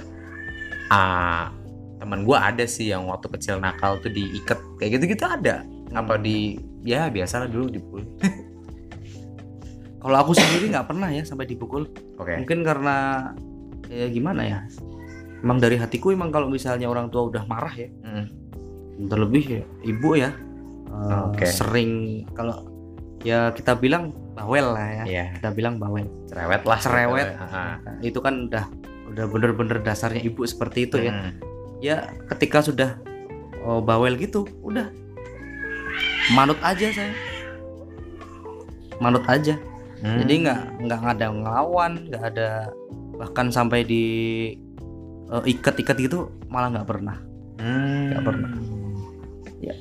Ah, 0.90 1.54
teman 2.00 2.24
gua 2.24 2.48
ada 2.48 2.64
sih 2.64 2.90
yang 2.90 3.06
waktu 3.06 3.28
kecil 3.30 3.60
nakal 3.60 4.00
tuh 4.00 4.10
diikat 4.10 4.58
kayak 4.80 4.98
gitu-gitu 4.98 5.24
ada. 5.24 5.68
Apa 5.92 6.16
di 6.16 6.56
ya 6.82 7.12
biasalah 7.12 7.46
dulu 7.46 7.68
dipukul. 7.68 8.04
kalau 10.00 10.16
aku 10.16 10.32
sendiri 10.32 10.72
nggak 10.72 10.88
pernah 10.88 11.12
ya 11.12 11.28
sampai 11.28 11.44
dipukul 11.44 11.84
Oke. 12.16 12.40
mungkin 12.40 12.64
karena 12.64 13.30
ya 13.92 14.08
gimana 14.08 14.42
ya 14.48 14.60
emang 15.44 15.60
dari 15.60 15.76
hatiku 15.76 16.16
emang 16.16 16.32
kalau 16.32 16.48
misalnya 16.48 16.88
orang 16.88 17.12
tua 17.12 17.28
udah 17.28 17.44
marah 17.44 17.76
ya 17.76 17.92
Mm. 18.00 18.26
terlebih 19.12 19.44
ya 19.60 19.64
ibu 19.84 20.16
ya 20.16 20.32
Oke. 21.28 21.48
sering 21.48 22.24
kalau 22.32 22.64
ya 23.24 23.52
kita 23.52 23.76
bilang 23.76 24.16
bawel 24.36 24.72
lah 24.72 24.88
ya 24.88 25.04
Iya, 25.04 25.26
kita 25.36 25.52
bilang 25.52 25.76
bawel 25.76 26.08
cerewet 26.32 26.64
lah. 26.64 26.80
Cerewet. 26.80 27.28
Ah, 27.36 27.76
Nah, 27.84 28.00
itu 28.00 28.20
kan 28.24 28.48
udah 28.48 28.66
udah 29.12 29.26
bener-bener 29.28 29.84
dasarnya 29.84 30.24
ibu 30.24 30.48
seperti 30.48 30.88
itu 30.88 30.96
ya 30.96 31.12
mm. 31.12 31.32
Ya 31.80 32.12
ketika 32.36 32.64
sudah 32.64 33.00
oh, 33.64 33.80
bawel 33.80 34.16
gitu 34.20 34.48
udah 34.64 34.92
manut 36.36 36.60
aja 36.62 36.92
saya 36.92 37.14
manut 39.00 39.24
aja 39.28 39.58
Hmm. 40.00 40.16
jadi 40.24 40.34
nggak 40.48 40.62
nggak 40.88 41.02
ada 41.12 41.28
ngelawan 41.28 42.08
nggak 42.08 42.24
ada 42.32 42.72
bahkan 43.20 43.52
sampai 43.52 43.84
di 43.84 44.06
eh, 45.28 45.44
ikat-ikat 45.44 46.00
gitu 46.00 46.32
malah 46.48 46.72
nggak 46.72 46.88
pernah 46.88 47.20
Hmm. 47.60 48.16
Nggak 48.16 48.24
pernah. 48.24 48.52
Ya. 49.60 49.76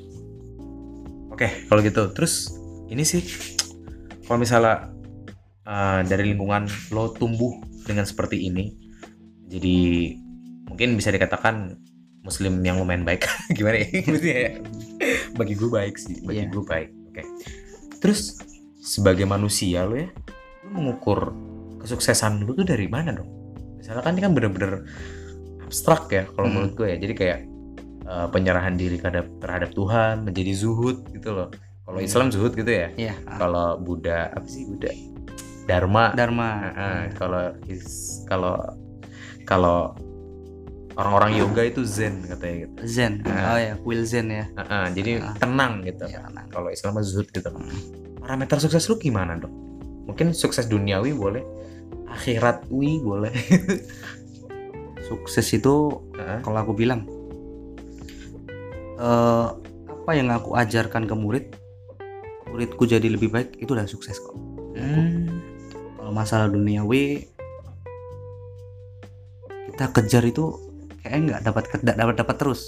Oke, 1.30 1.48
kalau 1.70 1.80
gitu. 1.86 2.10
Terus 2.10 2.58
ini 2.90 3.06
sih 3.06 3.22
kalau 4.26 4.42
misalnya 4.42 4.90
uh, 5.62 6.02
dari 6.02 6.34
lingkungan 6.34 6.66
lo 6.90 7.14
tumbuh 7.14 7.54
dengan 7.86 8.04
seperti 8.04 8.50
ini, 8.50 8.74
jadi 9.46 9.78
mungkin 10.68 10.98
bisa 10.98 11.14
dikatakan 11.14 11.78
muslim 12.28 12.60
yang 12.60 12.76
lumayan 12.76 13.02
baik. 13.02 13.24
Gimana 13.56 13.80
ya? 13.80 13.88
Ya? 14.20 14.50
bagi 15.34 15.54
gue 15.54 15.70
baik 15.70 15.96
sih, 15.96 16.20
bagi 16.22 16.44
Iya. 16.44 16.52
gue 16.52 16.62
baik. 16.62 16.90
Oke. 17.08 17.22
Terus 17.98 18.36
sebagai 18.78 19.24
manusia 19.24 19.82
lo 19.82 19.96
ya, 19.96 20.08
lo 20.62 20.68
mengukur 20.70 21.32
kesuksesan 21.78 22.44
lo 22.44 22.52
tuh 22.52 22.66
dari 22.66 22.86
mana 22.86 23.14
dong? 23.14 23.30
Misalnya 23.78 24.02
kan 24.02 24.12
ini 24.12 24.22
kan 24.22 24.32
bener-bener 24.34 24.84
abstrak 25.64 26.10
ya 26.10 26.26
kalau 26.28 26.46
Mm. 26.48 26.52
menurut 26.52 26.72
gue 26.74 26.88
ya. 26.90 26.96
Jadi 26.98 27.14
kayak 27.14 27.38
uh, 28.04 28.26
penyerahan 28.28 28.74
diri 28.74 28.98
terhadap 28.98 29.26
terhadap 29.38 29.70
Tuhan, 29.72 30.26
menjadi 30.26 30.52
zuhud 30.54 31.06
gitu 31.10 31.30
loh. 31.32 31.48
Kalau 31.84 31.98
Iya. 31.98 32.06
Islam 32.06 32.26
zuhud 32.28 32.52
gitu 32.52 32.68
ya. 32.68 32.88
Iya. 32.98 33.14
Kalau 33.24 33.78
Buddha 33.78 34.28
apa 34.28 34.44
sih 34.44 34.66
Buddha? 34.66 34.90
Dharma. 35.64 36.12
Dharma. 36.12 36.48
Heeh, 36.64 37.00
kalau 37.14 37.44
is- 37.64 38.24
kalau 38.24 38.56
kalau 39.44 39.92
orang-orang 40.98 41.38
yoga 41.38 41.62
itu 41.62 41.86
zen 41.86 42.26
katanya 42.26 42.66
gitu. 42.66 42.74
Zen. 42.84 43.12
Ah. 43.22 43.54
Oh 43.54 43.58
ya, 43.58 43.72
Will 43.80 44.02
Zen 44.02 44.28
ya. 44.28 44.44
Heeh, 44.50 44.84
jadi 44.92 45.10
Ah. 45.22 45.34
tenang 45.38 45.86
gitu. 45.86 46.04
Ya, 46.04 46.26
tenang. 46.26 46.46
Kalau 46.50 46.68
Islam 46.68 46.90
mah 46.92 47.04
zuhud 47.06 47.30
gitu. 47.30 47.48
Hmm. 47.48 47.70
Parameter 48.18 48.58
sukses 48.58 48.82
lu 48.84 48.98
gimana 48.98 49.38
dong? 49.38 49.54
Mungkin 50.04 50.34
sukses 50.34 50.66
duniawi 50.66 51.14
boleh, 51.14 51.44
akhiratwi 52.08 52.98
boleh. 52.98 53.30
Sukses 55.08 55.48
itu 55.50 55.88
Heeh. 56.12 56.44
kalau 56.44 56.58
aku 56.58 56.76
bilang 56.76 57.08
eh 58.98 59.48
apa 59.88 60.10
yang 60.12 60.28
aku 60.28 60.52
ajarkan 60.52 61.06
ke 61.06 61.14
murid 61.14 61.44
muridku 62.44 62.84
jadi 62.84 63.06
lebih 63.06 63.30
baik 63.30 63.56
itu 63.56 63.72
udah 63.72 63.86
sukses 63.86 64.18
kok 64.18 64.36
Hmm. 64.76 65.40
kalau 65.96 66.12
masalah 66.12 66.46
duniawi 66.46 67.24
kita 69.66 69.88
kejar 69.90 70.22
itu 70.22 70.60
kayaknya 71.08 71.24
nggak 71.26 71.42
dapat 71.42 71.64
nggak 71.80 71.96
dapat 71.96 72.14
dapat 72.16 72.36
terus 72.36 72.60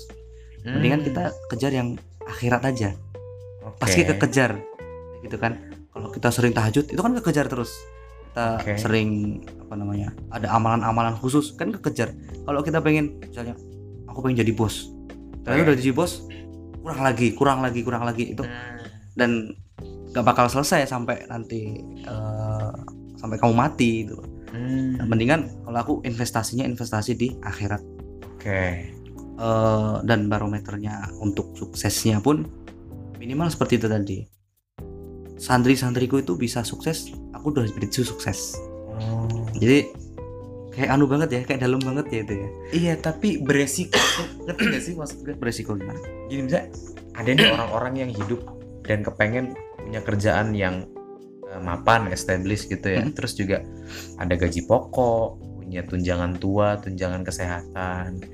mendingan 0.63 1.01
Hmm. 1.01 1.07
kita 1.07 1.23
kejar 1.49 1.73
yang 1.73 1.89
akhirat 2.23 2.63
aja 2.65 2.89
Oke. 3.63 3.77
pasti 3.79 4.01
kekejar 4.03 4.57
gitu 5.21 5.37
kan 5.37 5.61
kalau 5.91 6.09
kita 6.09 6.29
sering 6.29 6.53
tahajud 6.53 6.85
itu 6.85 6.97
kan 6.97 7.13
kekejar 7.15 7.47
terus 7.47 7.73
kita 8.27 8.47
Oke. 8.57 8.73
sering 8.77 9.11
apa 9.59 9.75
namanya 9.75 10.09
ada 10.29 10.49
amalan-amalan 10.51 11.17
khusus 11.17 11.53
kan 11.55 11.69
kekejar 11.71 12.13
kalau 12.43 12.61
kita 12.61 12.81
pengen 12.81 13.21
misalnya 13.21 13.57
aku 14.05 14.21
pengen 14.21 14.41
jadi 14.41 14.53
bos 14.53 14.89
ternyata 15.41 15.61
Oke. 15.61 15.69
udah 15.69 15.79
jadi 15.79 15.93
bos 15.93 16.13
kurang 16.81 17.01
lagi 17.01 17.29
kurang 17.33 17.59
lagi 17.61 17.81
kurang 17.81 18.05
lagi 18.05 18.25
itu 18.33 18.41
Hmm. 18.41 18.81
dan 19.13 19.31
gak 20.11 20.25
bakal 20.25 20.47
selesai 20.47 20.87
sampai 20.87 21.25
nanti 21.25 21.77
eh, 22.01 22.73
sampai 23.15 23.37
kamu 23.37 23.55
mati 23.55 24.05
itu 24.05 24.17
Hmm. 24.51 24.99
Nah, 24.99 25.07
mendingan 25.07 25.47
kalau 25.63 25.79
aku 25.79 25.95
investasinya 26.03 26.67
investasi 26.67 27.15
di 27.15 27.31
akhirat 27.41 27.79
Oke. 28.41 28.89
Eh, 29.37 29.95
dan 30.05 30.29
barometernya 30.29 31.13
untuk 31.17 31.53
suksesnya 31.53 32.21
pun 32.21 32.45
minimal 33.17 33.49
seperti 33.49 33.77
itu 33.77 33.85
tadi 33.85 34.19
santri-santriku 35.37 36.21
itu 36.21 36.37
bisa 36.37 36.61
sukses 36.61 37.09
aku 37.33 37.53
udah 37.53 37.65
begitu 37.73 38.01
sukses 38.03 38.57
Oh. 39.01 39.25
jadi 39.57 39.89
kayak 40.71 40.93
anu 40.93 41.09
banget 41.09 41.29
ya 41.33 41.41
kayak 41.41 41.65
dalam 41.65 41.81
banget 41.81 42.05
ya 42.13 42.21
itu 42.21 42.35
ya 42.37 42.49
Iya, 42.71 42.95
tapi 42.97 43.41
beresiko. 43.41 43.97
Ngerti 44.45 44.63
gak 44.69 44.83
sih 44.85 44.93
maksud 44.93 45.19
gue? 45.25 45.33
beresiko 45.33 45.73
gimana 45.73 45.97
Gini 46.29 46.45
misalnya, 46.45 46.69
ada 47.17 47.31
nih 47.33 47.49
orang-orang 47.49 47.95
yang 47.97 48.11
hidup 48.13 48.45
dan 48.85 49.01
kepengen 49.01 49.57
punya 49.81 50.05
kerjaan 50.05 50.53
yang 50.53 50.85
eh, 51.49 51.61
mapan, 51.65 52.13
established 52.13 52.69
gitu 52.69 52.93
ya. 52.93 53.09
Terus 53.09 53.33
juga 53.35 53.65
ada 54.17 54.37
gaji 54.37 54.69
pokok, 54.69 55.41
punya 55.71 55.87
tunjangan 55.87 56.35
tua, 56.43 56.83
tunjangan 56.83 57.23
kesehatan. 57.23 58.27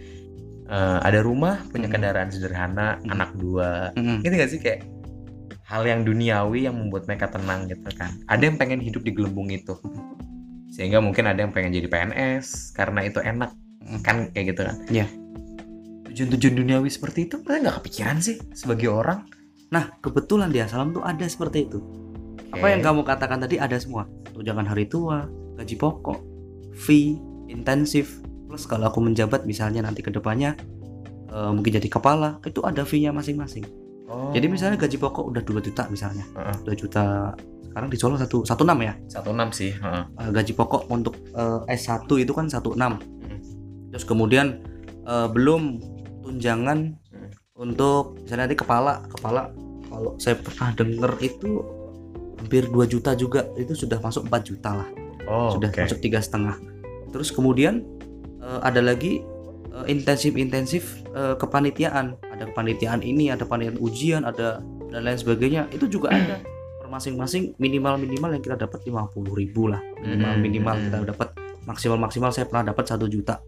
Eh, 0.66 0.99
ada 1.05 1.20
rumah, 1.20 1.61
punya 1.68 1.84
Mhm. 1.87 1.93
kendaraan 1.93 2.32
sederhana, 2.32 2.97
Mhm. 3.05 3.12
anak 3.12 3.30
dua. 3.37 3.93
Mm-mm. 3.93 4.24
Gitu 4.24 4.34
gak 4.34 4.51
sih 4.51 4.59
kayak 4.59 4.80
hal 5.68 5.84
yang 5.84 6.01
duniawi 6.03 6.64
yang 6.64 6.80
membuat 6.80 7.05
mereka 7.05 7.28
tenang 7.28 7.68
gitu 7.68 7.93
kan. 7.93 8.16
Ada 8.24 8.49
yang 8.49 8.57
pengen 8.57 8.80
hidup 8.80 9.05
di 9.05 9.12
gelembung 9.12 9.53
itu. 9.53 9.76
Sehingga 10.72 11.05
mungkin 11.05 11.28
ada 11.28 11.45
yang 11.45 11.53
pengen 11.53 11.70
jadi 11.70 11.87
PNS 11.87 12.72
karena 12.72 13.05
itu 13.05 13.20
enak 13.20 13.53
Mm. 13.84 14.01
kan 14.01 14.16
kayak 14.32 14.57
gitu 14.57 14.61
kan. 14.64 14.76
Iya. 14.89 15.07
Tujuan-tujuan 16.09 16.55
duniawi 16.57 16.89
seperti 16.89 17.28
itu 17.28 17.37
kita 17.39 17.61
nggak 17.61 17.76
kepikiran 17.84 18.18
sih 18.18 18.41
sebagai 18.57 18.89
orang. 18.89 19.28
nah 19.66 19.91
kebetulan 19.99 20.47
di 20.47 20.62
Asalam 20.62 20.95
tuh 20.95 21.03
ada 21.03 21.26
seperti 21.26 21.66
itu 21.66 21.82
apa 22.55 22.70
yang 22.70 22.87
kamu 22.87 23.03
katakan 23.03 23.43
tadi 23.43 23.59
ada 23.59 23.74
semua 23.74 24.07
tunjangan 24.30 24.62
hari 24.62 24.87
tua 24.87 25.26
gaji 25.59 25.74
pokok 25.74 26.22
fee 26.77 27.16
intensif 27.49 28.20
plus 28.47 28.64
kalau 28.64 28.87
aku 28.87 29.01
menjabat 29.01 29.43
misalnya 29.43 29.81
nanti 29.81 30.01
ke 30.01 30.11
depannya 30.11 30.55
eh, 31.27 31.51
mungkin 31.51 31.72
jadi 31.72 31.89
kepala 31.89 32.39
itu 32.43 32.61
ada 32.61 32.85
fee-nya 32.85 33.11
masing-masing 33.11 33.64
Oh. 34.07 34.31
jadi 34.31 34.47
misalnya 34.47 34.79
gaji 34.79 35.03
pokok 35.03 35.35
udah 35.35 35.43
2 35.43 35.59
juta 35.61 35.83
misalnya 35.91 36.22
Heeh. 36.31 36.55
2 36.62 36.79
juta 36.79 37.35
sekarang 37.66 37.91
di 37.91 37.99
Solo 37.99 38.14
satu 38.14 38.47
satu 38.47 38.62
enam 38.62 38.79
ya 38.81 38.95
satu 39.11 39.35
enam 39.35 39.51
sih. 39.51 39.74
heeh. 39.74 40.05
Eh, 40.16 40.31
gaji 40.31 40.55
pokok 40.55 40.87
untuk 40.87 41.18
eh, 41.27 41.74
S1 41.74 42.07
itu 42.14 42.31
kan 42.31 42.47
satu 42.47 42.79
enam 42.79 43.03
Hmm. 43.03 43.43
terus 43.91 44.07
kemudian 44.07 44.62
eh, 45.03 45.27
belum 45.27 45.83
tunjangan 46.22 46.95
Hmm. 47.11 47.29
untuk 47.59 48.14
misalnya 48.20 48.47
nanti 48.47 48.55
kepala 48.55 49.03
kepala 49.09 49.51
kalau 49.87 50.14
saya 50.18 50.39
pernah 50.39 50.70
denger 50.72 51.12
itu 51.18 51.51
hampir 52.39 52.70
2 52.70 52.87
juta 52.87 53.11
juga 53.12 53.43
itu 53.55 53.74
sudah 53.74 53.99
masuk 53.99 54.22
4 54.24 54.39
juta 54.45 54.70
lah 54.72 54.89
Oh, 55.27 55.55
sudah 55.55 55.70
oke. 55.70 55.83
masuk 55.83 56.01
tiga 56.01 56.22
setengah. 56.22 56.57
Terus 57.11 57.35
kemudian 57.35 57.83
eh, 58.41 58.61
ada 58.62 58.81
lagi 58.83 59.22
intensif 59.85 60.33
intensif 60.41 61.05
kepanitiaan. 61.12 62.16
Ada 62.33 62.49
kepanitiaan 62.49 63.05
ini 63.05 63.29
ada 63.29 63.45
panitiaan 63.45 63.77
ujian 63.77 64.24
ada 64.24 64.64
dan 64.89 65.05
lain 65.05 65.18
sebagainya. 65.20 65.68
Itu 65.68 65.85
juga 65.85 66.16
ada. 66.16 66.41
Per 66.81 66.89
masing-masing 66.89 67.53
minimal 67.61 68.01
minimal 68.01 68.33
yang 68.33 68.41
kita 68.41 68.57
dapat 68.57 68.81
50.000 68.89 69.20
ribu 69.37 69.68
lah. 69.68 69.85
Minimal 70.01 70.33
Hmm, 70.33 70.41
minimal 70.41 70.74
kita 70.89 70.99
dapat 71.12 71.29
maksimal 71.66 71.99
maksimal 71.99 72.31
saya 72.33 72.47
pernah 72.49 72.72
dapat 72.72 72.85
satu 72.89 73.05
juta. 73.11 73.43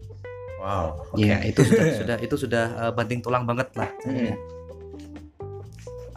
Wow. 0.59 1.15
Oke. 1.15 1.23
ya 1.23 1.39
itu 1.47 1.63
sudah 1.63 1.85
sudah 2.03 2.17
itu 2.19 2.35
sudah 2.35 2.65
eh, 2.87 2.91
banting 2.91 3.23
tulang 3.23 3.47
banget 3.47 3.71
lah. 3.79 3.89
Hmm. 4.03 4.35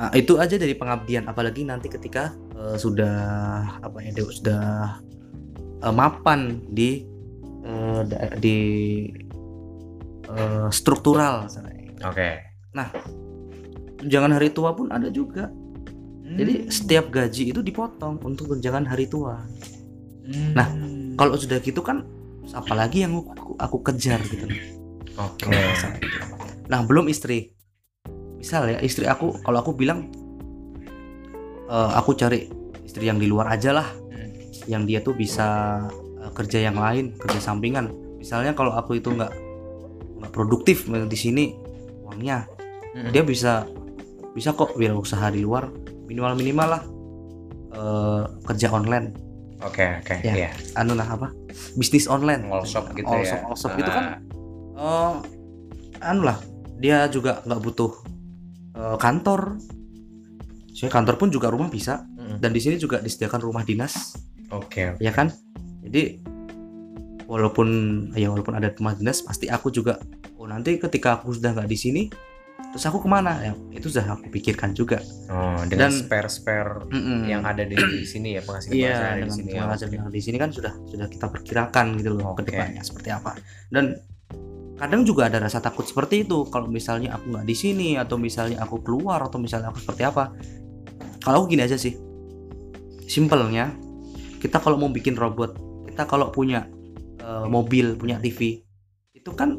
Ah, 0.02 0.10
itu 0.18 0.34
aja 0.34 0.58
dari 0.58 0.74
pengabdian. 0.74 1.30
Apalagi 1.30 1.62
nanti 1.62 1.86
ketika 1.86 2.34
eh, 2.58 2.76
sudah 2.76 3.16
apa 3.78 3.96
ya 4.02 4.10
sudah 4.18 4.98
eh, 5.82 5.90
mapan 5.92 6.40
di 6.68 7.02
eh, 7.62 8.00
da- 8.06 8.34
di 8.36 8.56
eh, 10.24 10.68
struktural. 10.70 11.46
Oke. 12.02 12.28
tunjangan 13.98 14.34
hari 14.34 14.50
tua 14.50 14.74
pun 14.74 14.90
ada 14.90 15.06
juga 15.06 15.46
Hmm. 16.22 16.34
jadi 16.34 16.54
setiap 16.66 17.12
gaji 17.12 17.52
itu 17.52 17.60
dipotong 17.60 18.18
untuk 18.22 18.50
tunjangan 18.50 18.82
hari 18.82 19.06
tua 19.06 19.38
Hmm. 20.24 20.54
nah, 20.54 20.66
kalau 21.14 21.36
sudah 21.36 21.58
gitu 21.58 21.78
kan 21.78 22.02
apalagi 22.50 23.04
yang 23.04 23.14
aku, 23.14 23.54
aku 23.54 23.76
kejar 23.84 24.18
gitu 24.24 24.48
Oke. 25.14 25.44
Kalau 25.44 25.60
masalah 25.60 25.98
itu. 25.98 26.18
nah 26.66 26.80
belum 26.82 27.06
istri 27.06 27.52
misal 28.34 28.66
ya 28.66 28.80
istri 28.80 29.04
aku 29.04 29.38
kalau 29.38 29.60
aku 29.60 29.70
bilang 29.70 30.10
eh, 31.68 31.90
aku 31.94 32.16
cari 32.16 32.48
istri 32.82 33.06
yang 33.06 33.22
di 33.22 33.30
luar 33.30 33.52
aja 33.52 33.70
lah. 33.70 33.86
Yang 34.66 34.84
dia 34.84 34.98
tuh 34.98 35.12
bisa 35.12 35.80
eh, 36.18 36.32
kerja 36.32 36.58
yang 36.62 36.76
lain 36.76 37.14
kerja 37.16 37.38
sampingan 37.38 37.90
misalnya 38.16 38.52
kalau 38.52 38.72
aku 38.72 38.96
itu 38.96 39.10
nggak 39.10 39.32
nggak 40.18 40.32
produktif 40.32 40.84
di 40.86 41.18
sini 41.18 41.44
uangnya 42.02 42.46
Hmm. 42.92 43.08
dia 43.08 43.24
bisa 43.24 43.64
bisa 44.32 44.52
kok 44.52 44.76
biar 44.76 44.92
usaha 44.92 45.24
di 45.28 45.40
luar 45.40 45.72
minimal 46.04 46.36
minimal 46.36 46.68
lah 46.70 46.82
eh, 47.72 48.22
kerja 48.44 48.68
online 48.68 49.16
Oke, 49.64 49.80
oke. 49.96 50.20
Ya. 50.20 50.34
Iya. 50.36 50.50
anu 50.74 50.92
lah 50.92 51.08
apa 51.08 51.32
bisnis 51.72 52.04
online 52.04 52.52
All 52.52 52.68
shop 52.68 52.92
gitu 52.92 53.06
all 53.06 53.24
ya. 53.24 53.32
shop, 53.32 53.40
all 53.46 53.56
shop 53.56 53.72
itu 53.74 53.88
kan 53.88 54.20
Ah, 54.74 55.24
eh 55.96 56.04
anu 56.04 56.20
lah 56.22 56.36
dia 56.76 57.08
juga 57.08 57.40
nggak 57.42 57.60
butuh 57.62 57.92
eh, 58.74 58.96
kantor 58.98 59.56
saya 60.70 60.90
kantor 60.90 61.16
pun 61.16 61.28
juga 61.28 61.48
rumah 61.48 61.68
bisa 61.68 62.04
dan 62.36 62.50
di 62.50 62.60
sini 62.60 62.76
juga 62.76 62.98
disediakan 62.98 63.40
rumah 63.40 63.62
dinas 63.62 64.12
Oke. 64.52 64.94
ya 64.98 65.10
kan 65.10 65.32
jadi 65.82 66.20
walaupun 67.24 67.68
ya 68.12 68.28
walaupun 68.28 68.52
ada 68.52 68.68
rumah 68.70 68.92
dinas 68.92 69.20
pasti 69.20 69.48
aku 69.48 69.68
juga 69.68 69.96
oh 70.36 70.44
nanti 70.44 70.76
ketika 70.76 71.16
aku 71.16 71.32
sudah 71.32 71.52
nggak 71.52 71.66
di 71.66 71.78
sini 71.78 72.02
terus 72.68 72.84
aku 72.84 73.00
ke 73.00 73.08
mana 73.08 73.36
ya 73.42 73.52
itu 73.70 73.88
sudah 73.88 74.12
aku 74.12 74.28
pikirkan 74.28 74.72
juga 74.72 75.00
Oh, 75.28 75.60
dengan 75.64 75.88
Dan- 75.88 75.96
spare-spare 75.98 76.88
Mm-mm. 76.88 77.24
yang 77.24 77.40
ada 77.42 77.64
di 77.64 77.76
sini 78.04 78.36
ya 78.36 78.40
penghasilan 78.40 78.72
Iya, 78.72 78.84
penghasilan 78.86 79.08
ada 79.10 79.22
di 79.22 79.32
sini 79.32 79.48
ya. 79.48 79.60
penghasilan 79.64 79.92
yang 79.92 80.06
di 80.08 80.20
sini 80.20 80.36
kan 80.36 80.50
sudah 80.50 80.72
sudah 80.84 81.06
kita 81.08 81.26
perkirakan 81.28 81.86
gitu 81.96 82.10
loh 82.12 82.32
Oke. 82.32 82.44
ke 82.44 82.52
depannya 82.52 82.80
seperti 82.80 83.08
apa. 83.08 83.32
Dan 83.68 83.96
kadang 84.76 85.04
juga 85.04 85.28
ada 85.28 85.38
rasa 85.38 85.60
takut 85.60 85.84
seperti 85.84 86.24
itu 86.24 86.44
kalau 86.48 86.66
misalnya 86.66 87.12
aku 87.12 87.28
nggak 87.30 87.44
di 87.44 87.54
sini 87.54 87.88
atau 87.96 88.16
misalnya 88.16 88.60
aku 88.60 88.80
keluar 88.80 89.20
atau 89.20 89.36
misalnya 89.36 89.68
aku 89.68 89.78
seperti 89.78 90.02
apa. 90.04 90.32
kalau 91.20 91.44
aku 91.44 91.52
gini 91.52 91.62
aja 91.62 91.76
sih 91.76 91.94
simpelnya 93.04 93.72
kita 94.42 94.58
kalau 94.58 94.74
mau 94.74 94.90
bikin 94.90 95.14
robot 95.14 95.54
kita 95.86 96.02
kalau 96.04 96.28
punya 96.28 96.66
uh, 97.22 97.46
mobil 97.46 97.94
punya 97.94 98.18
TV 98.18 98.58
itu 99.14 99.30
kan 99.30 99.54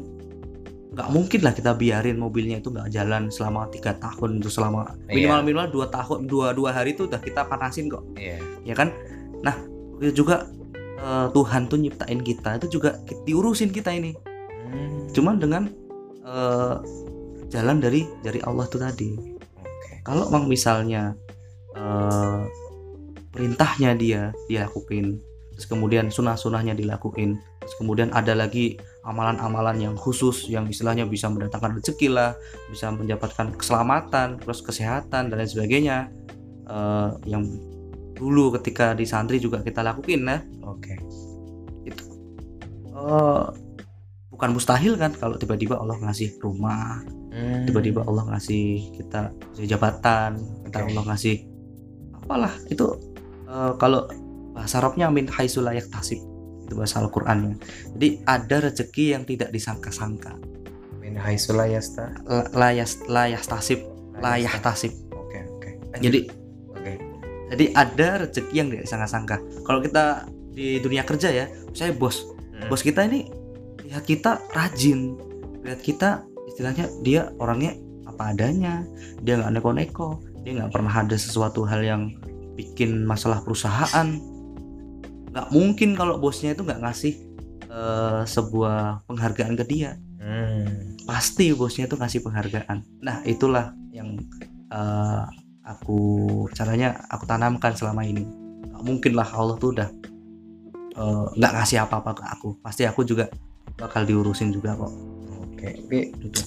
nggak 0.94 1.08
mungkin 1.10 1.40
lah 1.42 1.50
kita 1.50 1.74
biarin 1.74 2.14
mobilnya 2.14 2.60
itu 2.60 2.68
nggak 2.68 2.86
jalan 2.88 3.26
selama 3.26 3.66
tiga 3.66 3.96
tahun 3.96 4.38
itu 4.38 4.46
selama 4.46 4.94
minimal 5.08 5.40
Iya. 5.40 5.42
minimal 5.42 5.66
dua 5.72 5.86
tahun 5.88 6.28
dua 6.28 6.54
dua 6.54 6.70
hari 6.70 6.94
itu 6.94 7.08
udah 7.08 7.18
kita 7.18 7.42
panasin 7.44 7.88
kok 7.88 8.04
Iya. 8.14 8.38
ya 8.62 8.74
kan 8.76 8.94
nah 9.42 9.56
itu 9.98 10.22
juga 10.22 10.46
eh, 10.94 11.26
Tuhan 11.32 11.66
tuh 11.66 11.80
nyiptain 11.80 12.20
kita 12.20 12.62
itu 12.62 12.78
juga 12.78 13.00
diurusin 13.24 13.70
kita 13.70 13.90
ini 13.90 14.14
Hmm. 14.64 15.06
cuman 15.10 15.36
dengan 15.36 15.62
eh, 16.22 16.76
jalan 17.48 17.78
dari 17.78 18.06
dari 18.20 18.38
Allah 18.40 18.64
tuh 18.64 18.78
tadi 18.78 19.12
Oke. 19.14 20.02
kalau 20.02 20.26
memang 20.28 20.46
misalnya 20.46 21.14
eh, 21.74 22.38
perintahnya 23.34 23.98
dia 23.98 24.30
dia 24.46 24.70
lakuin 24.70 25.18
terus 25.54 25.66
kemudian 25.66 26.10
sunah-sunahnya 26.10 26.74
dilakuin 26.74 27.34
terus 27.58 27.74
kemudian 27.78 28.10
ada 28.14 28.34
lagi 28.34 28.78
amalan-amalan 29.02 29.78
yang 29.90 29.94
khusus 29.98 30.46
yang 30.46 30.66
istilahnya 30.66 31.06
bisa 31.06 31.26
mendatangkan 31.26 31.78
rezeki 31.78 32.10
lah 32.10 32.34
bisa 32.70 32.90
mendapatkan 32.94 33.54
keselamatan 33.58 34.38
terus 34.38 34.62
kesehatan 34.62 35.28
dan 35.30 35.36
lain 35.36 35.50
sebagainya 35.50 35.98
Eh, 36.64 37.10
yang 37.28 37.44
dulu 38.16 38.48
ketika 38.56 38.96
di 38.96 39.04
santri 39.04 39.36
juga 39.36 39.60
kita 39.60 39.84
lakuin 39.84 40.24
ya 40.24 40.40
Oke. 40.64 40.96
Eh, 41.84 43.44
bukan 44.32 44.50
mustahil 44.56 44.96
kan 44.96 45.12
kalau 45.12 45.36
tiba-tiba 45.36 45.76
Allah 45.76 46.00
ngasih 46.00 46.40
rumah 46.40 47.04
Hmm. 47.34 47.66
tiba-tiba 47.66 48.06
Allah 48.06 48.30
ngasih 48.30 48.94
kita 48.94 49.34
jabatan 49.60 50.38
kita 50.70 50.78
Oke. 50.80 50.88
Allah 50.94 51.04
ngasih 51.10 51.36
apalah 52.16 52.54
itu 52.70 52.86
eh, 53.48 53.72
kalau 53.78 54.06
bahasa 54.54 54.78
Arabnya 54.78 55.10
min 55.10 55.26
haitsu 55.26 55.60
la 55.60 55.74
yaktasib. 55.74 56.22
Itu 56.64 56.80
bahasa 56.80 57.02
Al-Qur'annya. 57.02 57.60
Jadi 57.98 58.08
ada 58.24 58.56
rezeki 58.70 59.04
yang 59.18 59.22
tidak 59.28 59.52
disangka-sangka. 59.52 60.38
Min 61.02 61.18
haitsu 61.18 61.52
la 61.52 61.68
yasta. 61.68 62.14
La- 62.24 62.48
layas 62.54 63.02
layastasib 63.04 63.84
layahtasib 64.22 64.94
Oke, 65.10 65.42
oke. 65.58 65.70
jadi 65.98 66.30
oke. 66.70 66.92
jadi 67.50 67.64
ada 67.74 68.08
rezeki 68.24 68.54
yang 68.54 68.68
tidak 68.70 68.84
disangka-sangka. 68.86 69.36
Kalau 69.66 69.82
kita 69.82 70.30
di 70.54 70.78
dunia 70.78 71.02
kerja 71.02 71.28
ya 71.34 71.46
saya 71.74 71.90
bos. 71.90 72.22
Hmm. 72.54 72.70
bos 72.70 72.80
kita 72.80 73.04
ini 73.04 73.28
lihat 73.84 74.06
kita 74.06 74.40
rajin. 74.54 75.18
Lihat 75.66 75.80
kita 75.82 76.24
istilahnya 76.48 76.86
dia 77.02 77.34
orangnya 77.42 77.76
apa 78.06 78.32
adanya. 78.32 78.86
Dia 79.20 79.42
nggak 79.42 79.60
neko-neko. 79.60 80.22
Dia 80.46 80.62
nggak 80.62 80.72
pernah 80.72 80.94
ada 80.94 81.16
sesuatu 81.18 81.66
hal 81.66 81.82
yang 81.82 82.02
bikin 82.54 83.02
masalah 83.02 83.42
perusahaan 83.42 84.14
nggak 85.34 85.50
mungkin 85.50 85.98
kalau 85.98 86.22
bosnya 86.22 86.54
itu 86.54 86.62
nggak 86.62 86.78
ngasih 86.78 87.14
eh, 87.66 88.22
sebuah 88.24 89.02
penghargaan 89.06 89.54
ke 89.58 89.66
dia 89.66 89.92
Hmm. 90.24 90.96
pasti 91.04 91.52
bosnya 91.52 91.84
itu 91.84 92.00
ngasih 92.00 92.24
penghargaan 92.24 92.80
nah 93.04 93.20
itulah 93.28 93.76
yang 93.92 94.16
eh, 94.72 95.24
aku 95.60 96.00
caranya 96.56 97.04
aku 97.12 97.28
tanamkan 97.28 97.76
selama 97.76 98.08
ini 98.08 98.24
nggak 98.72 98.82
mungkin 98.88 99.12
lah 99.12 99.28
Allah 99.28 99.60
tuh 99.60 99.76
udah 99.76 99.88
eh, 100.96 101.24
nggak 101.36 101.52
ngasih 101.60 101.84
apa-apa 101.84 102.16
ke 102.16 102.22
aku 102.24 102.56
pasti 102.64 102.88
aku 102.88 103.04
juga 103.04 103.28
bakal 103.76 104.08
diurusin 104.08 104.48
juga 104.48 104.72
kok 104.78 104.92
Oke. 105.44 105.68
Tapi 105.82 105.98
gitu 106.24 106.40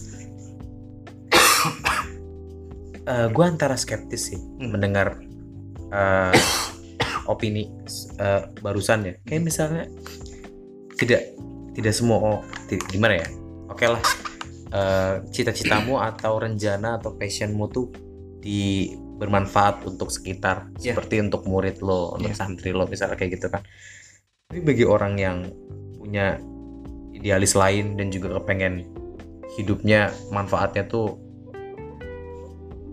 gue 3.35 3.45
antara 3.45 3.77
skeptis 3.77 4.33
sih 4.33 4.39
Hmm. 4.57 4.73
mendengar 4.73 5.21
eh, 5.89 6.33
opini 7.25 7.67
eh, 8.17 8.41
barusan 8.57 8.99
ya. 9.03 9.13
Kayak 9.23 9.43
misalnya 9.43 9.85
tidak 10.95 11.21
tidak 11.73 11.93
semua 11.93 12.17
oh, 12.17 12.39
ti- 12.65 12.81
gimana 12.87 13.21
ya? 13.21 13.27
Oke 13.67 13.85
lah. 13.85 14.01
eh, 14.67 15.23
cita-citamu 15.29 15.95
atau 15.97 16.37
rencana 16.37 16.99
atau 16.99 17.13
passionmu 17.13 17.65
tuh 17.67 17.87
di 18.37 18.91
bermanfaat 19.17 19.87
untuk 19.87 20.07
sekitar 20.07 20.69
Iya. 20.75 20.91
seperti 20.91 21.19
untuk 21.19 21.47
murid 21.47 21.79
lo, 21.79 22.13
untuk 22.13 22.29
Iya. 22.29 22.37
santri 22.37 22.69
lo 22.69 22.83
misalnya 22.83 23.15
kayak 23.15 23.31
gitu 23.33 23.47
kan. 23.47 23.63
Tapi 24.47 24.59
bagi 24.61 24.83
orang 24.83 25.15
yang 25.15 25.37
punya 25.95 26.35
idealis 27.11 27.55
lain 27.55 27.95
dan 27.95 28.07
juga 28.07 28.35
kepengen 28.35 28.85
hidupnya 29.55 30.11
manfaatnya 30.29 30.85
tuh 30.85 31.15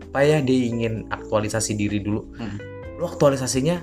apa 0.07 0.21
ya 0.23 0.39
dia 0.39 0.61
ingin 0.65 1.11
aktualisasi 1.11 1.75
diri 1.75 1.99
dulu 1.99 2.23
Hmm. 2.35 2.59
Lu 2.95 3.05
aktualisasinya 3.05 3.83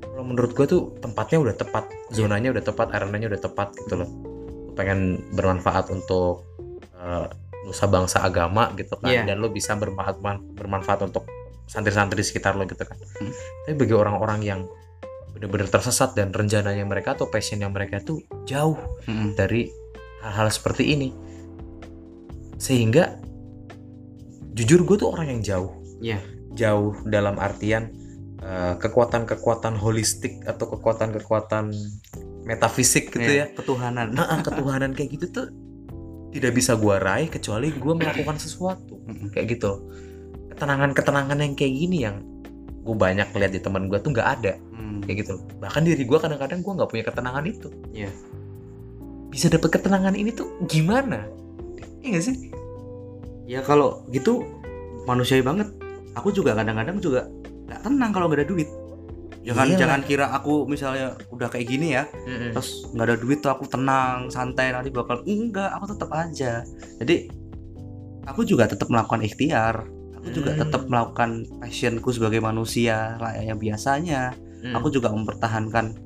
kalau 0.00 0.24
menurut 0.26 0.52
gue 0.52 0.66
tuh 0.66 0.82
tempatnya 0.98 1.38
udah 1.40 1.54
tepat 1.54 1.84
zonanya 2.10 2.50
udah 2.50 2.62
tepat 2.62 2.90
arenanya 2.90 3.30
udah 3.30 3.40
tepat 3.40 3.68
gitu 3.76 3.94
loh 3.96 4.10
lu 4.66 4.72
pengen 4.74 5.00
bermanfaat 5.30 5.88
untuk 5.88 6.44
eh, 6.92 7.26
nusa 7.60 7.86
bangsa 7.86 8.20
agama 8.20 8.72
gitu 8.74 8.96
kan 8.96 9.08
Iya. 9.08 9.22
dan 9.24 9.38
lu 9.38 9.48
bisa 9.48 9.74
bermanfaat 9.74 10.18
bermanfaat 10.54 11.00
untuk 11.04 11.28
santri-santri 11.64 12.20
sekitar 12.20 12.54
lo 12.54 12.64
gitu 12.64 12.82
kan 12.82 12.98
Hmm. 13.18 13.32
tapi 13.62 13.74
bagi 13.76 13.94
orang-orang 13.94 14.40
yang 14.40 14.60
benar-benar 15.30 15.70
tersesat 15.70 16.12
dan 16.12 16.30
rencananya 16.30 16.82
mereka 16.82 17.14
atau 17.14 17.30
passionnya 17.30 17.68
mereka 17.68 18.02
tuh 18.02 18.18
jauh 18.42 18.76
Mm-mm. 19.06 19.38
dari 19.38 19.70
hal-hal 20.20 20.50
seperti 20.50 20.90
ini 20.90 21.08
sehingga 22.56 23.16
jujur 24.52 24.82
gue 24.82 24.96
tuh 24.98 25.08
orang 25.08 25.30
yang 25.30 25.40
jauh 25.40 25.72
Iya. 26.00 26.18
jauh 26.52 26.96
dalam 27.06 27.36
artian 27.36 27.92
eh, 28.40 28.74
kekuatan-kekuatan 28.80 29.76
holistik 29.76 30.40
atau 30.44 30.66
kekuatan-kekuatan 30.76 31.72
metafisik 32.44 33.12
gitu 33.12 33.30
ya. 33.30 33.46
Iya, 33.46 33.54
ketuhanan. 33.54 34.16
Nah, 34.16 34.40
ketuhanan 34.40 34.96
kayak 34.96 35.20
gitu 35.20 35.26
tuh 35.30 35.46
tidak 36.30 36.52
bisa 36.54 36.78
gue 36.78 36.96
raih 36.98 37.28
kecuali 37.28 37.74
gue 37.74 37.94
melakukan 37.94 38.38
sesuatu. 38.38 39.02
Kayak 39.34 39.58
gitu. 39.58 39.82
Ketenangan-ketenangan 40.54 41.38
yang 41.42 41.54
kayak 41.58 41.74
gini 41.74 41.98
yang 42.06 42.22
gue 42.80 42.96
banyak 42.96 43.28
lihat 43.36 43.52
di 43.52 43.60
teman 43.60 43.90
gue 43.90 43.98
tuh 44.00 44.10
nggak 44.14 44.28
ada. 44.40 44.54
Hmm. 44.72 45.02
kayak 45.04 45.26
gitu. 45.26 45.34
Bahkan 45.60 45.82
diri 45.84 46.02
gue 46.06 46.18
kadang-kadang 46.18 46.60
gue 46.64 46.72
nggak 46.80 46.90
punya 46.90 47.04
ketenangan 47.06 47.44
itu. 47.46 47.68
Iya. 47.92 48.10
bisa 49.30 49.46
dapet 49.46 49.78
ketenangan 49.78 50.18
ini 50.18 50.34
tuh 50.34 50.50
gimana? 50.66 51.22
Iya 52.02 52.18
gak 52.18 52.24
sih? 52.26 52.50
Ya 53.46 53.62
kalau 53.62 54.02
gitu 54.10 54.42
manusiawi 55.06 55.46
banget. 55.46 55.70
Aku 56.18 56.34
juga 56.34 56.58
kadang-kadang 56.58 56.98
juga 56.98 57.30
nggak 57.80 57.88
tenang 57.88 58.10
kalau 58.12 58.28
nggak 58.28 58.44
ada 58.44 58.48
duit 58.48 58.68
jangan 59.40 59.72
Iyalah. 59.72 59.80
jangan 59.80 60.00
kira 60.04 60.26
aku 60.36 60.68
misalnya 60.68 61.16
udah 61.32 61.48
kayak 61.48 61.64
gini 61.64 61.96
ya 61.96 62.04
terus 62.52 62.84
nggak 62.92 63.06
ada 63.08 63.16
duit 63.16 63.40
tuh 63.40 63.48
aku 63.48 63.64
tenang 63.64 64.28
santai 64.28 64.68
nanti 64.68 64.92
bakal 64.92 65.24
enggak 65.24 65.72
aku 65.72 65.96
tetap 65.96 66.12
aja 66.12 66.60
jadi 67.00 67.24
aku 68.28 68.44
juga 68.44 68.68
tetap 68.68 68.92
melakukan 68.92 69.24
ikhtiar 69.24 69.88
aku 70.20 70.28
juga 70.30 70.52
Hmm. 70.52 70.60
tetap 70.60 70.82
melakukan 70.84 71.30
passionku 71.56 72.12
sebagai 72.12 72.44
manusia 72.44 73.16
layaknya 73.16 73.56
biasanya 73.56 74.20
Hmm. 74.60 74.76
aku 74.76 74.92
juga 74.92 75.08
mempertahankan 75.08 75.96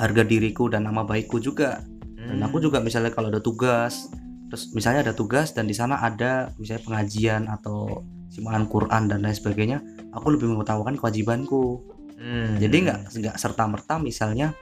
harga 0.00 0.22
diriku 0.24 0.72
dan 0.72 0.88
nama 0.88 1.04
baikku 1.04 1.36
juga 1.36 1.84
dan 2.16 2.40
Hmm. 2.40 2.48
aku 2.48 2.64
juga 2.64 2.80
misalnya 2.80 3.12
kalau 3.12 3.28
ada 3.28 3.44
tugas 3.44 4.08
terus 4.48 4.72
misalnya 4.72 5.04
ada 5.04 5.12
tugas 5.12 5.52
dan 5.52 5.68
di 5.68 5.76
sana 5.76 6.00
ada 6.00 6.48
misalnya 6.56 6.80
pengajian 6.80 7.44
atau 7.44 8.00
simpanan 8.32 8.64
Quran 8.64 9.06
dan 9.06 9.20
lain 9.20 9.36
sebagainya 9.36 9.84
aku 10.14 10.38
lebih 10.38 10.46
mengutamakan 10.54 10.94
kewajibanku. 10.96 11.82
Hmm. 12.14 12.56
jadi 12.62 12.76
nggak 12.88 13.00
nggak 13.20 13.36
serta 13.36 13.66
merta 13.66 13.98
misalnya 13.98 14.54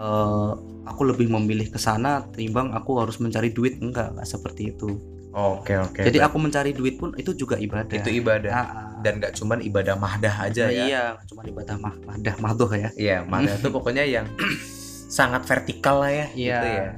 eh, 0.00 0.50
aku 0.88 1.06
lebih 1.06 1.28
memilih 1.28 1.68
ke 1.70 1.76
sana 1.78 2.24
timbang 2.34 2.72
aku 2.72 2.98
harus 2.98 3.20
mencari 3.20 3.52
duit. 3.52 3.78
Enggak 3.78 4.16
nggak 4.16 4.26
seperti 4.26 4.72
itu. 4.74 4.96
Oke 5.36 5.76
oke 5.76 6.00
jadi 6.00 6.24
Baik. 6.24 6.28
aku 6.32 6.36
mencari 6.40 6.72
duit 6.72 6.96
pun 6.96 7.12
itu 7.20 7.36
juga 7.36 7.60
ibadah. 7.60 7.92
Itu 7.92 8.08
ibadah. 8.08 8.52
Ah, 8.56 8.64
ah. 8.64 8.86
dan 9.04 9.20
gak 9.20 9.36
cuman 9.36 9.60
ibadah 9.60 9.94
mahdah 10.00 10.48
aja 10.48 10.66
Nah, 10.66 10.72
ya. 10.72 10.84
Iya 10.88 11.02
nggak 11.14 11.26
cuma 11.28 11.42
ibadah 11.44 11.76
mah 11.76 11.94
madah 12.08 12.34
mahdoh 12.40 12.70
ya. 12.72 12.88
Iya 12.96 13.16
mahdah 13.28 13.56
tuh 13.60 13.70
pokoknya 13.70 14.04
yang 14.08 14.26
sangat 15.20 15.44
vertikal 15.44 16.00
lah 16.00 16.10
ya 16.10 16.26
iya. 16.32 16.56
gitu 16.56 16.66
ya. 16.66 16.88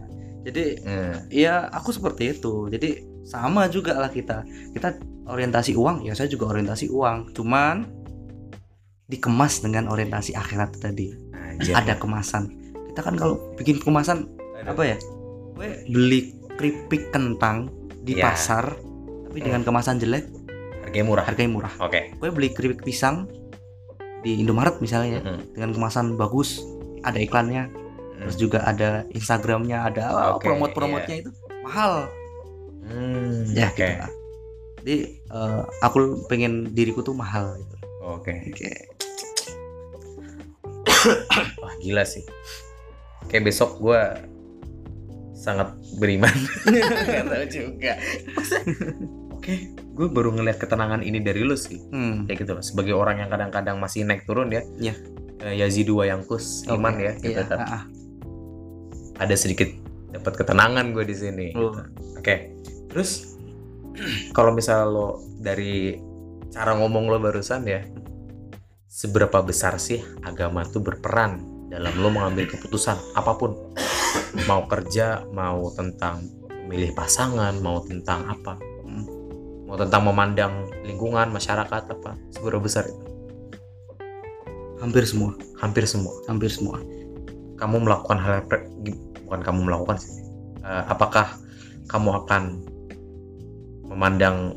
Jadi 0.48 0.64
Hmm. 0.86 1.14
ya 1.28 1.54
aku 1.74 1.90
seperti 1.90 2.38
itu. 2.38 2.70
Jadi 2.70 2.88
sama 3.26 3.66
juga 3.66 3.98
lah 3.98 4.08
kita. 4.08 4.46
Kita 4.72 4.94
orientasi 5.28 5.76
uang 5.76 6.02
ya 6.02 6.12
saya 6.12 6.26
juga 6.26 6.48
orientasi 6.48 6.88
uang 6.88 7.32
cuman 7.32 7.84
dikemas 9.08 9.60
dengan 9.60 9.88
orientasi 9.88 10.32
akhirat 10.32 10.76
tadi 10.78 11.12
Anjir. 11.32 11.72
ada 11.72 11.96
kemasan 11.96 12.52
kita 12.88 13.00
kan 13.00 13.14
kalau 13.14 13.36
bikin 13.56 13.78
kemasan 13.78 14.28
Aduh. 14.58 14.74
apa 14.74 14.82
ya 14.84 14.96
gue 15.54 15.68
beli 15.86 16.20
keripik 16.54 17.08
kentang 17.10 17.70
di 18.02 18.16
Ya. 18.16 18.32
pasar 18.32 18.72
tapi 19.28 19.38
dengan 19.38 19.62
kemasan 19.62 20.00
jelek 20.00 20.28
harganya 20.82 21.04
murah 21.04 21.24
harganya 21.24 21.50
murah 21.52 21.72
oke 21.78 22.00
gue 22.16 22.28
beli 22.28 22.48
keripik 22.50 22.80
pisang 22.82 23.28
di 24.18 24.42
Indomaret 24.42 24.82
misalnya 24.82 25.08
ya, 25.08 25.22
Mhm. 25.22 25.40
dengan 25.54 25.70
kemasan 25.72 26.16
bagus 26.16 26.58
ada 27.00 27.16
iklannya 27.16 27.68
Hmm. 27.68 28.26
terus 28.26 28.36
juga 28.36 28.66
ada 28.66 29.06
Instagramnya 29.08 29.78
ada 29.84 30.02
ah, 30.10 30.28
Oke, 30.34 30.50
promote-promotenya 30.50 31.22
itu 31.22 31.30
mahal 31.62 32.10
Hmm, 32.82 33.44
ya 33.52 33.68
oke 33.68 33.78
gitu 33.78 33.94
lah. 33.94 34.10
jadi 34.80 34.96
eh, 35.28 35.62
aku 35.80 35.98
pengen 36.26 36.72
diriku 36.72 37.00
tuh 37.00 37.12
mahal 37.12 37.56
gitu 37.56 37.76
Oke. 38.08 38.32
Oke. 38.48 38.72
Wah 41.62 41.74
gila 41.78 42.04
sih. 42.08 42.24
Kayak 43.28 43.52
besok 43.52 43.76
gue 43.78 44.00
sangat 45.36 45.76
beriman. 46.00 46.32
Gak 47.06 47.26
tahu 47.28 47.44
juga. 47.46 47.92
Oke, 49.30 49.70
gue 49.70 50.06
baru 50.08 50.34
ngeliat 50.34 50.58
ketenangan 50.58 51.04
ini 51.04 51.20
dari 51.20 51.44
lu 51.44 51.54
sih. 51.54 51.78
Hmm. 51.92 52.24
Kayak 52.26 52.38
gitu 52.42 52.52
loh. 52.56 52.64
Sebagai 52.64 52.94
orang 52.96 53.22
yang 53.22 53.30
kadang-kadang 53.30 53.76
masih 53.78 54.08
naik 54.08 54.24
turun 54.24 54.50
ya. 54.50 54.64
Iya. 54.80 54.94
Eh, 55.38 55.54
Yazidu 55.62 56.00
Wayangkus, 56.02 56.66
iman 56.66 56.98
ya. 56.98 57.12
Gitu, 57.20 57.38
Iya. 57.38 57.46
kan. 57.46 57.58
ah. 57.62 57.82
Ada 59.20 59.36
sedikit 59.38 59.70
dapat 60.10 60.32
ketenangan 60.34 60.90
gue 60.90 61.04
di 61.06 61.14
sini. 61.14 61.46
Oh. 61.54 61.70
gitu. 61.70 61.80
Oke. 62.18 62.34
Terus 62.90 63.37
kalau 64.36 64.54
misal 64.54 64.90
lo 64.90 65.08
dari 65.38 65.98
cara 66.48 66.74
ngomong 66.78 67.10
lo 67.10 67.18
barusan 67.20 67.62
ya, 67.68 67.84
seberapa 68.88 69.44
besar 69.44 69.76
sih 69.76 70.00
agama 70.24 70.64
tuh 70.64 70.80
berperan 70.80 71.44
dalam 71.68 71.92
lo 72.00 72.08
mengambil 72.08 72.48
keputusan 72.48 72.96
apa 73.12 73.36
pun, 73.36 73.52
mau 74.48 74.64
kerja, 74.64 75.22
mau 75.36 75.68
tentang 75.76 76.24
memilih 76.68 76.96
pasangan, 76.96 77.56
mau 77.60 77.84
tentang 77.84 78.28
apa, 78.28 78.56
Hmm. 78.88 79.04
mau 79.68 79.76
tentang 79.76 80.08
memandang 80.08 80.52
lingkungan 80.84 81.28
masyarakat 81.28 81.82
apa, 81.92 82.16
seberapa 82.32 82.64
besar 82.64 82.88
itu? 82.88 83.04
Hampir 84.80 85.04
semua, 85.04 85.34
Hampir 85.58 85.84
semua. 85.90 86.14
hampir 86.30 86.48
semua. 86.48 86.78
Kamu 87.58 87.82
melakukan 87.82 88.16
hal 88.22 88.46
bukan 89.26 89.40
kamu 89.42 89.60
melakukan 89.66 89.98
sih. 89.98 90.22
Eh, 90.62 90.84
apakah 90.86 91.26
kamu 91.90 92.24
akan 92.24 92.62
memandang 93.88 94.54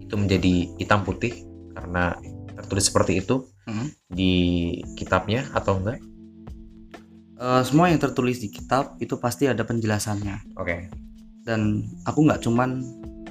itu 0.00 0.14
menjadi 0.14 0.54
hitam 0.78 1.02
putih 1.02 1.42
karena 1.74 2.14
tertulis 2.54 2.86
seperti 2.86 3.18
itu 3.20 3.44
Hmm. 3.64 3.88
di 4.12 4.32
kitabnya 4.92 5.48
atau 5.56 5.80
enggak? 5.80 5.96
Eh, 7.34 7.62
semua 7.64 7.88
yang 7.88 7.96
tertulis 7.96 8.38
di 8.38 8.52
kitab 8.52 9.00
itu 9.00 9.16
pasti 9.16 9.48
ada 9.48 9.64
penjelasannya. 9.64 10.54
Oke. 10.60 10.92
Dan 11.48 11.80
aku 12.04 12.28
nggak 12.28 12.44
cuman 12.44 12.84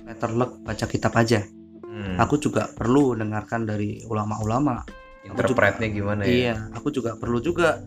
letterlek 0.04 0.58
baca 0.66 0.86
kitab 0.90 1.14
aja. 1.14 1.46
Hmm. 1.86 2.18
Aku 2.18 2.42
juga 2.42 2.66
perlu 2.74 3.14
dengarkan 3.14 3.70
dari 3.70 4.02
ulama-ulama. 4.10 4.82
interpretnya 5.24 5.88
gimana 5.88 6.28
ya? 6.28 6.28
Iya, 6.28 6.56
aku 6.76 6.92
juga 6.92 7.16
perlu 7.16 7.40
juga 7.40 7.80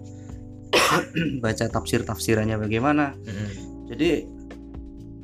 baca 1.44 1.64
tafsir-tafsirannya 1.68 2.56
bagaimana. 2.56 3.12
Mm-mm. 3.12 3.50
Jadi 3.92 4.24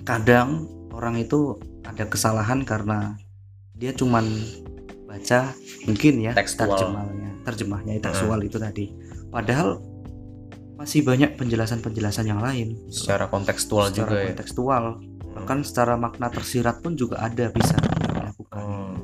kadang 0.05 0.69
orang 0.93 1.17
itu 1.17 1.57
ada 1.83 2.05
kesalahan 2.07 2.63
karena 2.63 3.19
dia 3.75 3.91
cuman 3.93 4.25
baca 5.07 5.53
mungkin 5.85 6.15
ya 6.25 6.33
Tekstual. 6.33 6.73
terjemahnya, 6.73 7.31
terjemahnya 7.45 7.93
tekstual 8.01 8.41
itu 8.41 8.57
tadi. 8.57 8.87
Padahal 9.29 9.83
masih 10.79 11.05
banyak 11.05 11.39
penjelasan-penjelasan 11.39 12.27
yang 12.27 12.43
lain 12.43 12.75
Secara 12.91 13.29
kontekstual 13.29 13.93
secara 13.93 14.09
juga 14.09 14.15
ya. 14.19 14.27
kontekstual. 14.33 14.85
Bahkan 15.33 15.59
secara 15.65 15.95
makna 16.01 16.29
tersirat 16.29 16.81
pun 16.81 16.97
juga 16.97 17.21
ada 17.21 17.49
bisa 17.53 17.77
dilakukan. 17.77 18.57
Oh. 18.57 18.95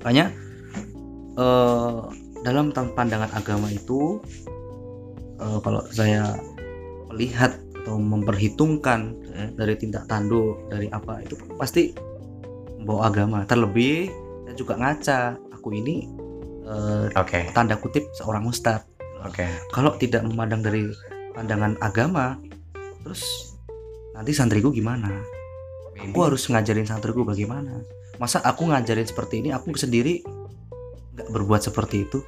Makanya 0.00 0.32
eh, 1.40 1.98
dalam 2.44 2.70
pandangan 2.72 3.32
agama 3.32 3.72
itu 3.72 4.20
eh, 5.40 5.58
kalau 5.64 5.80
saya 5.88 6.36
melihat 7.12 7.63
atau 7.84 8.00
memperhitungkan 8.00 9.12
Mm. 9.34 9.60
dari 9.60 9.74
tindak 9.76 10.08
tanduk 10.08 10.56
dari 10.72 10.88
apa 10.88 11.20
itu 11.20 11.36
pasti 11.60 11.92
membawa 12.80 13.12
agama. 13.12 13.44
Terlebih 13.44 14.08
saya 14.48 14.54
juga 14.56 14.74
ngaca 14.80 15.20
aku 15.52 15.68
ini 15.76 16.08
eh, 16.64 17.12
Oke. 17.12 17.52
tanda 17.52 17.76
kutip 17.76 18.08
seorang 18.16 18.48
ustadz. 18.48 18.88
Oke. 19.20 19.44
Kalau 19.68 19.92
tidak 20.00 20.24
memandang 20.24 20.64
dari 20.64 20.88
pandangan 21.36 21.76
agama, 21.84 22.40
terus 23.04 23.52
nanti 24.16 24.32
santriku 24.32 24.72
gimana? 24.72 25.10
Aku 26.08 26.24
harus 26.24 26.48
ngajarin 26.48 26.88
santriku 26.88 27.24
bagaimana? 27.24 27.84
Masa 28.16 28.40
aku 28.40 28.70
ngajarin 28.70 29.04
seperti 29.04 29.44
ini, 29.44 29.50
aku 29.52 29.74
sendiri 29.74 30.24
nggak 31.16 31.28
berbuat 31.32 31.60
seperti 31.64 32.06
itu? 32.08 32.24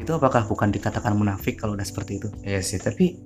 Itu 0.00 0.16
apakah 0.16 0.48
bukan 0.48 0.72
dikatakan 0.72 1.12
munafik 1.12 1.60
kalau 1.60 1.76
udah 1.76 1.84
seperti 1.84 2.18
itu? 2.18 2.28
Iya 2.44 2.64
sih, 2.64 2.80
tapi 2.80 3.20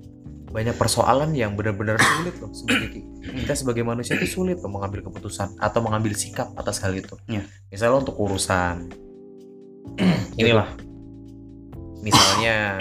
banyak 0.54 0.78
persoalan 0.78 1.34
yang 1.34 1.58
benar-benar 1.58 1.98
sulit 1.98 2.38
loh 2.38 2.54
sebagai 2.54 3.02
kita 3.42 3.58
sebagai 3.58 3.82
manusia 3.82 4.14
itu 4.14 4.38
sulit 4.38 4.62
loh 4.62 4.70
mengambil 4.70 5.02
keputusan 5.02 5.58
atau 5.58 5.82
mengambil 5.82 6.14
sikap 6.14 6.54
atas 6.54 6.78
hal 6.78 6.94
itu. 6.94 7.18
Iya. 7.26 7.42
Misalnya 7.74 8.06
untuk 8.06 8.14
urusan 8.22 8.86
inilah, 10.40 10.70
misalnya 12.06 12.78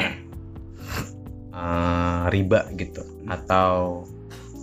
eh, 1.50 2.22
riba 2.30 2.70
gitu 2.78 3.02
atau 3.26 4.06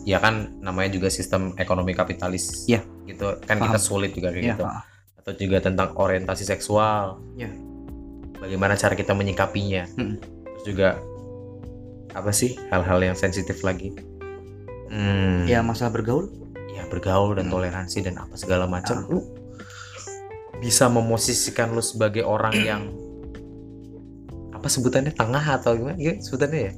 ya 0.06 0.22
kan 0.22 0.62
namanya 0.62 0.94
juga 0.94 1.10
sistem 1.10 1.50
ekonomi 1.58 1.98
kapitalis. 1.98 2.70
Iya. 2.70 2.86
Gitu 3.10 3.26
kan 3.42 3.58
Paham. 3.58 3.74
kita 3.74 3.78
sulit 3.82 4.14
juga 4.14 4.30
kayak 4.30 4.44
Iya, 4.46 4.54
gitu. 4.54 4.64
Atau 5.18 5.32
juga 5.34 5.58
tentang 5.58 5.98
orientasi 5.98 6.46
seksual. 6.46 7.18
Iya. 7.34 7.50
Bagaimana 8.38 8.78
cara 8.78 8.94
kita 8.94 9.18
menyikapinya. 9.18 9.90
Mm. 9.98 10.16
Terus 10.22 10.64
juga 10.64 10.88
apa 12.12 12.30
sih 12.30 12.58
hal-hal 12.68 12.98
yang 13.00 13.14
sensitif 13.14 13.60
lagi 13.60 13.94
hmm, 14.88 15.46
Ya 15.46 15.60
masalah 15.60 15.92
bergaul. 15.92 16.26
ya 16.68 16.86
bergaul 16.86 17.34
dan 17.34 17.46
Hmm. 17.46 17.54
toleransi 17.54 17.98
dan 18.00 18.16
apa 18.16 18.34
segala 18.34 18.64
macam 18.64 18.96
Ah. 18.96 19.06
lu 19.06 19.20
bisa 20.58 20.86
memosisikan 20.86 21.70
lu 21.70 21.80
sebagai 21.80 22.22
orang 22.22 22.54
yang 22.68 22.82
apa 24.50 24.66
sebutannya 24.66 25.10
tengah 25.10 25.40
atau 25.54 25.72
gimana 25.72 25.96
ya, 25.96 26.14
sebutannya 26.16 26.60
ya 26.62 26.72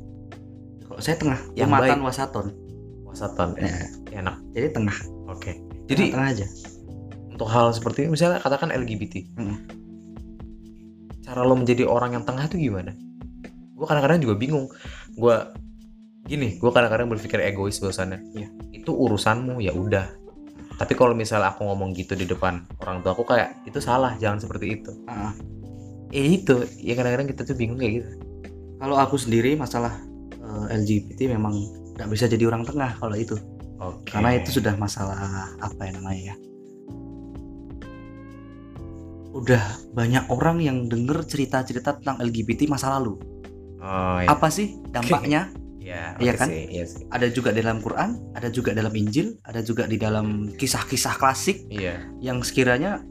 Kalau 0.83 1.01
saya 1.01 1.17
tengah, 1.17 1.41
Yang 1.55 1.69
umatan 1.69 1.89
baik. 1.97 2.07
wasaton. 2.07 2.47
wasaton 3.03 3.49
ya, 3.57 3.65
Ya, 3.65 4.21
enak 4.21 4.37
jadi 4.53 4.69
tengah. 4.71 4.97
oke 5.27 5.53
jadi 5.87 6.03
tengah 6.11 6.29
aja. 6.31 6.47
untuk 7.29 7.49
hal 7.49 7.69
seperti 7.71 8.05
ini 8.05 8.13
misalnya 8.13 8.39
katakan 8.39 8.69
LGBT 8.71 9.25
Mm. 9.35 9.57
cara 11.23 11.41
lo 11.41 11.55
menjadi 11.55 11.85
orang 11.85 12.13
yang 12.13 12.25
tengah 12.25 12.45
itu 12.47 12.61
gimana 12.63 12.93
gue 13.73 13.85
kadang-kadang 13.85 14.21
juga 14.21 14.35
bingung 14.35 14.69
gue 15.13 15.37
gini 16.25 16.57
gue 16.57 16.71
kadang-kadang 16.71 17.11
berpikir 17.11 17.43
egois 17.43 17.77
bahwasannya 17.79 18.21
Iya. 18.33 18.49
itu 18.73 18.91
urusanmu 18.91 19.59
ya 19.61 19.75
udah 19.75 20.07
tapi 20.79 20.97
kalau 20.97 21.13
misalnya 21.13 21.53
aku 21.53 21.69
ngomong 21.69 21.93
gitu 21.95 22.17
di 22.17 22.25
depan 22.25 22.65
orang 22.81 23.05
tua 23.05 23.13
aku 23.13 23.23
kayak 23.27 23.61
itu 23.69 23.79
salah 23.79 24.17
jangan 24.19 24.41
seperti 24.41 24.81
itu 24.81 24.93
Ah, 25.05 25.35
ya 26.11 26.23
itu 26.23 26.65
ya 26.81 26.97
kadang-kadang 26.97 27.29
kita 27.29 27.43
tuh 27.45 27.55
bingung 27.55 27.79
kayak 27.79 28.03
gitu 28.03 28.11
kalau 28.79 28.97
aku 28.99 29.15
sendiri 29.15 29.55
masalah 29.55 29.95
eh, 30.33 30.65
LGBT 30.75 31.37
memang 31.39 31.55
nggak 31.93 32.09
bisa 32.09 32.25
jadi 32.25 32.49
orang 32.49 32.65
tengah 32.65 32.97
kalau 32.97 33.13
itu, 33.15 33.37
oke 33.79 34.09
karena 34.09 34.41
itu 34.41 34.59
sudah 34.59 34.73
masalah 34.81 35.53
apa 35.61 35.81
ya 35.85 35.93
namanya 35.93 36.23
ya. 36.33 36.37
Udah 39.33 39.65
banyak 39.93 40.25
orang 40.29 40.61
yang 40.61 40.89
denger 40.89 41.25
cerita-cerita 41.25 42.01
tentang 42.01 42.21
LGBT 42.21 42.65
masa 42.69 42.97
lalu. 42.97 43.21
Oh, 43.83 44.19
ya. 44.23 44.29
Apa 44.31 44.49
sih 44.49 44.79
dampaknya? 44.95 45.51
ya 45.83 46.15
Iya 46.23 46.39
kan? 46.39 46.47
sih, 46.47 46.63
iya 46.71 46.85
sih 46.87 47.03
ada 47.11 47.27
juga 47.27 47.51
di 47.51 47.61
dalam 47.61 47.83
Quran, 47.83 48.23
ada 48.39 48.49
juga 48.49 48.71
dalam 48.71 48.95
Injil, 48.95 49.35
ada 49.43 49.61
juga 49.61 49.91
di 49.91 49.99
dalam 49.99 50.55
kisah-kisah 50.55 51.19
klasik 51.19 51.67
iya 51.69 52.07
yang 52.23 52.39
sekiranya 52.47 53.03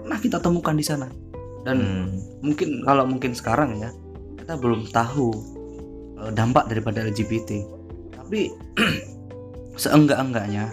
pernah 0.00 0.22
kita 0.22 0.38
temukan 0.40 0.74
di 0.78 0.86
sana. 0.86 1.10
Dan 1.66 1.76
Hmm, 1.82 2.06
mungkin 2.46 2.86
kalau 2.86 3.04
mungkin 3.10 3.34
sekarang 3.34 3.82
ya 3.82 3.90
kita 4.38 4.54
belum 4.54 4.86
tahu 4.94 5.34
eh, 6.22 6.30
dampak 6.30 6.70
daripada 6.70 7.02
LGBT. 7.02 7.66
Tapi 8.14 8.54
seenggak-enggaknya 9.82 10.70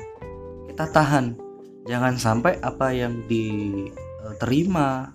kita 0.69 0.85
tahan. 0.93 1.33
Jangan 1.83 2.15
sampai 2.15 2.61
apa 2.63 2.95
yang 2.95 3.25
diterima 3.27 5.09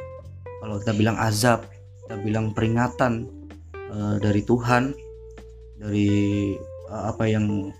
kalau 0.60 0.82
kita 0.82 0.92
bilang 0.98 1.16
azab, 1.16 1.64
kita 2.04 2.18
bilang 2.20 2.52
peringatan 2.52 3.37
eh, 3.88 4.16
dari 4.20 4.42
Tuhan 4.42 4.92
dari 5.78 6.08
eh, 6.60 7.02
apa 7.08 7.24
yang 7.24 7.70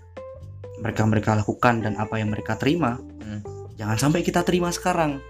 mereka 0.79 1.03
mereka 1.03 1.35
lakukan 1.35 1.83
dan 1.83 1.99
apa 1.99 2.17
yang 2.17 2.31
mereka 2.31 2.55
terima 2.55 2.97
Hmm. 3.19 3.43
jangan 3.77 4.09
sampai 4.09 4.25
kita 4.25 4.41
terima 4.41 4.73
sekarang 4.73 5.21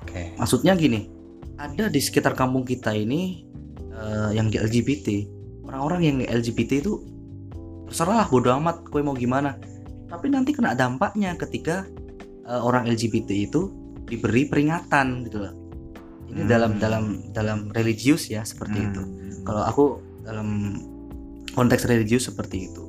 oke 0.00 0.38
maksudnya 0.38 0.72
gini 0.72 1.10
ada 1.58 1.90
di 1.90 2.00
sekitar 2.00 2.32
kampung 2.32 2.64
kita 2.64 2.94
ini 2.94 3.44
eh, 3.92 4.30
yang 4.32 4.48
LGBT 4.48 5.28
orang-orang 5.68 6.00
yang 6.06 6.16
LGBT 6.24 6.80
itu 6.80 7.04
terserah 7.84 8.24
bodo 8.28 8.48
amat 8.56 8.88
kue 8.88 9.04
mau 9.04 9.12
gimana 9.12 9.60
tapi 10.08 10.32
nanti 10.32 10.56
kena 10.56 10.72
dampaknya 10.72 11.36
ketika 11.36 11.84
eh, 12.46 12.60
orang 12.62 12.88
LGBT 12.88 13.28
itu 13.50 13.68
diberi 14.08 14.48
peringatan 14.48 15.28
gitu 15.28 15.44
loh 15.44 15.52
ini 16.32 16.44
Hmm. 16.44 16.48
dalam 16.48 16.72
dalam 16.76 17.04
dalam 17.32 17.58
religius 17.72 18.28
ya 18.28 18.40
seperti 18.40 18.78
itu 18.88 19.02
Hmm. 19.04 19.27
Kalau 19.48 19.64
aku 19.64 19.84
dalam 20.28 20.76
konteks 21.56 21.88
religius 21.88 22.28
seperti 22.28 22.68
itu. 22.68 22.84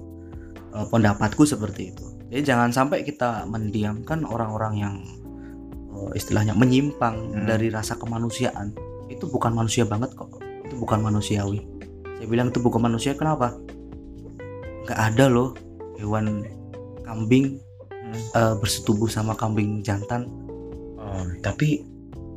Eh, 0.70 0.86
pendapatku 0.86 1.48
seperti 1.48 1.96
itu. 1.96 2.06
Jadi 2.30 2.44
jangan 2.46 2.70
sampai 2.70 3.02
kita 3.02 3.48
mendiamkan 3.48 4.28
orang-orang 4.28 4.74
yang 4.78 4.96
eh, 5.90 6.12
istilahnya 6.14 6.54
menyimpang 6.54 7.16
Hmm. 7.34 7.48
dari 7.48 7.72
rasa 7.72 7.96
kemanusiaan. 7.96 8.76
Itu 9.10 9.26
bukan 9.26 9.56
manusia 9.56 9.88
banget 9.88 10.14
kok. 10.14 10.30
Itu 10.68 10.78
bukan 10.78 11.02
manusiawi. 11.02 11.64
Saya 12.20 12.28
bilang 12.28 12.52
itu 12.52 12.60
bukan 12.60 12.84
manusia 12.84 13.16
kenapa? 13.16 13.56
Nggak 14.86 15.00
ada 15.00 15.26
loh 15.32 15.56
hewan 15.98 16.44
kambing 17.02 17.58
eh, 18.36 18.56
bersetubuh 18.60 19.08
sama 19.08 19.34
kambing 19.34 19.82
jantan. 19.82 20.28
Oh, 21.00 21.26
tapi 21.42 21.82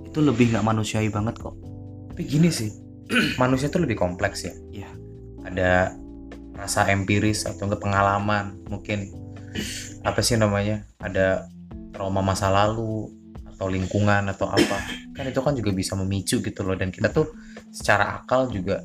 itu 0.07 0.19
lebih 0.21 0.53
nggak 0.53 0.65
manusiawi 0.65 1.09
banget 1.09 1.37
kok. 1.37 1.57
tapi 2.13 2.29
gini 2.29 2.53
sih 2.53 2.69
manusia 3.43 3.69
itu 3.69 3.79
lebih 3.81 3.99
kompleks 3.99 4.47
ya. 4.47 4.55
Iya. 4.73 4.91
ada 5.43 5.99
rasa 6.55 6.87
empiris 6.87 7.51
atau 7.51 7.67
enggak 7.67 7.83
pengalaman 7.83 8.63
mungkin 8.71 9.11
apa 10.09 10.23
sih 10.23 10.39
namanya 10.39 10.87
ada 11.03 11.51
trauma 11.91 12.23
masa 12.23 12.47
lalu 12.47 13.11
atau 13.55 13.67
lingkungan 13.67 14.31
atau 14.31 14.49
apa. 14.49 14.79
Kan 15.19 15.29
itu 15.29 15.41
kan 15.45 15.53
juga 15.53 15.71
bisa 15.77 15.93
memicu 15.99 16.41
gitu 16.41 16.61
loh 16.65 16.73
dan 16.73 16.89
kita 16.89 17.13
tuh 17.13 17.37
secara 17.69 18.23
akal 18.23 18.49
juga 18.49 18.81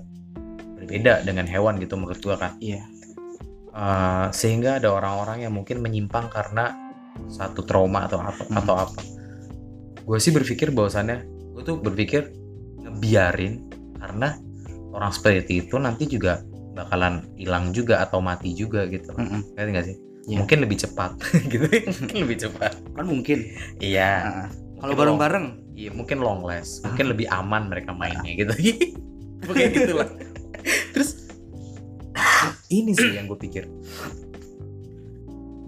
berbeda 0.75 1.23
dengan 1.23 1.47
hewan 1.47 1.79
gitu 1.79 1.95
menurut 1.95 2.19
gua 2.19 2.35
kan 2.35 2.59
iya. 2.59 2.83
Eh, 3.77 4.27
sehingga 4.33 4.81
ada 4.81 4.89
orang-orang 4.89 5.45
yang 5.45 5.53
mungkin 5.53 5.85
menyimpang 5.85 6.33
karena 6.33 6.73
satu 7.29 7.61
trauma 7.61 8.09
atau 8.09 8.17
apa 8.17 8.41
Hmm. 8.49 8.57
atau 8.57 8.73
apa. 8.73 9.01
Gue 10.01 10.17
sih 10.17 10.33
berpikir 10.33 10.73
bahwasannya 10.73 11.29
gue 11.53 11.61
tuh 11.61 11.77
berpikir 11.77 12.33
ngebiarin 12.81 13.69
karena 13.97 14.37
orang 14.93 15.11
seperti 15.13 15.65
itu 15.65 15.75
nanti 15.77 16.09
juga 16.09 16.41
bakalan 16.77 17.25
hilang 17.37 17.73
juga 17.73 18.05
atau 18.05 18.21
mati 18.21 18.53
juga 18.53 18.85
gitu. 18.85 19.13
Mm-mm. 19.17 19.57
ngerti 19.57 19.71
nggak 19.73 19.87
sih? 19.87 19.97
Iya. 20.27 20.43
mungkin 20.43 20.57
lebih 20.59 20.77
cepat 20.83 21.11
gitu. 21.51 21.65
Mungkin 22.03 22.17
lebih 22.27 22.37
cepat. 22.47 22.71
Kan 22.93 23.05
mungkin. 23.07 23.37
Iya. 23.79 24.11
Nah, 24.27 24.47
kalau 24.83 24.93
bareng-bareng? 24.93 25.45
iya 25.77 25.93
mungkin 25.93 26.19
long 26.19 26.41
last. 26.41 26.81
Ah. 26.83 26.91
mungkin 26.91 27.05
lebih 27.15 27.27
aman 27.31 27.69
mereka 27.71 27.93
mainnya 27.95 28.33
gitu. 28.33 28.53
Mungkin 29.47 29.69
gitu 29.69 29.93
lah. 30.01 30.09
Terus 30.91 31.29
ini 32.77 32.91
sih 32.97 33.15
yang 33.15 33.29
gue 33.29 33.37
pikir. 33.37 33.69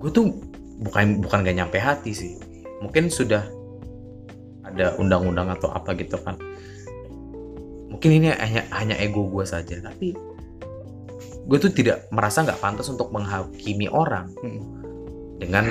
Gue 0.01 0.09
tuh 0.09 0.33
bukan 0.81 1.21
bukan 1.21 1.45
gak 1.45 1.55
nyampe 1.55 1.77
hati 1.77 2.11
sih. 2.11 2.33
Mungkin 2.81 3.13
sudah 3.13 3.45
ada 4.65 4.97
undang-undang 4.97 5.53
atau 5.53 5.69
apa 5.69 5.93
gitu 5.97 6.17
kan 6.21 6.35
mungkin 7.89 8.09
ini 8.13 8.27
hanya 8.31 8.63
hanya 8.71 8.95
ego 8.95 9.25
gue 9.25 9.43
saja 9.43 9.81
tapi 9.81 10.13
gue 11.49 11.57
tuh 11.57 11.73
tidak 11.73 12.05
merasa 12.09 12.45
nggak 12.45 12.61
pantas 12.61 12.87
untuk 12.87 13.09
menghakimi 13.09 13.89
orang 13.89 14.29
Mm. 14.39 14.61
dengan 15.39 15.65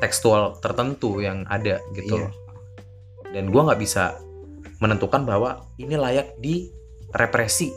tekstual 0.00 0.56
tertentu 0.58 1.20
yang 1.20 1.44
ada 1.46 1.78
gitu 1.92 2.18
loh 2.18 2.32
dan 3.30 3.52
gue 3.52 3.60
nggak 3.60 3.78
bisa 3.78 4.16
menentukan 4.80 5.22
bahwa 5.22 5.68
ini 5.76 5.94
layak 5.94 6.34
di 6.40 6.72
represi 7.12 7.68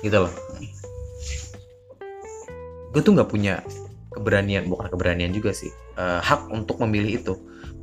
gitu 0.00 0.24
loh 0.24 0.32
gue 2.94 3.02
tuh 3.02 3.12
nggak 3.12 3.26
punya 3.26 3.58
keberanian 4.14 4.70
bukan 4.70 4.86
keberanian 4.86 5.34
juga 5.34 5.50
sih 5.50 5.70
eh, 5.98 6.20
hak 6.22 6.46
untuk 6.48 6.78
memilih 6.78 7.18
itu 7.20 7.34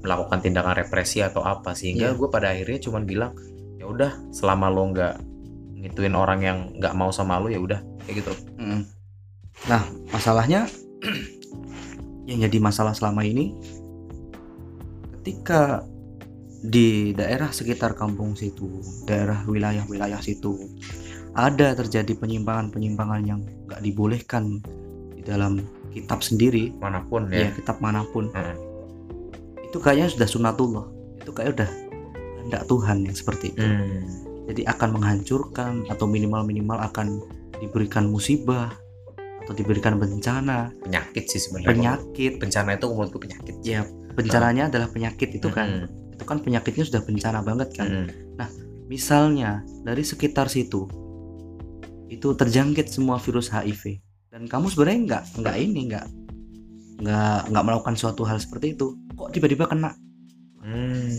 melakukan 0.02 0.40
tindakan 0.40 0.80
represi 0.80 1.20
atau 1.22 1.44
apa 1.44 1.76
sehingga 1.76 2.16
Iya. 2.16 2.18
gue 2.18 2.28
pada 2.32 2.56
akhirnya 2.56 2.80
cuman 2.82 3.04
bilang 3.04 3.32
ya 3.82 3.90
udah 3.90 4.14
selama 4.30 4.70
lo 4.70 4.94
nggak 4.94 5.16
ngituin 5.82 6.14
orang 6.14 6.40
yang 6.46 6.58
nggak 6.78 6.94
mau 6.94 7.10
sama 7.10 7.42
lo 7.42 7.50
ya 7.50 7.58
udah 7.58 7.82
kayak 8.06 8.22
gitu 8.22 8.34
Mm. 8.62 8.86
Nah, 9.70 9.84
masalahnya 10.14 10.70
yang 12.30 12.46
jadi 12.46 12.58
masalah 12.62 12.94
selama 12.94 13.26
ini 13.26 13.58
ketika 15.22 15.86
di 16.62 17.14
daerah 17.18 17.50
sekitar 17.50 17.98
kampung 17.98 18.38
situ, 18.38 18.82
daerah 19.10 19.42
wilayah-wilayah 19.50 20.22
situ 20.22 20.62
ada 21.34 21.74
terjadi 21.74 22.14
penyimpangan-penyimpangan 22.18 23.22
yang 23.26 23.42
nggak 23.66 23.82
dibolehkan 23.82 24.62
di 25.18 25.26
dalam 25.26 25.62
kitab 25.90 26.22
sendiri, 26.22 26.74
mana 26.78 27.02
pun 27.06 27.30
ya 27.34 27.50
ya, 27.50 27.58
kitab 27.58 27.82
mana 27.82 28.06
pun. 28.14 28.30
Mm. 28.34 28.58
Itu 29.70 29.78
kayaknya 29.82 30.14
sudah 30.14 30.28
sunatullah. 30.30 30.86
Itu 31.22 31.34
kayak 31.34 31.58
udah 31.58 31.70
kehendak 32.42 32.66
Tuhan 32.66 32.98
yang 33.06 33.16
seperti 33.16 33.54
itu. 33.54 33.62
Hmm. 33.62 34.02
Jadi 34.50 34.66
akan 34.66 34.90
menghancurkan 34.98 35.86
atau 35.88 36.06
minimal-minimal 36.10 36.82
akan 36.92 37.22
diberikan 37.62 38.10
musibah 38.10 38.74
atau 39.46 39.54
diberikan 39.54 39.98
bencana 39.98 40.70
penyakit 40.86 41.30
sih 41.30 41.42
sebenarnya 41.42 41.98
penyakit 41.98 42.32
bencana 42.38 42.78
itu 42.78 42.86
menurutku 42.90 43.20
penyakit 43.22 43.56
ya 43.66 43.82
bencananya 44.14 44.70
adalah 44.70 44.90
penyakit 44.94 45.34
itu 45.34 45.50
kan 45.50 45.90
Mm. 45.90 46.14
itu 46.18 46.24
kan 46.26 46.38
penyakitnya 46.42 46.86
sudah 46.86 47.02
bencana 47.02 47.40
banget 47.42 47.70
kan 47.74 47.88
Mm. 47.90 48.10
misalnya 48.86 49.66
dari 49.82 50.06
sekitar 50.06 50.46
situ 50.46 50.86
itu 52.12 52.28
terjangkit 52.38 52.92
semua 52.92 53.18
virus 53.18 53.50
HIV 53.50 53.98
dan 54.30 54.46
kamu 54.46 54.70
sebenarnya 54.70 55.00
nggak 55.10 55.24
nggak 55.42 55.56
ini 55.58 55.82
nggak 55.90 56.06
nggak 57.02 57.40
nggak 57.50 57.64
melakukan 57.66 57.96
suatu 57.98 58.22
hal 58.28 58.38
seperti 58.38 58.78
itu 58.78 58.94
kok 59.18 59.34
tiba-tiba 59.34 59.66
kena 59.66 59.96
Hmm. 60.62 61.18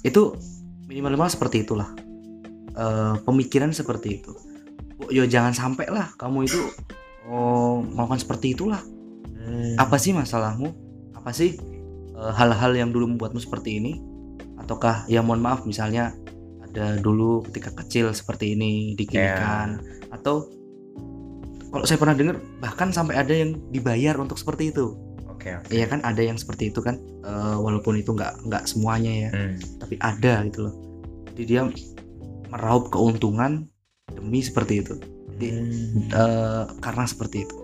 itu 0.00 0.32
minimal 0.90 1.14
minimal 1.14 1.30
seperti 1.30 1.62
itulah. 1.62 1.94
Eh, 2.74 3.14
pemikiran 3.22 3.70
seperti 3.70 4.18
itu. 4.18 4.34
Oh, 5.00 5.08
yo 5.14 5.22
jangan 5.24 5.54
sampai 5.54 5.86
lah 5.88 6.10
kamu 6.18 6.50
itu 6.50 6.60
oh, 7.30 7.86
melakukan 7.86 8.18
seperti 8.18 8.58
itulah. 8.58 8.82
Hmm. 9.40 9.72
apa 9.80 9.96
sih 9.96 10.12
masalahmu? 10.12 10.68
Apa 11.16 11.30
sih 11.32 11.56
eh, 12.18 12.32
hal-hal 12.34 12.74
yang 12.74 12.90
dulu 12.90 13.14
membuatmu 13.14 13.38
seperti 13.38 13.78
ini? 13.78 14.02
Ataukah 14.58 15.06
ya 15.06 15.22
mohon 15.22 15.40
maaf 15.40 15.64
misalnya 15.64 16.12
ada 16.60 16.98
dulu 16.98 17.42
ketika 17.50 17.74
kecil 17.82 18.14
seperti 18.14 18.54
ini 18.54 18.94
diginikan 18.94 19.82
atau 20.14 20.46
kalau 21.70 21.82
saya 21.86 21.98
pernah 21.98 22.14
dengar 22.14 22.36
bahkan 22.62 22.94
sampai 22.94 23.18
ada 23.18 23.34
yang 23.34 23.58
dibayar 23.74 24.14
untuk 24.22 24.38
seperti 24.38 24.70
itu 24.70 24.94
Oke. 25.40 25.56
oke. 25.56 25.72
Iya 25.72 25.88
kan 25.88 26.04
ada 26.04 26.20
yang 26.20 26.36
seperti 26.36 26.68
itu 26.68 26.84
kan 26.84 27.00
Eh, 27.20 27.56
walaupun 27.60 28.00
itu 28.00 28.16
nggak 28.16 28.48
nggak 28.48 28.64
semuanya 28.64 29.28
ya 29.28 29.30
Hmm. 29.30 29.54
tapi 29.76 30.00
ada 30.00 30.40
gitu 30.48 30.66
loh 30.66 30.74
jadi 31.36 31.42
dia 31.44 31.62
meraup 32.48 32.88
keuntungan 32.88 33.68
demi 34.08 34.40
seperti 34.40 34.80
itu 34.80 34.96
Jadi, 35.36 35.48
Hmm. 35.56 36.08
eh, 36.12 36.64
karena 36.84 37.04
seperti 37.08 37.48
itu. 37.48 37.56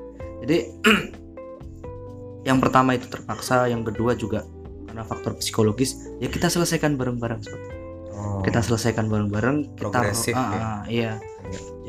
Jadi 0.44 0.56
yang 2.48 2.56
pertama 2.56 2.96
itu 2.96 3.04
terpaksa, 3.08 3.68
yang 3.68 3.84
kedua 3.84 4.16
juga 4.16 4.44
karena 4.88 5.04
faktor 5.04 5.36
psikologis. 5.36 6.00
Ya 6.16 6.32
kita 6.32 6.48
selesaikan 6.48 6.96
bareng-bareng 6.96 7.44
seperti 7.44 7.66
itu. 7.68 7.76
Oh. 8.16 8.40
Kita 8.40 8.64
selesaikan 8.64 9.12
bareng-bareng. 9.12 9.76
Kita 9.76 9.92
ah, 9.92 10.08
ya. 10.08 10.16
iya. 10.32 10.70
Iya. 10.88 11.12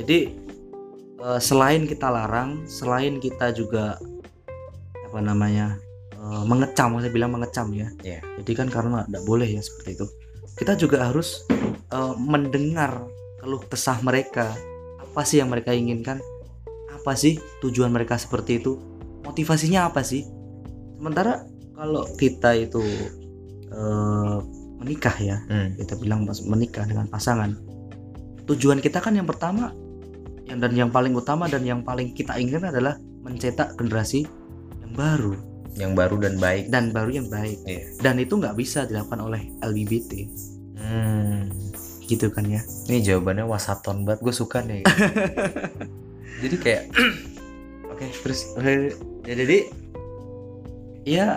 Jadi 0.04 0.18
eh, 1.24 1.40
selain 1.40 1.88
kita 1.88 2.12
larang, 2.12 2.68
selain 2.68 3.24
kita 3.24 3.56
juga 3.56 3.96
apa 5.08 5.24
namanya 5.24 5.80
eh, 6.12 6.44
mengecam, 6.44 7.00
saya 7.00 7.12
bilang 7.12 7.32
mengecam 7.32 7.72
ya. 7.72 7.88
Iya. 8.04 8.20
Jadi 8.44 8.52
kan 8.54 8.68
karena 8.68 9.08
tidak 9.08 9.24
boleh 9.24 9.48
ya 9.48 9.64
seperti 9.64 9.96
itu. 9.96 10.06
Kita 10.60 10.76
juga 10.76 11.08
harus 11.08 11.48
eh, 11.92 12.16
mendengar 12.20 13.08
keluh 13.40 13.64
kesah 13.64 14.04
mereka. 14.04 14.52
Apa 15.00 15.24
sih 15.24 15.40
yang 15.40 15.48
mereka 15.48 15.72
inginkan? 15.72 16.20
Apa 16.92 17.16
sih 17.16 17.40
tujuan 17.64 17.90
mereka 17.90 18.20
seperti 18.20 18.60
itu? 18.60 18.76
Motivasinya 19.24 19.88
apa 19.88 20.04
sih? 20.04 20.28
Sementara 21.00 21.48
kalau 21.78 22.04
kita 22.20 22.52
itu 22.58 22.84
eh, 23.72 24.38
menikah 24.78 25.16
ya, 25.18 25.42
Hmm. 25.50 25.74
kita 25.74 25.98
bilang 25.98 26.28
menikah 26.46 26.86
dengan 26.86 27.10
pasangan. 27.10 27.58
Tujuan 28.46 28.80
kita 28.80 29.02
kan 29.02 29.18
yang 29.18 29.26
pertama 29.26 29.74
yang 30.48 30.64
dan 30.64 30.72
yang 30.72 30.90
paling 30.94 31.12
utama 31.12 31.52
dan 31.52 31.66
yang 31.68 31.84
paling 31.84 32.16
kita 32.16 32.40
inginkan 32.40 32.72
adalah 32.72 32.96
mencetak 33.20 33.76
generasi 33.76 34.24
yang 34.88 34.96
baru 34.96 35.34
Yang 35.74 35.92
baru 35.94 36.16
dan 36.18 36.36
baik. 36.38 36.64
dan 36.68 36.86
baru 36.90 37.12
yang 37.14 37.28
baik. 37.28 37.58
Iya. 37.64 37.82
Dan 38.00 38.18
itu 38.18 38.34
nggak 38.34 38.56
bisa 38.56 38.84
dilakukan 38.84 39.20
oleh 39.22 39.42
LGBT 39.60 40.12
Hmm. 40.78 41.52
gitu 42.02 42.32
kan 42.32 42.46
ya. 42.46 42.62
Ini 42.88 43.04
jawabannya 43.04 43.44
wasaton 43.44 44.02
banget. 44.02 44.22
Gue 44.22 44.32
suka 44.32 44.62
nih. 44.62 44.88
Jadi 46.44 46.56
kayak 46.56 46.84
Oke, 47.88 48.06
terus 48.22 48.54
Oke, 48.54 48.94
ya 49.24 49.34
jadi 49.34 49.58
ya 51.02 51.28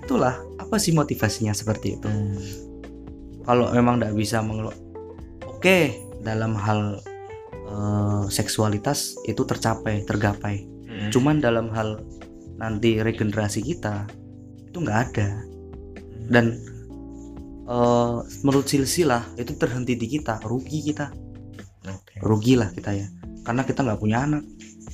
itulah 0.00 0.34
apa 0.56 0.74
sih 0.76 0.90
motivasinya 0.90 1.50
seperti 1.50 1.94
itu. 1.94 2.06
Hmm. 2.06 2.34
Kalau 3.42 3.70
memang 3.70 3.98
nggak 3.98 4.12
bisa 4.12 4.40
mengeluh, 4.40 4.74
oke 5.44 5.78
dalam 6.20 6.56
hal 6.56 6.98
eh, 7.64 8.24
seksualitas 8.26 9.14
itu 9.24 9.40
tercapai, 9.40 10.02
tergapai. 10.02 10.66
Hmm. 10.84 11.10
Cuman 11.10 11.38
dalam 11.38 11.70
hal 11.70 12.02
nanti 12.54 12.98
regenerasi 12.98 13.60
kita 13.60 14.06
itu 14.64 14.78
nggak 14.78 14.98
ada. 15.10 15.28
Dan 16.24 16.58
eh, 17.64 18.16
menurut 18.42 18.66
silsilah 18.66 19.34
itu 19.34 19.54
terhenti 19.54 19.94
di 19.94 20.06
kita, 20.08 20.40
rugi 20.42 20.84
kita, 20.84 21.08
Oke. 21.84 22.20
rugilah 22.20 22.70
kita 22.70 22.92
ya. 22.92 23.06
Karena 23.42 23.62
kita 23.62 23.80
nggak 23.82 24.00
punya 24.00 24.24
anak. 24.24 24.42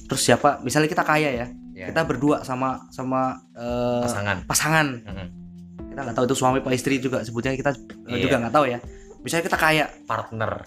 Terus 0.06 0.22
siapa? 0.22 0.58
Misalnya 0.60 0.90
kita 0.90 1.02
kaya 1.02 1.30
ya, 1.30 1.46
Ya. 1.70 1.86
kita 1.88 2.02
berdua 2.04 2.42
sama 2.42 2.84
sama 2.90 3.40
eh, 3.54 4.02
pasangan. 4.04 4.36
pasangan 4.44 4.86
Hmm. 5.00 5.28
kita 5.90 6.00
nggak 6.04 6.14
tahu 6.14 6.26
itu 6.28 6.36
suami 6.36 6.58
apa 6.60 6.70
istri 6.70 7.00
juga 7.00 7.24
sebutnya 7.24 7.56
kita 7.56 7.72
eh, 8.06 8.14
Iya. 8.14 8.22
juga 8.22 8.36
nggak 8.36 8.52
tahu 8.52 8.66
ya 8.68 8.78
misalnya 9.20 9.44
kita 9.52 9.58
kaya 9.60 9.84
partner. 10.08 10.64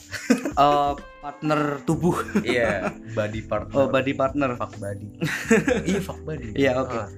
Eh, 0.54 0.93
partner 1.18 1.82
tubuh. 1.82 2.14
Iya 2.45 2.93
body 3.18 3.41
partner. 3.49 3.74
Oh 3.74 3.89
body 3.89 4.14
partner. 4.14 4.49
Fuck 4.54 4.78
body. 4.78 5.08
Iya 5.89 5.99
fuck 6.06 6.20
body. 6.22 6.47
Iya, 6.54 6.72
oke. 6.78 6.93
Ah. 6.93 7.10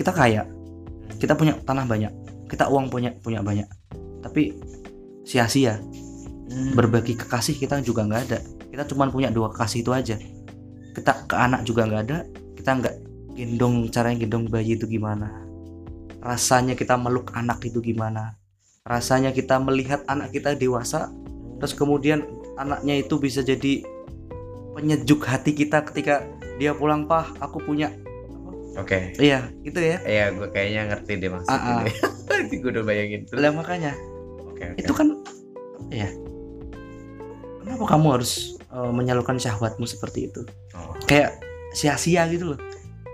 kita 0.00 0.12
kaya. 0.16 0.48
Kita 1.20 1.36
punya 1.36 1.60
tanah 1.68 1.84
banyak. 1.84 2.12
Kita 2.48 2.72
uang 2.72 2.88
punya 2.88 3.12
punya 3.20 3.44
banyak. 3.44 3.68
Tapi 4.24 4.56
sia-sia. 5.28 5.76
Hmm. 6.48 6.72
berbagi 6.72 7.12
kekasih 7.12 7.60
kita 7.60 7.84
juga 7.84 8.08
nggak 8.08 8.22
ada. 8.24 8.40
Kita 8.72 8.88
cuma 8.88 9.04
punya 9.12 9.28
dua 9.28 9.52
kekasih 9.52 9.84
itu 9.84 9.92
aja. 9.92 10.16
Kita 10.96 11.28
ke 11.28 11.36
anak 11.36 11.68
juga 11.68 11.84
nggak 11.84 12.02
ada. 12.08 12.24
Kita 12.56 12.70
nggak 12.72 12.94
gendong 13.36 13.92
caranya 13.92 14.24
gendong 14.24 14.48
bayi 14.48 14.80
itu 14.80 14.88
gimana? 14.88 15.28
Rasanya 16.24 16.72
kita 16.72 16.96
meluk 16.96 17.36
anak 17.36 17.60
itu 17.68 17.84
gimana 17.84 18.37
rasanya 18.88 19.30
kita 19.30 19.60
melihat 19.60 20.00
anak 20.06 20.32
kita 20.32 20.56
dewasa 20.56 21.12
terus 21.60 21.76
kemudian 21.76 22.24
anaknya 22.56 22.98
itu 22.98 23.20
bisa 23.20 23.40
jadi 23.40 23.84
penyejuk 24.72 25.22
hati 25.22 25.52
kita 25.52 25.84
ketika 25.84 26.24
dia 26.56 26.72
pulang 26.72 27.04
pah 27.04 27.28
aku 27.38 27.60
punya 27.60 27.92
oke 28.74 29.14
iya 29.18 29.46
gitu 29.60 29.76
ya 29.76 29.98
Iya, 30.02 30.24
gue 30.32 30.48
kayaknya 30.48 30.82
ngerti 30.88 31.12
deh 31.18 31.30
maksudnya. 31.30 31.58
Ah, 31.58 31.82
ah. 31.82 31.86
Nanti 32.30 32.54
gue 32.62 32.70
udah 32.70 32.84
bayangin 32.84 33.20
tuh. 33.26 33.36
lah 33.36 33.50
makanya 33.50 33.92
Oke, 34.46 34.64
oke. 34.64 34.78
itu 34.78 34.92
kan 34.92 35.08
ya 35.88 36.08
kenapa 37.60 37.84
kamu 37.86 38.06
harus 38.18 38.32
eh, 38.64 38.90
menyalurkan 38.90 39.36
syahwatmu 39.36 39.84
seperti 39.84 40.30
itu 40.30 40.42
Oh, 40.74 40.94
kayak 41.04 41.38
sia-sia 41.70 42.24
gitu 42.26 42.54
loh 42.54 42.60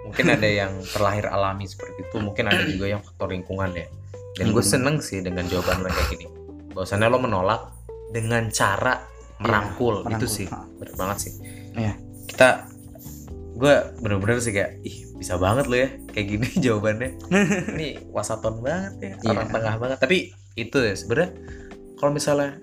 mungkin 0.04 0.30
ada 0.30 0.46
yang 0.46 0.72
terlahir 0.86 1.26
alami 1.26 1.64
seperti 1.64 2.04
itu, 2.04 2.16
mungkin 2.20 2.46
ada 2.46 2.60
juga 2.62 2.86
yang 2.86 3.00
faktor 3.00 3.32
lingkungan 3.32 3.72
ya. 3.72 3.88
Dan 4.34 4.50
gue 4.50 4.58
Hmm. 4.58 4.72
seneng 4.72 4.96
sih 4.98 5.18
dengan 5.18 5.44
jawaban 5.44 5.80
lo 5.80 5.88
kayak 5.88 6.08
gini. 6.10 6.26
Bahwasannya 6.70 7.06
lo 7.06 7.18
menolak 7.18 7.70
dengan 8.10 8.46
cara 8.48 9.06
merangkul, 9.36 10.02
itu 10.02 10.06
merangkul. 10.08 10.28
sih, 10.28 10.46
bener 10.50 10.94
banget 10.94 11.18
sih. 11.20 11.32
Iya. 11.72 11.92
Kita, 12.24 12.48
gue 13.54 13.74
bener-bener 14.00 14.38
sih 14.38 14.50
kayak, 14.50 14.78
ih 14.80 14.96
bisa 15.14 15.34
banget 15.36 15.64
lo 15.64 15.76
ya, 15.76 15.88
kayak 16.10 16.26
gini 16.28 16.48
jawabannya. 16.66 17.10
Ini 17.74 17.88
wasaton 18.10 18.58
banget 18.58 18.94
ya, 18.96 19.12
Iya. 19.16 19.28
orang 19.28 19.48
tengah 19.48 19.74
banget. 19.76 19.98
Tapi 19.98 20.18
itu 20.54 20.76
ya 20.76 20.94
sebenarnya 20.94 21.30
kalau 21.96 22.10
misalnya 22.10 22.58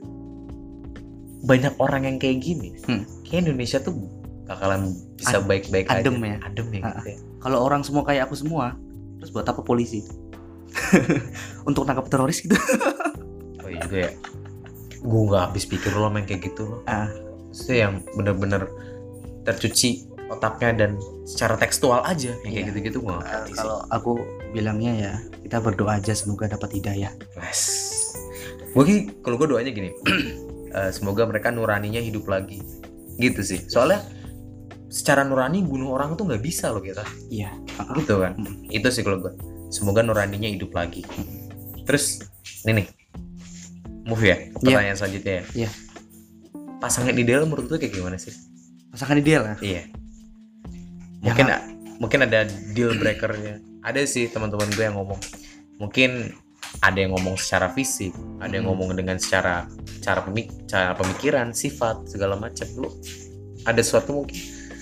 banyak 1.41 1.73
orang 1.77 2.05
yang 2.05 2.17
kayak 2.17 2.39
gini, 2.39 2.77
Hmm. 2.81 3.03
kayak 3.23 3.47
Indonesia 3.47 3.79
tuh 3.79 3.95
bakalan 4.43 4.91
bisa 5.15 5.39
baik-baik 5.39 5.87
adem 5.87 6.19
aja. 6.19 6.27
ya. 6.27 6.37
Adem 6.45 6.67
ya 6.69 6.79
gitu 6.81 7.07
ya. 7.07 7.17
kalau 7.39 7.57
orang 7.61 7.81
semua 7.81 8.03
kayak 8.03 8.27
aku 8.27 8.35
semua 8.35 8.75
terus 9.15 9.31
buat 9.31 9.47
apa 9.47 9.61
polisi 9.61 10.03
untuk 11.69 11.83
nangkap 11.85 12.07
teroris 12.07 12.41
gitu 12.41 12.55
Oh 13.61 13.69
iya 13.69 13.79
juga 13.85 13.97
ya. 14.07 14.11
Gue 15.01 15.21
nggak 15.29 15.43
habis 15.49 15.65
pikir 15.65 15.91
lo 15.93 16.09
main 16.09 16.25
kayak 16.25 16.53
gitu 16.53 16.65
loh. 16.65 16.79
Ah. 16.85 17.09
Maksudnya 17.49 17.77
yang 17.89 17.93
bener-bener 18.15 18.69
tercuci 19.43 20.05
otaknya 20.31 20.85
dan 20.87 20.91
secara 21.27 21.59
tekstual 21.59 21.99
aja 22.07 22.31
yang 22.47 22.51
kayak 22.55 22.63
Iya. 22.63 22.69
gitu-gitu 22.71 22.97
gue 23.03 23.13
nggak 23.19 23.51
sih. 23.51 23.55
kalau 23.59 23.83
aku 23.91 24.11
bilangnya 24.55 24.93
ya 24.95 25.13
kita 25.43 25.59
berdoa 25.59 25.99
aja 25.99 26.15
semoga 26.15 26.47
dapat 26.47 26.71
hidayah 26.79 27.11
Wes. 27.35 27.61
Gue 28.71 29.11
kalau 29.19 29.35
gue 29.35 29.47
doanya 29.51 29.71
gini. 29.75 29.91
eh, 30.77 30.91
semoga 30.95 31.27
mereka 31.27 31.51
nuraninya 31.51 31.99
hidup 31.99 32.31
lagi. 32.31 32.63
Gitu 33.19 33.43
sih. 33.43 33.59
Soalnya 33.67 34.07
secara 34.87 35.27
nurani 35.27 35.63
bunuh 35.63 35.91
orang 35.91 36.15
tuh 36.15 36.23
nggak 36.27 36.39
bisa 36.43 36.71
loh 36.71 36.79
kita. 36.79 37.03
iya 37.27 37.51
Gitu 37.99 38.15
kan. 38.15 38.39
Hmm. 38.39 38.63
Itu 38.71 38.87
sih 38.87 39.03
kalau 39.03 39.19
gue. 39.27 39.33
Semoga 39.71 40.03
nuraninya 40.03 40.51
hidup 40.51 40.75
lagi. 40.75 41.01
Terus 41.87 42.21
ini 42.67 42.83
nih. 42.83 42.87
Move 44.05 44.23
ya. 44.27 44.37
ke 44.51 44.59
Pertanyaan 44.59 44.97
selanjutnya 44.99 45.33
ya. 45.33 45.43
Iya. 45.65 45.69
Pasangan 46.81 47.15
ideal 47.15 47.45
menurut 47.47 47.69
lu 47.71 47.77
kayak 47.79 47.93
gimana 47.95 48.17
sih? 48.19 48.33
pasangan 48.91 49.15
ideal 49.23 49.47
ya 49.47 49.55
Iya. 49.63 49.83
Ya, 51.23 51.31
Mungkin 51.31 51.47
mungkin 52.03 52.19
ada 52.27 52.43
deal 52.75 52.91
breakernya. 52.99 53.63
Ada 53.87 54.03
sih 54.03 54.27
teman-teman 54.27 54.67
gue 54.75 54.83
yang 54.83 54.99
ngomong. 54.99 55.21
Mungkin 55.79 56.35
ada 56.83 56.97
yang 56.99 57.15
ngomong 57.15 57.39
secara 57.39 57.71
fisik, 57.71 58.11
ada 58.43 58.51
yang 58.51 58.67
Hmm. 58.67 58.75
ngomong 58.75 58.99
dengan 58.99 59.15
secara 59.15 59.65
cara 60.03 60.19
pemik 60.25 60.51
cara 60.67 60.91
pemikiran, 60.97 61.55
sifat 61.55 62.03
segala 62.09 62.35
macam. 62.35 62.67
Lu 62.75 62.89
ada 63.63 63.79
sesuatu 63.79 64.11
mungkin 64.11 64.37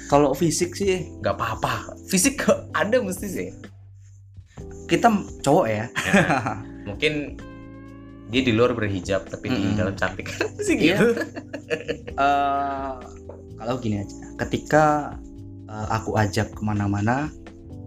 kalau 0.10 0.34
fisik 0.34 0.74
sih 0.74 1.06
nggak 1.22 1.36
apa-apa. 1.38 1.94
Fisik 2.10 2.42
ada 2.82 2.98
mesti 3.04 3.28
sih. 3.30 3.50
Kita 4.90 5.08
cowok 5.40 5.66
ya 5.68 5.86
Mungkin 6.84 7.38
dia 8.28 8.42
di 8.42 8.54
luar 8.54 8.74
berhijab 8.74 9.26
tapi 9.26 9.48
di 9.48 9.58
Mm-mm. 9.58 9.78
dalam 9.78 9.94
cantik. 9.94 10.30
sih 10.66 10.74
Iya. 10.76 10.98
gitu. 10.98 11.06
Eh, 12.12 12.92
kalau 13.56 13.76
gini 13.78 14.00
aja 14.00 14.16
ketika 14.40 14.86
eh, 15.66 15.88
aku 15.90 16.14
ajak 16.14 16.52
ke 16.52 16.62
mana-mana 16.62 17.30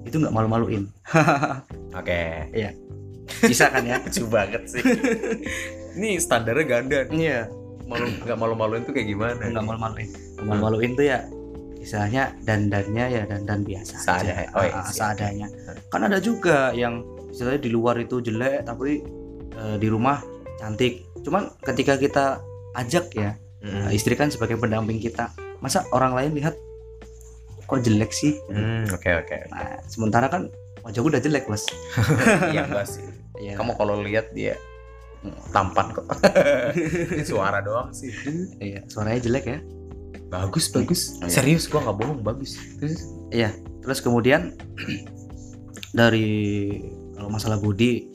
itu 0.03 0.19
nggak 0.19 0.31
malu-maluin 0.31 0.91
Oke. 1.99 2.51
bisa 3.43 3.71
kan 3.71 3.83
ya 3.83 3.99
Lucu 3.99 4.27
banget 4.27 4.63
sih. 4.67 4.83
Ini 5.97 6.19
standarnya 6.19 6.65
ganda. 6.65 6.99
nih. 7.07 7.19
iya 7.21 7.41
Malu 7.83 8.07
nggak 8.19 8.35
malu-maluin 8.37 8.83
tuh 8.83 8.95
kayak 8.95 9.09
gimana? 9.09 9.43
nggak 9.45 9.63
malu-maluin 9.63 10.09
malu-maluin 10.41 10.93
tuh 10.95 11.05
ya 11.05 11.19
istilahnya 11.83 12.23
dandannya 12.41 13.05
ya 13.11 13.23
dandan 13.25 13.61
biasa 13.61 13.95
Seadanya. 13.99 14.35
aja. 14.41 14.55
Oh, 14.55 14.63
iya, 14.63 14.73
Ah, 14.73 14.83
siap. 14.85 14.95
seadanya 14.95 15.47
kan 15.89 16.01
ada 16.03 16.19
juga 16.19 16.71
yang 16.73 17.03
istilahnya 17.29 17.61
di 17.61 17.71
luar 17.71 17.99
itu 17.99 18.19
jelek 18.19 18.63
tapi 18.63 19.03
eh, 19.53 19.77
di 19.77 19.87
rumah 19.87 20.23
cantik 20.57 21.03
cuman 21.21 21.51
ketika 21.61 21.95
kita 21.97 22.39
ajak 22.73 23.11
ya 23.13 23.35
Mm. 23.61 23.87
eh, 23.87 23.95
istri 23.95 24.15
kan 24.15 24.27
sebagai 24.27 24.55
pendamping 24.57 24.99
kita 24.99 25.31
masa 25.59 25.87
orang 25.91 26.13
lain 26.13 26.35
lihat 26.35 26.59
kok 27.63 27.79
jelek 27.79 28.11
sih 28.11 28.35
Hmm, 28.45 28.83
oke 28.87 29.07
oke. 29.17 29.37
nah 29.49 29.79
sementara 29.85 30.27
kan 30.27 30.51
wajahku 30.81 31.07
udah 31.09 31.19
jelek 31.19 31.47
bos 31.47 31.63
Iya 32.51 32.67
enggak 32.67 32.87
sih. 32.89 33.07
Iya. 33.39 33.55
Kamu 33.55 33.75
kalau 33.75 33.99
lihat 33.99 34.31
dia 34.31 34.59
tampan 35.49 35.95
kok. 35.95 36.11
Ini 37.15 37.23
suara 37.23 37.59
doang 37.59 37.95
sih. 37.95 38.11
iya 38.59 38.83
suaranya 38.85 39.23
jelek 39.23 39.45
ya 39.47 39.59
Bagus 40.33 40.65
bagus. 40.67 41.01
Iya. 41.21 41.29
Serius 41.31 41.69
gua 41.69 41.85
nggak 41.85 41.97
bohong 41.99 42.21
bagus. 42.25 42.57
Terus 42.81 43.05
terus 43.83 43.99
kemudian 44.01 44.57
dari 45.91 46.79
kalau 47.13 47.29
masalah 47.29 47.59
body 47.59 48.09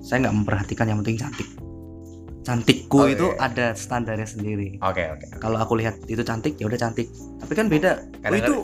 saya 0.00 0.22
nggak 0.22 0.36
memperhatikan 0.36 0.86
yang 0.86 0.98
penting 1.00 1.18
cantik 1.18 1.48
Oh, 1.56 2.46
cantikku 2.46 2.98
itu 3.08 3.26
iya. 3.30 3.40
ada 3.42 3.66
standarnya 3.72 4.28
sendiri 4.28 4.76
oke 4.78 5.00
oke. 5.00 5.26
kalau 5.40 5.56
aku 5.56 5.74
lihat 5.74 5.96
itu 6.04 6.20
cantik 6.20 6.54
ya 6.54 6.68
udah 6.68 6.76
cantik 6.76 7.08
tapi 7.40 7.52
kan 7.52 7.66
beda 7.66 7.90
oh, 7.96 8.20
Kadang-kadang- 8.20 8.36
itu 8.36 8.54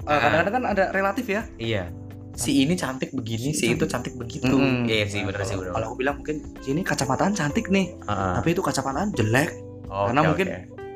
eh, 0.00 0.08
Ah. 0.08 0.18
kadang-kadang 0.18 0.54
kan 0.54 0.64
ada 0.66 0.84
relatif 0.90 1.26
ya 1.26 1.42
Iya. 1.54 1.84
Si 2.32 2.52
ini 2.58 2.72
cantik 2.74 3.12
begini, 3.12 3.52
si 3.52 3.72
itu 3.72 3.84
cantik 3.84 4.12
begitu. 4.12 4.44
Mm-mm. 4.46 4.84
Iya 4.84 5.04
sih 5.06 5.20
Kalau- 5.22 5.40
sih 5.42 5.54
bener. 5.54 5.72
kalau 5.72 5.84
aku 5.86 5.96
bilang 5.96 6.16
mungkin 6.16 6.36
sini 6.60 6.80
kacamataan 6.80 7.32
cantik 7.32 7.68
nih 7.68 7.96
Ah, 8.04 8.36
tapi 8.36 8.52
itu 8.52 8.60
kacamataan 8.60 9.12
jelek 9.12 9.52
oke, 9.86 10.12
karena 10.12 10.20
mungkin. 10.22 10.46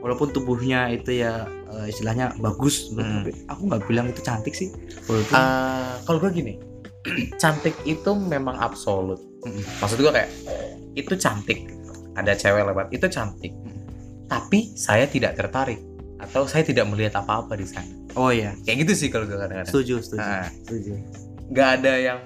Walaupun 0.01 0.29
tubuhnya 0.29 0.89
itu 0.89 1.17
ya 1.17 1.45
eh, 1.71 1.87
istilahnya 1.87 2.33
bagus 2.37 2.91
Hmm. 2.91 3.23
tapi 3.23 3.31
aku 3.47 3.61
nggak 3.67 3.83
bilang 3.85 4.07
itu 4.07 4.21
cantik 4.21 4.53
sih 4.53 4.69
walaupun 5.05 5.33
Ah, 5.33 5.97
kalau 6.03 6.19
gue 6.19 6.31
gini, 6.33 6.55
cantik 7.37 7.73
itu 7.85 8.11
memang 8.13 8.57
absolut. 8.57 9.21
Mm-mm. 9.41 9.61
Maksud 9.79 9.97
gue 9.97 10.11
kayak 10.11 10.31
itu 10.93 11.15
cantik. 11.15 11.71
Ada 12.13 12.35
cewek 12.35 12.67
lewat 12.67 12.87
itu 12.91 13.07
cantik. 13.07 13.53
Tapi 14.27 14.75
saya 14.75 15.05
tidak 15.05 15.35
tertarik 15.35 15.81
atau 16.17 16.45
saya 16.45 16.61
tidak 16.63 16.85
melihat 16.87 17.17
apa-apa 17.17 17.55
di 17.55 17.65
sana. 17.65 17.89
oh 18.13 18.29
iya 18.29 18.53
Kayak 18.61 18.85
gitu 18.85 18.93
sih 18.97 19.09
kalau 19.09 19.25
gue 19.25 19.35
kadang-kadang. 19.35 19.67
setuju 19.67 19.95
setuju 20.01 20.21
Ah. 20.21 20.45
setuju 20.51 20.93
Nggak 21.49 21.69
ada 21.77 21.93
yang 21.97 22.21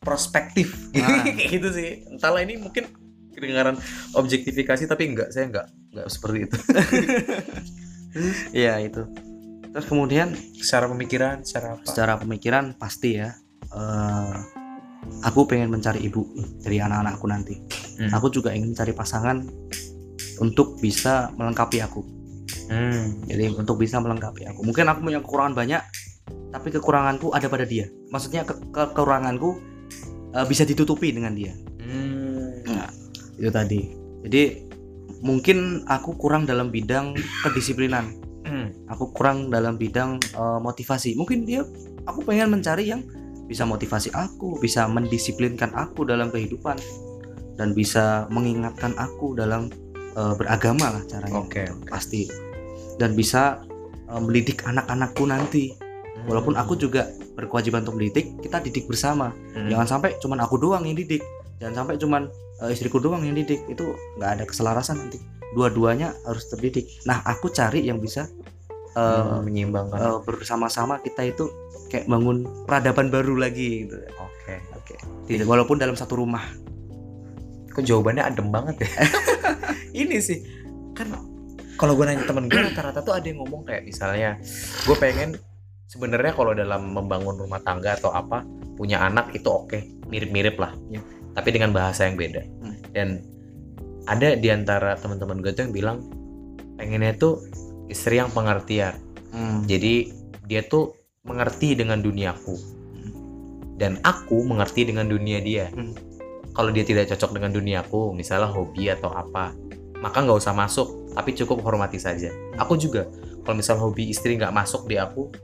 prospektif 0.00 0.72
Ah. 0.94 1.24
kayak 1.36 1.50
gitu 1.52 1.68
sih. 1.70 1.88
Entahlah 2.06 2.40
ini 2.40 2.56
mungkin 2.56 2.88
kedengaran 3.34 3.76
objektifikasi 4.14 4.86
tapi 4.86 5.10
enggak, 5.10 5.28
saya 5.28 5.50
enggak 5.50 5.66
enggak 5.90 6.06
seperti 6.08 6.38
itu. 6.46 6.56
iya 8.54 8.78
itu 8.78 9.02
terus 9.74 9.90
kemudian 9.90 10.30
secara 10.54 10.86
pemikiran, 10.86 11.42
secara 11.42 11.74
apa? 11.74 11.82
secara 11.82 12.12
pemikiran 12.14 12.78
pasti 12.78 13.18
ya 13.18 13.34
eh, 13.74 14.34
aku 15.26 15.44
pengen 15.44 15.68
mencari 15.68 15.98
ibu 16.00 16.22
dari 16.62 16.78
anak-anakku 16.78 17.26
nanti 17.26 17.56
Hmm. 17.94 18.10
aku 18.10 18.26
juga 18.26 18.50
ingin 18.50 18.74
mencari 18.74 18.90
pasangan 18.90 19.46
untuk 20.42 20.82
bisa 20.82 21.30
melengkapi 21.38 21.78
aku 21.78 22.02
Hmm. 22.66 23.22
jadi 23.22 23.54
untuk 23.54 23.78
bisa 23.78 24.02
melengkapi 24.02 24.50
aku 24.50 24.66
mungkin 24.66 24.90
aku 24.90 24.98
punya 24.98 25.22
kekurangan 25.22 25.54
banyak 25.54 25.78
tapi 26.50 26.74
kekuranganku 26.74 27.30
ada 27.30 27.46
pada 27.46 27.62
dia 27.62 27.86
maksudnya 28.10 28.42
ke- 28.42 28.58
kekuranganku 28.70 29.58
eh, 30.34 30.42
bisa 30.42 30.66
ditutupi 30.66 31.14
dengan 31.14 31.38
dia. 31.38 31.54
Itu 33.38 33.50
tadi. 33.50 33.80
Jadi 34.24 34.42
mungkin 35.24 35.82
aku 35.88 36.16
kurang 36.20 36.44
dalam 36.44 36.68
bidang 36.68 37.16
kedisiplinan. 37.42 38.22
Hmm. 38.44 38.68
aku 38.92 39.08
kurang 39.16 39.48
dalam 39.48 39.80
bidang 39.80 40.20
eh, 40.20 40.60
motivasi. 40.60 41.16
Mungkin 41.16 41.48
dia 41.48 41.64
aku 42.04 42.20
pengen 42.28 42.52
mencari 42.52 42.92
yang 42.92 43.00
bisa 43.44 43.64
motivasi 43.68 44.08
aku 44.12 44.56
bisa 44.60 44.88
mendisiplinkan 44.88 45.72
aku 45.76 46.08
dalam 46.08 46.32
kehidupan 46.32 46.76
dan 47.60 47.76
bisa 47.76 48.28
mengingatkan 48.28 48.92
aku 49.00 49.32
dalam 49.32 49.72
eh, 49.96 50.34
beragama 50.36 50.92
lah 50.92 51.02
caranya. 51.08 51.40
Oke, 51.40 51.64
gitu, 51.64 51.74
pasti. 51.88 52.22
Dan 53.00 53.16
bisa 53.16 53.64
eh, 54.12 54.20
mendidik 54.20 54.60
anak-anakku 54.68 55.24
nanti. 55.24 55.72
Walaupun 56.24 56.56
aku 56.56 56.76
juga 56.80 57.12
berkewajiban 57.36 57.84
untuk 57.84 58.00
mendidik 58.00 58.32
kita 58.40 58.60
didik 58.60 58.88
bersama. 58.88 59.32
Hmm. 59.52 59.68
jangan 59.68 59.88
sampai 59.88 60.16
cuman 60.20 60.40
aku 60.44 60.56
doang 60.60 60.84
yang 60.84 60.96
didik. 60.96 61.20
Jangan 61.60 61.84
sampai 61.84 61.96
cuman 62.00 62.22
eh, 62.56 62.70
istriku 62.70 62.98
doang 62.98 63.22
yang 63.22 63.34
didik 63.34 63.66
itu 63.66 63.84
nggak 64.14 64.30
ada 64.32 64.44
keselarasan 64.44 64.98
nanti 64.98 65.18
dua-duanya 65.52 66.14
harus 66.22 66.46
terdidik 66.46 66.86
nah 67.02 67.22
aku 67.22 67.48
cari 67.48 67.82
yang 67.82 67.98
bisa 67.98 68.26
eh, 68.92 69.00
Hmm, 69.00 69.42
menyeimbangkan. 69.42 69.96
eh, 69.96 70.18
bersama-sama 70.22 70.98
kita 70.98 71.24
itu 71.24 71.50
kayak 71.86 72.06
bangun 72.06 72.42
peradaban 72.62 73.08
baru 73.08 73.34
lagi 73.36 73.84
gitu 73.84 73.98
Oke. 74.16 74.54
oke 74.72 74.94
Tidak- 75.24 75.44
walaupun 75.44 75.76
dalam 75.76 75.94
satu 75.94 76.14
rumah 76.16 76.42
Kok 77.68 77.82
jawabannya 77.82 78.22
adem 78.24 78.48
banget 78.48 78.86
ya? 78.86 78.90
Ini 80.00 80.18
sih 80.18 80.38
kan 80.92 81.10
kalau 81.74 81.92
gue 81.92 82.06
nanya 82.06 82.22
temen 82.22 82.46
gue 82.46 82.54
rata-rata 82.56 83.02
tuh 83.02 83.10
ada 83.12 83.26
yang 83.26 83.42
ngomong 83.42 83.66
kayak 83.66 83.82
misalnya 83.82 84.38
gue 84.80 84.94
pengen 84.94 85.34
sebenarnya 85.84 86.30
kalau 86.32 86.50
dalam 86.52 86.90
membangun 86.92 87.34
rumah 87.36 87.58
tangga 87.58 87.94
atau 87.94 88.10
apa 88.10 88.46
punya 88.72 89.02
anak 89.02 89.30
itu 89.32 89.46
oke 89.46 89.74
mirip-mirip 90.06 90.54
lah 90.54 90.70
Ya. 90.86 91.02
Tapi 91.34 91.48
dengan 91.50 91.74
bahasa 91.74 92.06
yang 92.06 92.16
beda. 92.16 92.42
Hmm. 92.62 92.76
dan 92.94 93.08
ada 94.06 94.38
di 94.38 94.48
antara 94.52 94.94
teman-teman 95.00 95.42
gue 95.42 95.50
tuh 95.50 95.66
yang 95.68 95.74
bilang 95.74 95.98
pengennya 96.78 97.18
tuh 97.18 97.42
istri 97.90 98.22
yang 98.22 98.30
pengertian. 98.30 98.96
Hmm. 99.34 99.66
jadi 99.66 100.14
dia 100.46 100.62
tuh 100.64 100.94
mengerti 101.26 101.74
dengan 101.74 101.98
duniaku. 102.00 102.72
Dan 103.74 103.98
aku 104.06 104.46
mengerti 104.46 104.86
dengan 104.86 105.10
dunia 105.10 105.42
dia. 105.42 105.68
Hmm. 105.74 105.92
kalau 106.54 106.70
dia 106.70 106.86
tidak 106.86 107.10
cocok 107.10 107.34
dengan 107.34 107.50
duniaku 107.50 108.14
misalnya 108.14 108.46
hobi 108.46 108.86
atau 108.86 109.10
apa 109.10 109.50
maka 109.98 110.22
nggak 110.22 110.38
usah 110.38 110.54
masuk. 110.54 111.10
Tapi 111.14 111.30
cukup 111.34 111.62
hormati 111.66 111.98
saja. 111.98 112.30
Aku 112.62 112.78
juga 112.78 113.10
kalau 113.42 113.58
misal 113.58 113.78
hobi 113.82 114.14
istri 114.14 114.38
nggak 114.38 114.54
masuk 114.54 114.86
di 114.86 114.94
aku 115.00 115.34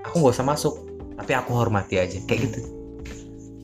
aku 0.00 0.14
nggak 0.16 0.34
usah 0.40 0.46
masuk. 0.48 0.74
Tapi 1.20 1.32
aku 1.36 1.52
hormati 1.52 2.00
aja. 2.00 2.16
Kayak 2.24 2.48
gitu 2.48 2.75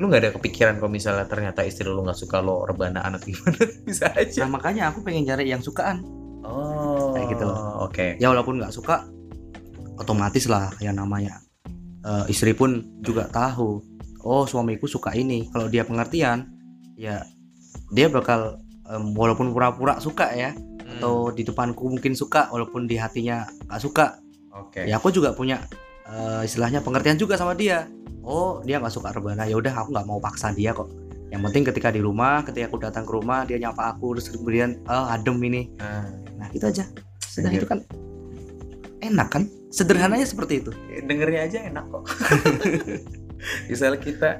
lu 0.02 0.10
nggak 0.10 0.22
ada 0.26 0.32
kepikiran 0.34 0.82
kalau 0.82 0.90
misalnya 0.90 1.30
ternyata 1.30 1.62
istri 1.62 1.86
lu 1.86 2.02
nggak 2.02 2.18
suka 2.18 2.42
lo 2.42 2.66
rebana 2.66 3.06
anak 3.06 3.22
gimana? 3.22 3.54
Bisa 3.86 4.10
aja. 4.10 4.42
Nah 4.42 4.58
makanya 4.58 4.90
aku 4.90 5.06
pengen 5.06 5.22
cari 5.22 5.46
yang 5.46 5.62
sukaan. 5.62 6.02
Oh 6.42 7.14
Kayak 7.14 7.38
gitu 7.38 7.44
loh. 7.46 7.86
oke. 7.86 8.18
Ya 8.18 8.26
walaupun 8.26 8.58
nggak 8.58 8.74
suka 8.74 9.06
otomatis 9.96 10.50
lah 10.50 10.74
yang 10.82 10.98
namanya 10.98 11.38
Eh, 12.02 12.34
istri 12.34 12.50
pun 12.50 12.82
juga 12.98 13.30
tahu 13.30 13.78
oh 14.26 14.42
suamiku 14.42 14.90
suka 14.90 15.14
ini. 15.14 15.46
Kalau 15.54 15.70
dia 15.70 15.86
pengertian 15.86 16.50
ya 16.98 17.22
dia 17.94 18.10
bakal 18.10 18.58
em, 18.90 19.14
walaupun 19.14 19.54
pura-pura 19.54 20.02
suka 20.02 20.34
ya 20.34 20.50
Hmm, 20.82 20.98
atau 20.98 21.30
di 21.30 21.46
depanku 21.46 21.86
mungkin 21.88 22.12
suka 22.12 22.50
walaupun 22.50 22.90
di 22.90 22.98
hatinya 22.98 23.46
nggak 23.70 23.78
suka. 23.80 24.18
Oke. 24.50 24.82
Ya 24.82 24.98
aku 24.98 25.14
juga 25.14 25.30
punya 25.30 25.62
eh, 26.04 26.42
istilahnya 26.42 26.80
pengertian 26.80 27.16
juga 27.16 27.34
sama 27.34 27.52
dia. 27.52 27.86
Oh 28.22 28.62
dia 28.62 28.78
nggak 28.78 28.94
suka 28.94 29.10
rebana. 29.10 29.44
Ya 29.44 29.58
udah 29.58 29.74
aku 29.74 29.90
nggak 29.92 30.06
mau 30.06 30.18
paksa 30.18 30.50
dia 30.50 30.70
kok. 30.72 30.86
Yang 31.28 31.42
penting 31.48 31.62
ketika 31.64 31.88
di 31.88 31.98
rumah 31.98 32.44
ketika 32.44 32.68
aku 32.68 32.78
datang 32.78 33.04
ke 33.04 33.12
rumah 33.12 33.42
dia 33.42 33.56
nyapa 33.56 33.96
aku 33.96 34.14
terus 34.18 34.30
kemudian 34.30 34.78
oh 34.86 35.06
adem 35.08 35.38
ini. 35.42 35.72
Nah, 35.76 36.06
nah 36.38 36.46
gitu 36.50 36.66
aja. 36.66 36.84
Sudah 37.18 37.50
Iya. 37.50 37.58
itu 37.58 37.66
kan 37.66 37.78
enak 39.00 39.28
kan? 39.28 39.42
Sederhananya 39.72 40.28
seperti 40.28 40.60
itu. 40.62 40.70
Dengernya 41.02 41.48
aja 41.48 41.58
enak 41.64 41.84
kok. 41.88 42.04
Misalnya 43.70 43.98
kita 43.98 44.30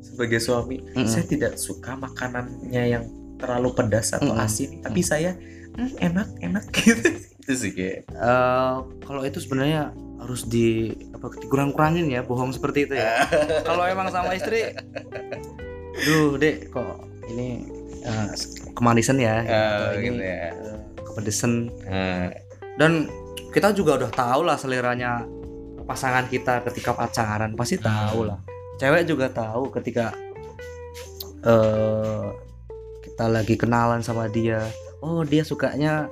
sebagai 0.00 0.36
suami 0.36 0.82
Mm-mm. 0.82 1.06
saya 1.06 1.24
tidak 1.24 1.56
suka 1.56 1.96
makanannya 1.96 2.82
yang 2.88 3.04
terlalu 3.40 3.72
pedas 3.72 4.12
atau 4.12 4.32
Mm-mm. 4.32 4.44
asin 4.44 4.84
tapi 4.84 5.00
saya 5.00 5.32
"Hmm, 5.72 5.88
enak 5.96 6.28
enak 6.42 6.64
gitu 6.76 7.08
itu 7.50 7.58
sih 7.58 7.72
kayak 7.74 8.06
Eh, 8.14 8.74
kalau 9.02 9.26
itu 9.26 9.42
sebenarnya 9.42 9.90
harus 10.22 10.46
di 10.46 10.94
apa 11.10 11.34
dikurang-kurangin 11.34 12.06
ya 12.06 12.22
bohong 12.22 12.54
seperti 12.54 12.86
itu 12.86 12.94
ya. 12.94 13.26
Kalau 13.68 13.82
emang 13.88 14.06
sama 14.14 14.38
istri 14.38 14.70
duh 16.06 16.38
dek 16.38 16.70
kok 16.70 17.02
ini 17.26 17.66
eh, 18.06 18.30
kemanisan 18.78 19.18
ya? 19.18 19.42
Atau 19.42 19.98
ini 19.98 20.22
ya. 20.22 20.54
eh, 20.54 20.78
kepedesan 21.02 21.72
Nah, 21.90 22.30
dan 22.78 23.10
kita 23.50 23.74
juga 23.74 23.98
udah 23.98 24.10
tahu 24.14 24.40
lah 24.46 24.54
seleranya 24.54 25.26
pasangan 25.82 26.30
kita 26.30 26.62
ketika 26.70 26.94
pacaran 26.94 27.58
pasti 27.58 27.74
tahu 27.82 28.30
lah. 28.30 28.38
Cewek 28.78 29.10
juga 29.10 29.26
tahu 29.26 29.74
ketika 29.74 30.14
eh 31.42 32.24
kita 33.02 33.24
lagi 33.26 33.56
kenalan 33.56 34.04
sama 34.04 34.28
dia 34.28 34.60
oh 35.00 35.24
dia 35.24 35.40
sukanya 35.40 36.08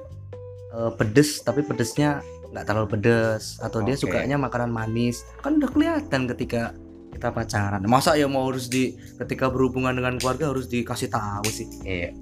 eh, 0.73 0.91
pedes 0.97 1.41
tapi 1.45 1.64
pedesnya 1.64 2.21
nggak 2.53 2.64
terlalu 2.64 2.89
pedes. 2.99 3.61
Atau 3.61 3.85
dia 3.85 3.95
Oke. 3.97 4.09
sukanya 4.09 4.37
makanan 4.41 4.73
manis. 4.73 5.25
Kan 5.45 5.61
udah 5.61 5.71
kelihatan 5.71 6.29
ketika 6.31 6.73
kita 7.12 7.35
pacaran. 7.35 7.83
Masa 7.89 8.14
ya 8.14 8.31
mau 8.31 8.47
harus 8.47 8.71
di 8.71 8.95
ketika 9.19 9.51
berhubungan 9.51 9.97
dengan 9.97 10.21
keluarga 10.21 10.53
harus 10.53 10.71
dikasih 10.71 11.11
tahu 11.11 11.49
sih? 11.51 11.66
Iya. 11.83 12.14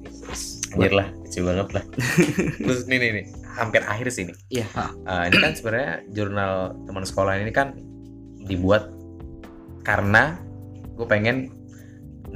Anjir 0.75 0.93
lah 0.95 1.09
kecil 1.29 1.43
banget 1.47 1.69
lah. 1.77 1.85
Terus 2.65 2.81
nih 2.89 2.99
nih 2.99 3.11
nih. 3.21 3.25
Hampir 3.57 3.83
akhir 3.85 4.07
sih 4.13 4.25
nih. 4.31 4.37
Iya. 4.63 4.67
Eh, 5.05 5.23
ini 5.31 5.37
kan 5.37 5.53
sebenarnya 5.53 5.93
jurnal 6.13 6.53
teman 6.89 7.05
sekolah 7.05 7.39
ini 7.41 7.53
kan 7.53 7.77
dibuat 8.47 8.95
karena 9.83 10.39
gue 10.97 11.07
pengen 11.07 11.53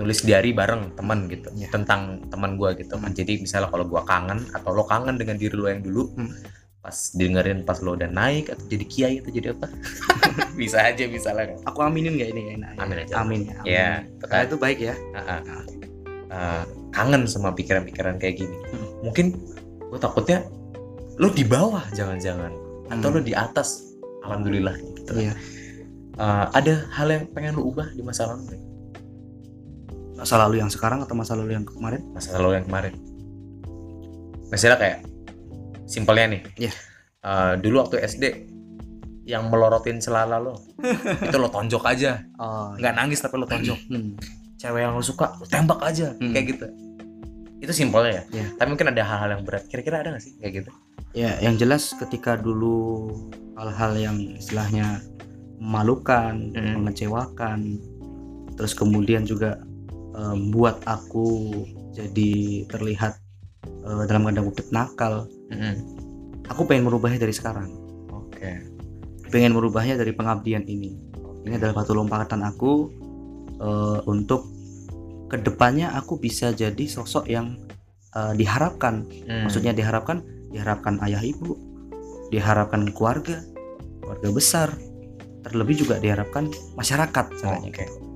nulis 0.00 0.24
diary 0.24 0.50
bareng 0.50 0.96
teman 0.96 1.28
gitu 1.28 1.52
Iya. 1.52 1.68
tentang 1.68 2.24
teman 2.26 2.56
gue 2.56 2.72
gitu 2.74 2.96
kan 2.96 3.12
jadi 3.12 3.36
misalnya 3.36 3.68
kalau 3.68 3.84
gue 3.84 4.00
kangen 4.02 4.48
atau 4.50 4.72
lo 4.72 4.82
kangen 4.82 5.14
dengan 5.14 5.36
diri 5.36 5.52
lo 5.52 5.68
yang 5.68 5.84
dulu 5.84 6.08
Hmm. 6.16 6.32
pas 6.80 6.96
dengerin 7.12 7.60
pas 7.62 7.76
lo 7.78 7.92
udah 7.92 8.08
naik 8.08 8.48
atau 8.48 8.64
jadi 8.64 8.84
kiai 8.86 9.14
atau 9.20 9.28
jadi 9.28 9.52
apa 9.52 9.68
bisa 10.56 10.80
aja 10.80 11.04
misalnya 11.04 11.52
kan 11.52 11.58
aku 11.66 11.78
aminin 11.82 12.16
nggak 12.16 12.30
ini 12.32 12.42
enak 12.56 12.72
Amin 12.74 12.96
aja. 12.98 13.12
amin 13.20 13.40
ya 13.42 13.54
amin. 13.54 13.68
ya 13.68 13.88
Karena 14.18 14.38
itu 14.42 14.56
baik 14.56 14.78
ya 14.80 14.94
ah. 15.12 15.40
Eh, 16.30 16.62
kangen 16.90 17.26
sama 17.26 17.52
pikiran-pikiran 17.52 18.16
kayak 18.16 18.38
gini 18.38 18.56
Hmm. 18.72 18.88
mungkin 19.02 19.26
gue 19.82 19.98
takutnya 19.98 20.46
lo 21.16 21.28
di 21.28 21.44
bawah 21.44 21.84
jangan-jangan 21.92 22.48
atau 22.88 23.06
Hmm. 23.06 23.14
lo 23.14 23.20
di 23.20 23.34
atas 23.36 23.92
alhamdulillah 24.22 24.72
gitu 24.96 25.12
Iya. 25.20 25.34
Eh, 26.16 26.46
ada 26.50 26.74
hal 26.90 27.08
yang 27.10 27.24
pengen 27.28 27.56
lo 27.56 27.66
ubah 27.66 27.90
di 27.90 28.00
masa 28.00 28.24
lalu? 28.26 28.56
Masa 30.20 30.36
lalu 30.36 30.60
yang 30.60 30.68
sekarang 30.68 31.00
atau 31.00 31.16
masa 31.16 31.32
lalu 31.32 31.56
yang 31.56 31.64
kemarin? 31.64 32.04
Masa 32.12 32.36
lalu 32.36 32.60
yang 32.60 32.66
kemarin. 32.68 32.92
Misalnya 34.50 34.76
kayak 34.76 34.98
simpelnya 35.86 36.26
nih. 36.28 36.42
Iya. 36.58 36.72
Eh, 37.20 37.52
dulu 37.60 37.80
waktu 37.80 38.00
SD 38.00 38.24
yang 39.24 39.46
melorotin 39.46 40.00
selala 40.00 40.36
lo 40.36 40.58
itu 41.26 41.36
lo 41.36 41.48
tonjok 41.48 41.84
aja. 41.86 42.20
Oh 42.36 42.74
nggak 42.74 42.94
nangis 42.94 43.20
tapi 43.20 43.36
lo 43.36 43.46
tonjok. 43.46 43.78
Hmm. 43.88 44.16
cewek 44.60 44.84
yang 44.84 44.92
lo 44.92 45.00
suka 45.00 45.32
lo 45.34 45.44
tembak 45.46 45.80
aja 45.80 46.12
Hmm. 46.14 46.32
kayak 46.32 46.46
gitu. 46.50 46.66
Itu 47.60 47.72
simpelnya 47.72 48.12
ya. 48.12 48.22
Iya. 48.32 48.46
tapi 48.56 48.68
mungkin 48.70 48.88
ada 48.90 49.00
hal-hal 49.00 49.30
yang 49.38 49.42
berat. 49.42 49.64
Kira-kira 49.68 50.00
ada 50.00 50.12
nggak 50.12 50.20
sih 50.20 50.32
kayak 50.36 50.52
gitu? 50.64 50.70
Ya 51.12 51.36
yang 51.40 51.56
jelas 51.56 51.96
ketika 51.96 52.36
dulu 52.36 53.08
hal-hal 53.56 53.92
yang 53.96 54.16
istilahnya 54.34 55.00
memalukan 55.60 56.52
Hmm. 56.52 56.80
mengecewakan 56.80 57.58
terus 58.52 58.72
kemudian 58.72 59.24
juga 59.24 59.60
eh, 60.14 60.34
membuat 60.36 60.82
aku 60.86 61.50
jadi 61.94 62.64
terlihat 62.70 63.18
eh, 63.66 64.02
dalam 64.06 64.26
tanda 64.30 64.42
kutip 64.46 64.68
nakal 64.70 65.26
aku 66.50 66.66
pengen 66.66 66.90
merubahnya 66.90 67.22
dari 67.22 67.32
sekarang. 67.32 67.70
Oke. 68.10 68.66
Pengen 69.30 69.54
merubahnya 69.54 69.94
dari 69.94 70.10
pengabdian 70.10 70.66
ini. 70.66 70.98
Ini 71.46 71.56
adalah 71.56 71.80
batu 71.80 71.94
lompatan 71.94 72.42
aku 72.42 72.90
eh, 73.62 73.98
untuk 74.10 74.50
ke 75.30 75.38
depannya 75.38 75.94
aku 75.94 76.18
bisa 76.18 76.50
jadi 76.50 76.84
sosok 76.90 77.30
yang 77.30 77.54
eh, 78.18 78.34
diharapkan. 78.34 79.06
Hmm. 79.30 79.46
maksudnya 79.46 79.70
diharapkan 79.70 80.26
diharapkan 80.50 80.98
ayah 81.06 81.22
ibu 81.22 81.54
diharapkan 82.34 82.90
keluarga 82.90 83.38
keluarga 84.02 84.28
besar. 84.34 84.68
Terlebih 85.40 85.88
juga 85.88 85.96
diharapkan 85.96 86.52
masyarakat 86.76 87.24
caranya 87.40 87.72
oke 87.72 88.09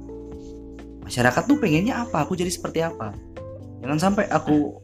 masyarakat 1.05 1.43
tuh 1.45 1.61
pengennya 1.61 2.03
apa? 2.09 2.25
Aku 2.25 2.35
jadi 2.35 2.49
seperti 2.49 2.81
apa? 2.81 3.13
Jangan 3.85 4.01
sampai 4.01 4.25
aku 4.33 4.81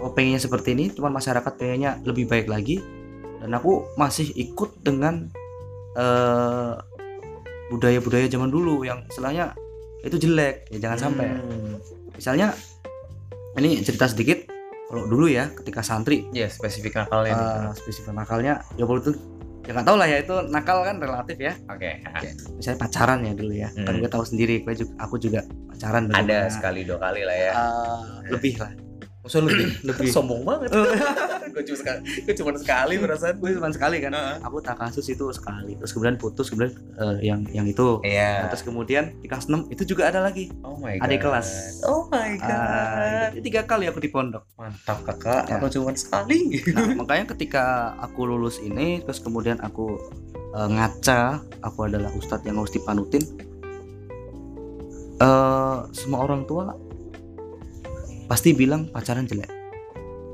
oh, 0.00 0.10
pengennya 0.16 0.40
seperti 0.40 0.72
ini 0.72 0.88
cuman 0.90 1.12
masyarakat 1.12 1.52
pengennya 1.60 2.00
lebih 2.02 2.26
baik 2.26 2.48
lagi. 2.48 2.80
Dan 3.42 3.52
aku 3.52 3.92
masih 3.98 4.30
ikut 4.38 4.80
dengan 4.80 5.28
eh, 5.98 6.74
budaya-budaya 7.68 8.26
zaman 8.30 8.48
dulu 8.48 8.82
yang 8.88 9.04
istilahnya 9.06 9.52
itu 10.02 10.16
jelek. 10.16 10.72
Ya 10.72 10.88
jangan 10.88 10.98
sampai. 11.10 11.26
Hmm. 11.28 11.76
misalnya 12.12 12.52
ini 13.60 13.80
cerita 13.84 14.08
sedikit. 14.08 14.48
Kalau 14.92 15.08
dulu 15.08 15.24
ya 15.24 15.48
ketika 15.56 15.80
santri 15.80 16.28
ya 16.36 16.52
spesifik 16.52 17.00
nakalnya 17.00 17.32
eh 17.32 17.72
spesifik 17.72 18.12
nakalnya 18.12 18.60
ya 18.76 18.84
itu 18.84 19.16
ya 19.62 19.70
nggak 19.72 19.86
tahu 19.86 19.96
lah 19.96 20.06
ya 20.06 20.18
itu 20.18 20.34
nakal 20.48 20.82
kan 20.82 20.96
relatif 20.98 21.38
ya 21.38 21.54
Oke. 21.68 22.02
ah. 22.04 22.18
misalnya 22.52 22.78
pacaran 22.78 23.20
ya 23.22 23.32
dulu 23.32 23.52
ya 23.52 23.68
kan 23.72 23.92
Hmm. 23.92 24.02
gue 24.02 24.10
tahu 24.10 24.24
sendiri 24.24 24.54
gue 24.60 24.74
juga 24.74 24.92
aku 24.98 25.16
juga 25.16 25.40
pacaran 25.70 26.10
Ada 26.10 26.50
sekali 26.50 26.82
dua 26.82 26.98
kali 26.98 27.22
lah 27.22 27.36
ya. 27.36 27.52
Eh, 27.52 28.02
lebih 28.28 28.54
lah 28.58 28.70
Maksudnya 29.22 29.44
lebih 29.48 29.66
lebih. 29.88 30.06
sombong 30.10 30.42
banget. 30.42 30.70
gue 31.54 31.62
cuma 31.68 31.78
sekali, 31.78 32.00
gue 32.22 32.34
cuma 32.34 32.50
sekali 32.56 32.94
perasaan. 32.96 33.34
gue 33.36 33.50
cuma 33.52 33.68
sekali 33.68 33.96
kan 33.98 34.10
Heeh. 34.10 34.36
aku 34.40 34.56
tak 34.58 34.76
kasus 34.78 35.04
itu 35.06 35.28
sekali 35.30 35.76
terus 35.76 35.92
kemudian 35.92 36.16
putus 36.16 36.48
kemudian 36.48 36.72
eh, 36.96 37.16
yang 37.22 37.44
yang 37.50 37.62
itu 37.64 38.00
Iya. 38.02 38.48
terus 38.48 38.64
kemudian 38.64 39.12
di 39.20 39.28
kelas 39.28 39.46
6 39.46 39.68
itu 39.68 39.84
juga 39.84 40.08
ada 40.08 40.20
lagi 40.20 40.48
Oh 40.60 40.74
my 40.74 40.96
god. 40.96 41.04
adik 41.04 41.20
kelas. 41.20 41.48
Oh 41.84 42.08
my 42.08 42.34
god. 42.34 42.50
Ah, 42.50 43.28
jadi 43.30 43.42
tiga 43.42 43.60
kali 43.62 43.84
aku 43.86 44.00
di 44.00 44.08
pondok 44.08 44.48
Mantap 44.56 45.04
kakak. 45.04 45.44
Ya. 45.46 45.60
Atau 45.60 45.68
cuma 45.70 45.92
sekali? 45.92 46.58
nah 46.72 46.88
makanya 47.04 47.30
ketika 47.30 47.64
aku 48.00 48.24
lulus 48.24 48.58
ini 48.58 49.00
terus 49.00 49.20
kemudian 49.20 49.60
aku 49.60 50.00
eh, 50.56 50.68
ngaca 50.68 51.20
aku 51.60 51.78
adalah 51.84 52.08
ustadz 52.12 52.42
yang 52.42 52.56
harus 52.56 52.72
dipanutin 52.72 53.22
eh 55.18 55.76
semua 55.92 56.24
orang 56.24 56.42
tua 56.42 56.72
pasti 58.32 58.56
bilang 58.56 58.88
pacaran 58.88 59.28
jelek 59.28 59.52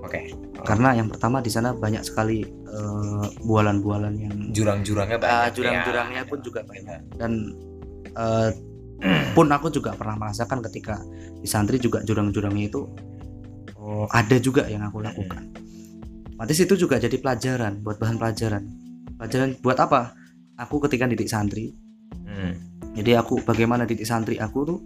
Oke. 0.07 0.31
karena 0.63 0.95
yang 0.95 1.11
pertama 1.11 1.43
di 1.43 1.51
sana 1.51 1.75
banyak 1.75 2.07
sekali 2.07 2.47
eh, 2.47 3.27
bualan-bualan 3.43 4.15
yang 4.15 4.35
Jurang-jurangnya 4.55 5.19
Ah, 5.19 5.51
banyak. 5.51 5.59
jurang-jurangnya 5.59 6.23
ya. 6.23 6.31
pun 6.31 6.39
juga 6.39 6.63
banyak 6.63 7.01
dan 7.19 7.33
eh, 8.15 8.51
pun 9.35 9.47
aku 9.47 9.67
juga 9.69 9.95
pernah 9.95 10.15
merasakan 10.15 10.63
ketika 10.71 11.03
di 11.39 11.47
santri 11.47 11.79
juga 11.79 12.03
jurang-jurangnya 12.03 12.67
itu 12.67 12.87
oh, 13.75 14.07
ada 14.11 14.39
juga 14.39 14.67
yang 14.67 14.83
aku 14.83 15.03
lakukan. 15.03 15.55
Otomatis 16.35 16.59
itu 16.59 16.75
juga 16.79 16.99
jadi 16.99 17.19
pelajaran 17.19 17.83
buat 17.83 17.99
bahan 17.99 18.15
pelajaran. 18.15 18.63
Pelajaran 19.19 19.59
buat 19.59 19.75
apa? 19.75 20.15
Aku 20.55 20.79
ketika 20.83 21.07
didik 21.07 21.27
santri, 21.27 21.75
Hmm. 22.27 22.55
jadi 22.95 23.19
aku 23.19 23.43
bagaimana 23.43 23.83
didik 23.83 24.07
santri 24.07 24.39
aku 24.39 24.59
tuh 24.63 24.79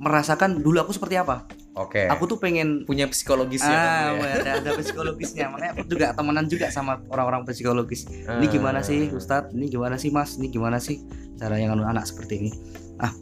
merasakan 0.00 0.60
dulu 0.60 0.80
aku 0.80 0.92
seperti 0.92 1.16
apa. 1.16 1.48
Oke. 1.78 2.10
Aku 2.10 2.26
tuh 2.26 2.42
pengen 2.42 2.82
punya 2.82 3.06
psikologisnya. 3.06 3.70
ah, 3.70 4.10
ya? 4.18 4.42
ada 4.42 4.50
ada 4.58 4.70
psikologisnya. 4.74 5.46
Makanya 5.46 5.72
aku 5.78 5.84
juga 5.86 6.06
temenan 6.10 6.50
juga 6.50 6.66
sama 6.74 6.98
orang-orang 7.06 7.46
psikologis. 7.46 8.10
Ini 8.10 8.46
gimana 8.50 8.82
sih 8.82 9.06
Ah. 9.08 9.14
Ustadz? 9.14 9.54
Ini 9.54 9.70
gimana 9.70 9.94
sih 9.94 10.10
Mas? 10.10 10.34
Ini 10.36 10.50
gimana 10.50 10.82
sih 10.82 10.98
cara 11.38 11.54
yang 11.54 11.78
anak 11.78 12.02
seperti 12.02 12.34
ini? 12.42 12.50
Ah, 12.98 13.14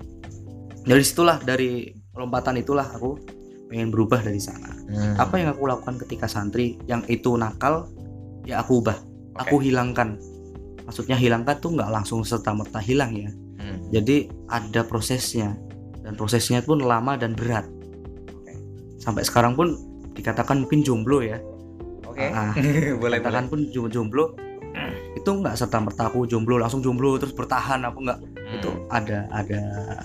dari 0.89 1.05
situlah 1.05 1.37
dari 1.45 1.93
lompatan 2.17 2.57
itulah 2.57 2.89
aku 2.89 3.21
pengen 3.69 3.93
berubah 3.93 4.25
dari 4.25 4.41
sana. 4.41 4.73
Hmm. 4.89 5.21
Apa 5.21 5.37
yang 5.37 5.53
aku 5.53 5.69
lakukan 5.69 6.01
ketika 6.07 6.25
santri 6.25 6.81
yang 6.89 7.05
itu 7.13 7.37
nakal, 7.37 7.91
ya 8.49 8.65
aku 8.65 8.81
ubah, 8.81 8.97
Oke. 9.37 9.41
aku 9.43 9.57
hilangkan. 9.61 10.17
Maksudnya 10.87 11.19
hilangkan 11.19 11.59
tuh 11.59 11.75
nggak 11.77 11.91
langsung 11.91 12.23
serta 12.23 12.55
merta 12.55 12.79
hilang 12.81 13.13
ya. 13.13 13.29
Hmm. 13.61 13.85
Jadi 13.91 14.31
ada 14.49 14.87
prosesnya 14.87 15.59
dan 16.01 16.15
prosesnya 16.15 16.63
pun 16.63 16.79
lama 16.81 17.19
dan 17.19 17.35
berat. 17.35 17.67
Sampai 18.97 19.23
sekarang 19.23 19.55
pun 19.55 19.77
dikatakan 20.13 20.63
mungkin 20.63 20.81
jomblo 20.81 21.21
ya. 21.21 21.39
Oke. 22.05 22.29
Ah, 22.29 22.53
boleh 22.57 22.97
boleh. 22.97 23.19
katakan 23.19 23.47
pun 23.47 23.69
jom- 23.69 23.89
jomblo 23.89 24.33
itu 25.17 25.25
nggak 25.27 25.57
serta 25.57 25.81
merta 25.81 26.07
aku 26.07 26.23
jomblo 26.23 26.61
langsung 26.61 26.79
jomblo 26.79 27.17
terus 27.17 27.33
bertahan 27.33 27.81
aku 27.83 28.05
nggak 28.05 28.21
Hmm. 28.47 28.55
itu 28.55 28.71
ada 28.87 29.27
ada 29.33 29.59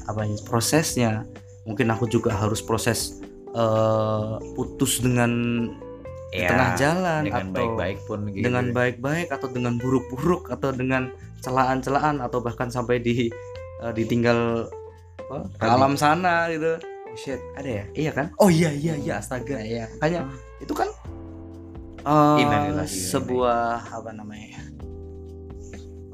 apa 0.08 0.24
ya 0.24 0.34
prosesnya 0.42 1.12
mungkin 1.62 1.92
aku 1.92 2.08
juga 2.08 2.34
harus 2.34 2.58
proses 2.58 3.20
eh, 3.52 4.34
putus 4.56 4.98
dengan 4.98 5.30
di 6.32 6.40
Ya, 6.40 6.48
tengah 6.48 6.70
jalan 6.74 7.22
dengan 7.22 7.46
atau 7.46 7.54
baik-baik 7.54 7.98
pun 8.08 8.20
gitu. 8.32 8.42
dengan 8.42 8.66
baik-baik 8.72 9.28
atau 9.30 9.46
dengan 9.46 9.76
buruk-buruk 9.78 10.48
atau 10.50 10.72
dengan 10.72 11.12
celaan-celaan 11.38 12.18
atau 12.18 12.40
bahkan 12.40 12.72
sampai 12.72 12.98
di 12.98 13.28
eh, 13.84 13.92
ditinggal 13.94 14.72
apa, 15.22 15.38
ke 15.52 15.66
alam 15.68 15.94
sana 15.94 16.48
gitu 16.50 16.80
Oh 17.12 17.18
shit, 17.20 17.44
ada 17.54 17.68
ya? 17.68 17.84
iya 17.92 18.12
kan 18.16 18.32
Oh 18.40 18.48
iya 18.48 18.72
iya 18.72 18.96
iya 18.96 19.20
astaga. 19.20 19.60
Nah, 19.60 19.68
iya 19.68 19.84
makanya 19.92 20.32
itu 20.64 20.72
kan 20.72 20.88
inna 22.40 22.82
sebuah 22.88 23.92
apa 23.92 24.10
namanya 24.10 24.58
ya, 24.58 24.62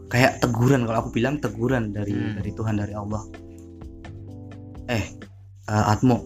kayak 0.09 0.43
teguran 0.43 0.83
kalau 0.83 1.05
aku 1.05 1.11
bilang 1.13 1.39
teguran 1.39 1.93
dari 1.93 2.11
Hmm. 2.11 2.35
dari 2.35 2.51
Tuhan 2.51 2.75
dari 2.75 2.91
Allah 2.91 3.23
eh 4.87 5.05
eh, 5.63 5.85
Atmo 5.87 6.23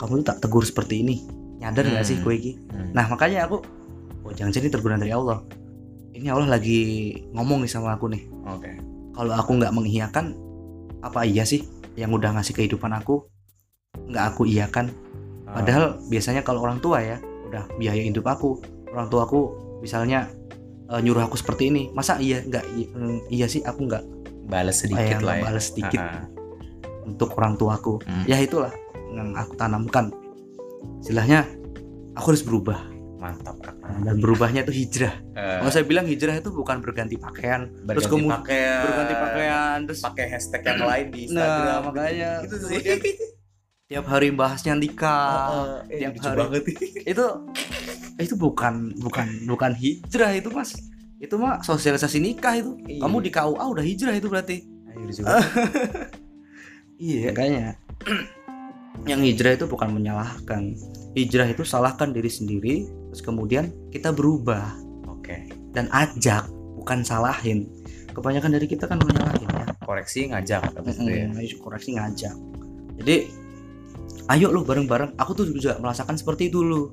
kamu 0.00 0.22
tuh 0.22 0.26
tak 0.26 0.38
tegur 0.42 0.66
seperti 0.66 1.02
ini 1.02 1.22
nyadar 1.58 1.86
nggak 1.86 2.02
Hmm. 2.02 2.10
sih 2.10 2.18
iki 2.18 2.52
Hmm. 2.72 2.90
nah 2.90 3.06
makanya 3.06 3.46
aku 3.46 3.62
oh 4.24 4.32
jangan 4.34 4.50
jadi 4.50 4.66
teguran 4.66 4.98
dari 4.98 5.14
Allah 5.14 5.42
ini 6.10 6.26
Allah 6.26 6.48
lagi 6.48 6.80
ngomong 7.34 7.62
nih 7.62 7.70
sama 7.70 7.94
aku 7.94 8.10
nih 8.10 8.22
Oke. 8.50 8.70
kalau 9.14 9.30
aku 9.30 9.50
nggak 9.62 9.70
mengiyakan 9.70 10.34
apa 11.02 11.22
iya 11.22 11.46
sih 11.46 11.62
yang 11.94 12.10
udah 12.10 12.34
ngasih 12.34 12.50
kehidupan 12.50 12.90
aku 12.94 13.26
nggak 14.06 14.24
aku 14.32 14.42
iyakan 14.46 14.90
Ah. 15.46 15.62
Padahal 15.62 16.02
biasanya 16.10 16.42
kalau 16.42 16.58
orang 16.58 16.82
tua 16.82 16.98
ya 16.98 17.22
udah 17.46 17.70
biaya 17.78 18.02
hidup 18.02 18.26
aku, 18.26 18.58
orang 18.90 19.06
tua 19.06 19.22
aku 19.24 19.54
misalnya 19.78 20.26
eh, 20.90 20.98
nyuruh 20.98 21.22
aku 21.22 21.38
seperti 21.38 21.70
ini, 21.70 21.94
masa 21.94 22.18
iya 22.18 22.42
nggak 22.42 22.66
mm, 22.66 23.30
iya 23.30 23.46
sih 23.46 23.62
aku 23.62 23.86
nggak 23.86 24.02
balas 24.50 24.82
sedikit 24.82 25.22
lah 25.22 25.38
ya. 25.38 25.42
balas 25.46 25.70
sedikit 25.70 26.02
Ah, 26.02 26.18
ah. 26.18 26.26
untuk 27.06 27.30
orang 27.38 27.54
tuaku. 27.54 28.02
Hmm. 28.02 28.26
Ya 28.26 28.42
itulah 28.42 28.74
yang 29.14 29.38
aku 29.38 29.54
tanamkan. 29.54 30.10
Istilahnya 30.98 31.46
aku 32.18 32.34
harus 32.34 32.42
berubah 32.42 32.78
Mantap 33.16 33.56
kakak. 33.62 33.80
Nah, 33.80 34.02
dan 34.02 34.16
berubahnya 34.20 34.60
itu 34.60 34.74
hijrah. 34.76 35.14
Eh, 35.32 35.56
Kalau 35.62 35.72
saya 35.72 35.86
bilang 35.88 36.04
hijrah 36.04 36.36
itu 36.36 36.52
bukan 36.52 36.84
berganti 36.84 37.16
pakaian, 37.16 37.70
terus 37.86 38.04
berganti 38.04 38.10
kemudian 38.12 38.42
pakaian, 38.44 38.82
berganti 38.82 39.14
pakaian, 39.16 39.76
terus 39.88 40.00
pakai 40.04 40.24
hashtag 40.28 40.60
yang 40.60 40.82
lain 40.84 41.06
di 41.08 41.20
Instagram. 41.24 41.64
nah 41.64 41.78
makanya 41.80 42.30
gitu 42.44 42.56
sih. 42.66 42.76
tiap 43.86 44.04
hari 44.10 44.34
bahasnya 44.34 44.74
nikah. 44.74 45.86
Eh, 45.86 46.02
tiap 46.02 46.18
lucu 46.18 46.26
hari. 46.26 46.38
banget. 46.42 46.62
itu 47.14 47.24
itu 48.18 48.34
bukan 48.34 48.90
bukan 48.98 49.26
bukan 49.46 49.72
hijrah 49.76 50.32
itu 50.34 50.48
mas 50.50 50.74
itu 51.16 51.34
mah 51.36 51.62
sosialisasi 51.62 52.18
nikah 52.18 52.56
itu 52.58 52.72
Iya. 52.84 53.00
kamu 53.04 53.16
di 53.24 53.30
KUA 53.30 53.64
udah 53.64 53.84
hijrah 53.84 54.14
itu 54.16 54.26
berarti 54.28 54.56
iya 56.98 57.28
makanya 57.32 57.76
yang 59.10 59.20
hijrah 59.20 59.54
itu 59.54 59.68
bukan 59.68 59.92
menyalahkan 59.92 60.72
hijrah 61.12 61.46
itu 61.46 61.62
salahkan 61.62 62.10
diri 62.12 62.28
sendiri 62.32 62.74
terus 63.12 63.20
kemudian 63.20 63.68
kita 63.92 64.10
berubah 64.12 64.72
Oke. 65.08 65.52
dan 65.76 65.92
ajak 65.92 66.48
bukan 66.74 67.04
salahin 67.04 67.68
kebanyakan 68.16 68.56
dari 68.56 68.66
kita 68.66 68.88
kan 68.88 68.96
menyalahin 68.98 69.46
ya 69.52 69.64
Koreksi 69.86 70.32
ngajak 70.32 70.72
habis 70.74 70.96
itu 70.98 71.12
ya. 71.12 71.28
Ayo 71.36 71.56
koreksi 71.60 71.94
ngajak 71.94 72.34
jadi 72.96 73.28
ayo 74.32 74.50
lu 74.50 74.66
bareng-bareng. 74.66 75.14
Aku 75.18 75.32
tuh 75.36 75.46
juga 75.50 75.78
merasakan 75.78 76.18
seperti 76.18 76.50
itu 76.50 76.62
lu. 76.62 76.90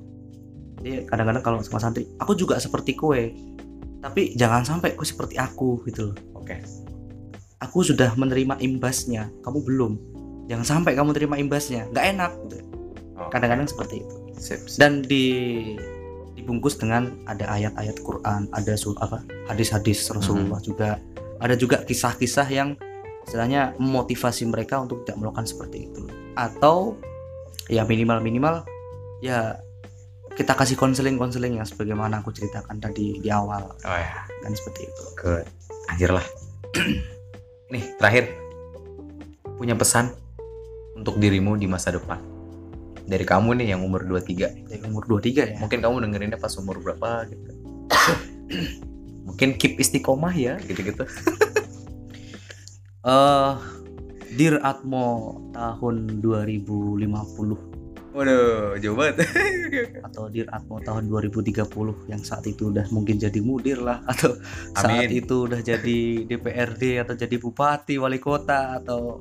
Jadi 0.80 1.08
kadang-kadang 1.08 1.42
kalau 1.42 1.58
sama 1.64 1.80
santri 1.80 2.06
aku 2.20 2.36
juga 2.36 2.60
seperti 2.60 2.94
kue. 2.94 3.34
Tapi 4.04 4.36
jangan 4.36 4.68
sampai 4.68 4.92
kau 4.92 5.06
seperti 5.06 5.40
aku 5.40 5.80
gitu 5.88 6.12
loh. 6.12 6.16
Oke. 6.36 6.60
aku 7.64 7.80
sudah 7.80 8.12
menerima 8.20 8.60
imbasnya. 8.60 9.32
Kamu 9.40 9.64
belum. 9.64 9.92
Jangan 10.52 10.66
sampai 10.68 10.92
kamu 10.92 11.16
terima 11.16 11.40
imbasnya. 11.40 11.88
Nggak 11.88 12.06
enak 12.12 12.32
gitu. 12.44 12.56
Oke. 13.16 13.30
kadang-kadang 13.32 13.64
seperti 13.64 14.04
itu. 14.04 14.14
Sip, 14.36 14.60
sip. 14.68 14.76
dan 14.76 15.00
di 15.00 15.24
dibungkus 16.36 16.76
dengan 16.76 17.16
ada 17.24 17.46
ayat-ayat 17.48 17.96
Quran 18.04 18.50
ada 18.52 18.74
sur 18.76 18.92
apa 19.00 19.24
hadis-hadis 19.48 20.04
Rasulullah 20.12 20.60
juga. 20.60 21.00
Ada 21.40 21.56
juga 21.56 21.80
kisah-kisah 21.80 22.48
yang 22.52 22.76
istilahnya 23.24 23.72
memotivasi 23.80 24.44
mereka 24.44 24.84
untuk 24.84 25.08
tidak 25.08 25.24
melakukan 25.24 25.48
seperti 25.48 25.88
itu. 25.88 26.04
Atau 26.36 27.00
ya 27.72 27.82
minimal 27.88 28.20
minimal 28.20 28.64
ya 29.24 29.56
kita 30.34 30.52
kasih 30.58 30.74
konseling 30.74 31.14
konseling 31.14 31.62
yang 31.62 31.66
sebagaimana 31.66 32.18
aku 32.18 32.34
ceritakan 32.34 32.82
tadi 32.82 33.22
di 33.22 33.30
awal 33.30 33.70
Oh 33.70 33.98
ya, 33.98 34.26
kan 34.42 34.52
seperti 34.52 34.90
itu 34.90 35.04
good. 35.14 35.46
Anjir 35.94 36.10
lah. 36.10 36.26
Nih, 37.72 37.84
terakhir. 38.02 38.34
Punya 39.54 39.78
pesan 39.78 40.10
untuk 40.98 41.22
dirimu 41.22 41.54
di 41.54 41.70
masa 41.70 41.94
depan. 41.94 42.18
Dari 43.04 43.22
kamu 43.22 43.60
nih 43.60 43.76
yang 43.76 43.84
umur 43.84 44.02
23. 44.02 44.64
dari 44.64 44.80
umur 44.80 45.04
23 45.04 45.54
ya 45.54 45.56
Mungkin 45.60 45.84
kamu 45.84 46.08
dengerinnya 46.08 46.40
pas 46.40 46.50
umur 46.58 46.82
berapa 46.82 47.28
gitu. 47.30 47.50
Mungkin 49.30 49.54
keep 49.54 49.78
istiqomah 49.78 50.34
ya, 50.34 50.58
gitu-gitu. 50.66 51.06
eh 53.04 53.52
Dir 54.34 54.58
Atmo 54.66 55.38
tahun 55.54 56.18
2050 56.18 57.74
Waduh, 58.14 58.78
jauh 58.78 58.94
banget. 58.94 59.26
atau 60.06 60.30
Dir 60.30 60.46
Atmo 60.54 60.78
tahun 60.78 61.10
2030 61.10 61.66
yang 62.06 62.22
saat 62.22 62.46
itu 62.46 62.70
udah 62.70 62.86
mungkin 62.94 63.18
jadi 63.18 63.42
mudir 63.42 63.82
lah 63.82 64.06
atau 64.06 64.38
saat 64.78 65.10
Amin. 65.10 65.18
itu 65.18 65.50
udah 65.50 65.58
jadi 65.58 66.22
DPRD 66.22 67.02
atau 67.02 67.18
jadi 67.18 67.34
bupati 67.42 67.98
wali 67.98 68.22
kota 68.22 68.78
atau 68.78 69.18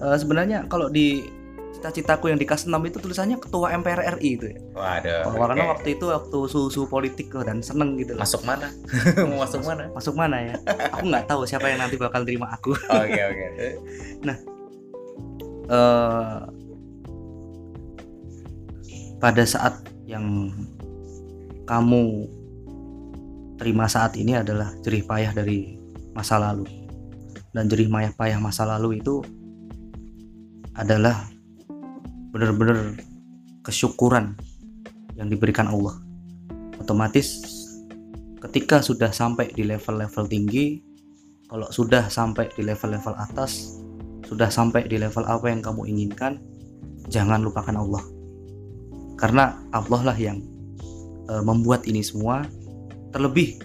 eh, 0.00 0.16
sebenarnya 0.16 0.64
kalau 0.68 0.88
di 0.88 1.28
cita-citaku 1.76 2.32
yang 2.32 2.40
di 2.40 2.48
kelas 2.48 2.64
6 2.64 2.72
itu 2.88 2.96
tulisannya 2.96 3.36
ketua 3.36 3.76
MPR 3.76 4.16
RI 4.16 4.30
itu 4.40 4.46
ya. 4.48 4.58
Waduh. 4.72 5.28
Oh, 5.28 5.34
karena 5.36 5.64
waktu 5.76 5.88
itu 6.00 6.08
waktu 6.08 6.38
suhu 6.48 6.88
politik 6.88 7.28
tuh 7.28 7.44
dan 7.44 7.60
seneng 7.60 8.00
gitu. 8.00 8.16
masuk 8.16 8.42
mana? 8.48 8.72
Mau 9.28 9.44
masuk 9.44 9.62
mana? 9.62 9.84
Masuk 9.92 10.14
mana 10.16 10.36
ya? 10.40 10.54
Aku 10.96 11.04
nggak 11.04 11.28
tahu 11.28 11.44
siapa 11.44 11.68
yang 11.68 11.84
nanti 11.84 12.00
bakal 12.00 12.24
terima 12.24 12.48
aku. 12.56 12.72
Oke 12.96 13.20
oke. 13.20 13.46
eh 13.56 13.74
pada 19.18 19.42
saat 19.42 19.74
yang 20.06 20.54
kamu 21.66 22.30
terima 23.58 23.90
saat 23.90 24.14
ini 24.14 24.38
adalah 24.38 24.70
jerih 24.86 25.02
payah 25.02 25.34
dari 25.34 25.74
masa 26.14 26.38
lalu 26.38 26.68
dan 27.50 27.66
jerih 27.66 27.90
payah 27.90 28.12
payah 28.14 28.38
masa 28.38 28.68
lalu 28.68 29.02
itu 29.02 29.24
adalah 30.76 31.35
benar-benar 32.36 32.92
kesyukuran 33.64 34.36
yang 35.16 35.32
diberikan 35.32 35.72
Allah. 35.72 35.96
Otomatis 36.76 37.40
ketika 38.44 38.84
sudah 38.84 39.08
sampai 39.08 39.48
di 39.56 39.64
level-level 39.64 40.28
tinggi 40.28 40.84
kalau 41.48 41.64
sudah 41.72 42.12
sampai 42.12 42.52
di 42.52 42.60
level-level 42.60 43.16
atas 43.16 43.80
sudah 44.28 44.52
sampai 44.52 44.84
di 44.84 45.00
level 45.00 45.24
apa 45.24 45.48
yang 45.48 45.64
kamu 45.64 45.88
inginkan 45.88 46.36
jangan 47.08 47.40
lupakan 47.40 47.80
Allah. 47.80 48.04
Karena 49.16 49.56
Allah 49.72 50.12
lah 50.12 50.16
yang 50.20 50.44
e, 51.24 51.34
membuat 51.40 51.88
ini 51.88 52.04
semua. 52.04 52.44
Terlebih 53.16 53.64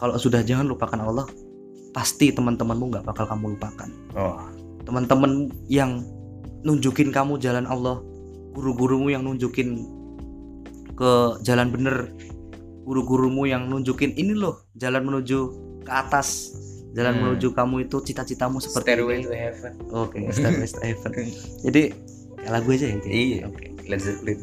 kalau 0.00 0.16
sudah 0.16 0.40
jangan 0.40 0.64
lupakan 0.64 1.04
Allah 1.04 1.28
pasti 1.92 2.32
teman-temanmu 2.32 2.96
nggak 2.96 3.04
bakal 3.04 3.28
kamu 3.28 3.60
lupakan. 3.60 3.90
Oh. 4.16 4.40
teman-teman 4.86 5.50
yang 5.66 5.98
nunjukin 6.62 7.10
kamu 7.10 7.36
jalan 7.36 7.64
Allah 7.64 8.00
guru-gurumu 8.52 9.08
yang 9.08 9.20
nunjukin 9.20 9.84
ke 10.92 11.10
jalan 11.40 11.68
bener 11.68 12.08
guru-gurumu 12.82 13.44
yang 13.44 13.66
nunjukin 13.66 14.14
ini 14.14 14.32
loh 14.32 14.64
jalan 14.74 15.02
menuju 15.02 15.38
ke 15.82 15.90
atas 15.90 16.54
jalan 16.92 17.12
Hmm. 17.12 17.22
menuju 17.28 17.52
kamu 17.52 17.84
itu 17.84 18.00
cita-citamu 18.00 18.56
seperti 18.56 18.88
Stairway 18.88 19.16
ini 19.18 19.26
to 19.26 19.34
Heaven. 19.34 19.72
oke 19.90 20.16
Stairway 20.32 20.64
to 20.64 20.80
Heaven 20.80 21.10
jadi 21.66 21.82
kayak 22.38 22.50
lagu 22.50 22.68
aja 22.70 22.86
ya 22.86 22.96
Iya. 23.04 23.40
oke 23.46 23.64
Led 23.86 24.00
Zeppelin. 24.00 24.38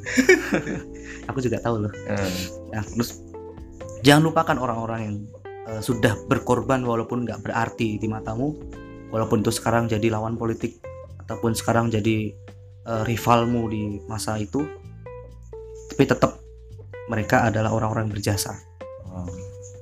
aku 1.30 1.40
juga 1.42 1.58
tahu 1.60 1.82
loh 1.82 1.94
Hmm. 2.06 2.34
nah 2.70 2.84
terus 2.86 3.26
jangan 4.02 4.30
lupakan 4.30 4.58
orang-orang 4.58 5.00
yang 5.02 5.16
eh, 5.66 5.82
sudah 5.82 6.14
berkorban 6.28 6.84
walaupun 6.84 7.26
nggak 7.26 7.42
berarti 7.42 7.98
di 7.98 8.06
matamu 8.06 8.54
walaupun 9.10 9.42
itu 9.42 9.50
sekarang 9.50 9.88
jadi 9.88 10.12
lawan 10.12 10.36
politik 10.36 10.78
ataupun 11.26 11.56
sekarang 11.56 11.90
jadi 11.90 12.32
eh, 12.88 13.04
rivalmu 13.08 13.72
di 13.72 14.04
masa 14.06 14.36
itu 14.40 14.64
tapi 15.94 16.04
tetap 16.10 16.40
mereka 17.08 17.48
adalah 17.48 17.72
orang-orang 17.76 18.08
yang 18.10 18.16
berjasa 18.16 18.54
Oh. 19.14 19.30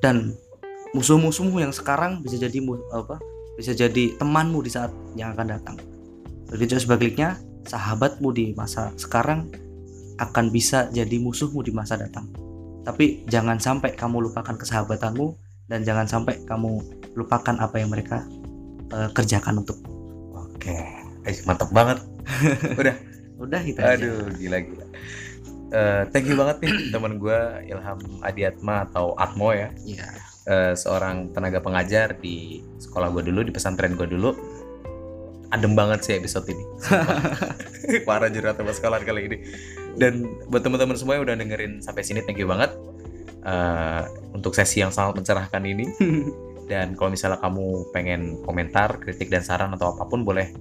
dan 0.04 0.36
musuh-musuhmu 0.92 1.64
yang 1.64 1.72
sekarang 1.72 2.20
bisa 2.20 2.36
jadi 2.36 2.60
apa 2.92 3.16
bisa 3.56 3.72
jadi 3.72 4.20
temanmu 4.20 4.60
di 4.60 4.68
saat 4.68 4.92
yang 5.16 5.32
akan 5.32 5.56
datang 5.56 5.80
begitu 6.52 6.76
sebaliknya 6.76 7.40
sahabatmu 7.64 8.36
di 8.36 8.52
masa 8.52 8.92
sekarang 9.00 9.48
akan 10.20 10.52
bisa 10.52 10.92
jadi 10.92 11.16
musuhmu 11.16 11.64
di 11.64 11.72
masa 11.72 11.96
datang 11.96 12.28
tapi 12.84 13.24
jangan 13.32 13.56
sampai 13.56 13.96
kamu 13.96 14.28
lupakan 14.28 14.60
kesahabatanmu 14.60 15.32
dan 15.72 15.88
jangan 15.88 16.12
sampai 16.12 16.44
kamu 16.44 16.84
lupakan 17.16 17.56
apa 17.56 17.80
yang 17.80 17.88
mereka 17.88 18.28
eh, 18.92 19.08
kerjakan 19.16 19.64
untuk 19.64 19.80
Oke. 20.62 21.01
Eh, 21.26 21.38
mantap 21.45 21.69
banget. 21.69 22.02
udah 23.41 23.61
gitu 23.65 23.80
aja. 23.81 23.98
Aduh, 23.98 24.30
gila 24.38 24.57
gila. 24.61 24.85
Eh, 25.72 26.03
thank 26.11 26.27
you 26.27 26.35
banget 26.35 26.68
nih 26.68 26.73
teman 26.93 27.18
gue 27.18 27.39
Ilham 27.72 27.99
Adiatma 28.22 28.85
atau 28.91 29.18
Atmo 29.18 29.56
ya. 29.56 29.73
Iya. 29.81 30.07
Eh, 30.45 30.73
seorang 30.77 31.31
tenaga 31.34 31.64
pengajar 31.64 32.18
di 32.19 32.61
sekolah 32.77 33.10
gue 33.14 33.23
dulu 33.31 33.41
di 33.48 33.52
pesantren 33.53 33.98
gue 33.98 34.06
dulu. 34.06 34.35
Adem 35.52 35.76
banget 35.76 35.99
sih 36.07 36.14
episode 36.15 36.48
ini. 36.48 36.64
Parah 38.07 38.31
jurat 38.31 38.56
sama 38.56 38.72
sekolah 38.72 38.99
kali 39.03 39.22
ini. 39.27 39.38
Dan 39.99 40.23
buat 40.48 40.64
teman-teman 40.64 40.95
semua 40.95 41.19
yang 41.19 41.27
udah 41.27 41.35
dengerin 41.35 41.84
sampai 41.84 42.07
sini, 42.07 42.23
thank 42.23 42.39
you 42.39 42.48
banget 42.48 42.72
eh, 43.43 44.03
untuk 44.31 44.56
sesi 44.56 44.80
yang 44.80 44.95
sangat 44.95 45.19
mencerahkan 45.19 45.64
ini. 45.68 45.91
Dan 46.72 46.95
kalau 46.95 47.11
misalnya 47.11 47.35
kamu 47.43 47.91
pengen 47.91 48.39
komentar, 48.48 48.95
kritik 49.03 49.27
dan 49.27 49.43
saran 49.43 49.76
atau 49.76 49.91
apa 49.91 50.07
pun 50.07 50.23
boleh 50.23 50.56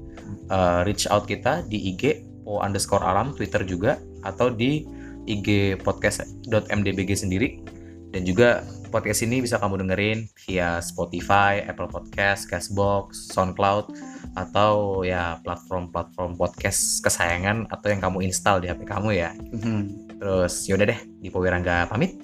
eh, 0.51 0.81
reach 0.85 1.07
out 1.09 1.25
kita 1.25 1.63
di 1.71 1.95
IG 1.95 2.27
po 2.43 2.59
underscore 2.59 3.07
alam, 3.07 3.33
Twitter 3.39 3.63
juga 3.63 3.97
atau 4.27 4.51
di 4.51 4.83
IG 5.31 5.79
podcast.mdbg 5.87 7.11
sendiri. 7.15 7.63
Dan 8.11 8.27
juga 8.27 8.67
podcast 8.91 9.23
ini 9.23 9.39
bisa 9.39 9.55
kamu 9.63 9.87
dengerin 9.87 10.27
via 10.43 10.83
Spotify, 10.83 11.63
Apple 11.63 11.87
Podcast, 11.87 12.51
Castbox, 12.51 13.31
SoundCloud, 13.31 13.95
atau 14.35 15.07
ya 15.07 15.39
platform-platform 15.47 16.35
podcast 16.35 16.99
kesayangan 17.07 17.71
atau 17.71 17.87
yang 17.87 18.03
kamu 18.03 18.27
install 18.27 18.59
di 18.59 18.67
HP 18.67 18.83
kamu 18.83 19.15
ya. 19.15 19.31
Mhm. 19.55 20.11
Terus 20.19 20.67
yaudah 20.67 20.91
deh, 20.91 21.01
di 21.23 21.31
Powirangga 21.31 21.87
pamit. 21.87 22.19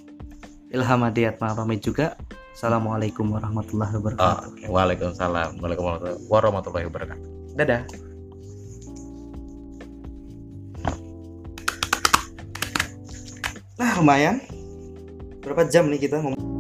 Ilham 0.75 1.07
Adiatma 1.07 1.55
pamit 1.55 1.79
juga 1.79 2.19
Assalamualaikum 2.57 3.31
warahmatullahi 3.31 3.95
Oh, 3.95 4.01
wabarakatuh 4.01 4.49
oke. 4.49 4.65
Waalaikumsalam 4.67 5.51
Waalaikumsalam 5.61 6.17
warahmatullahi 6.27 6.85
wabarakatuh. 6.89 7.27
Dadah. 7.55 8.16
Nah 13.77 13.93
lumayan. 14.01 14.41
Berapa 15.45 15.69
jam 15.69 15.93
nih 15.93 16.09
kita 16.09 16.25
ngomong 16.25 16.56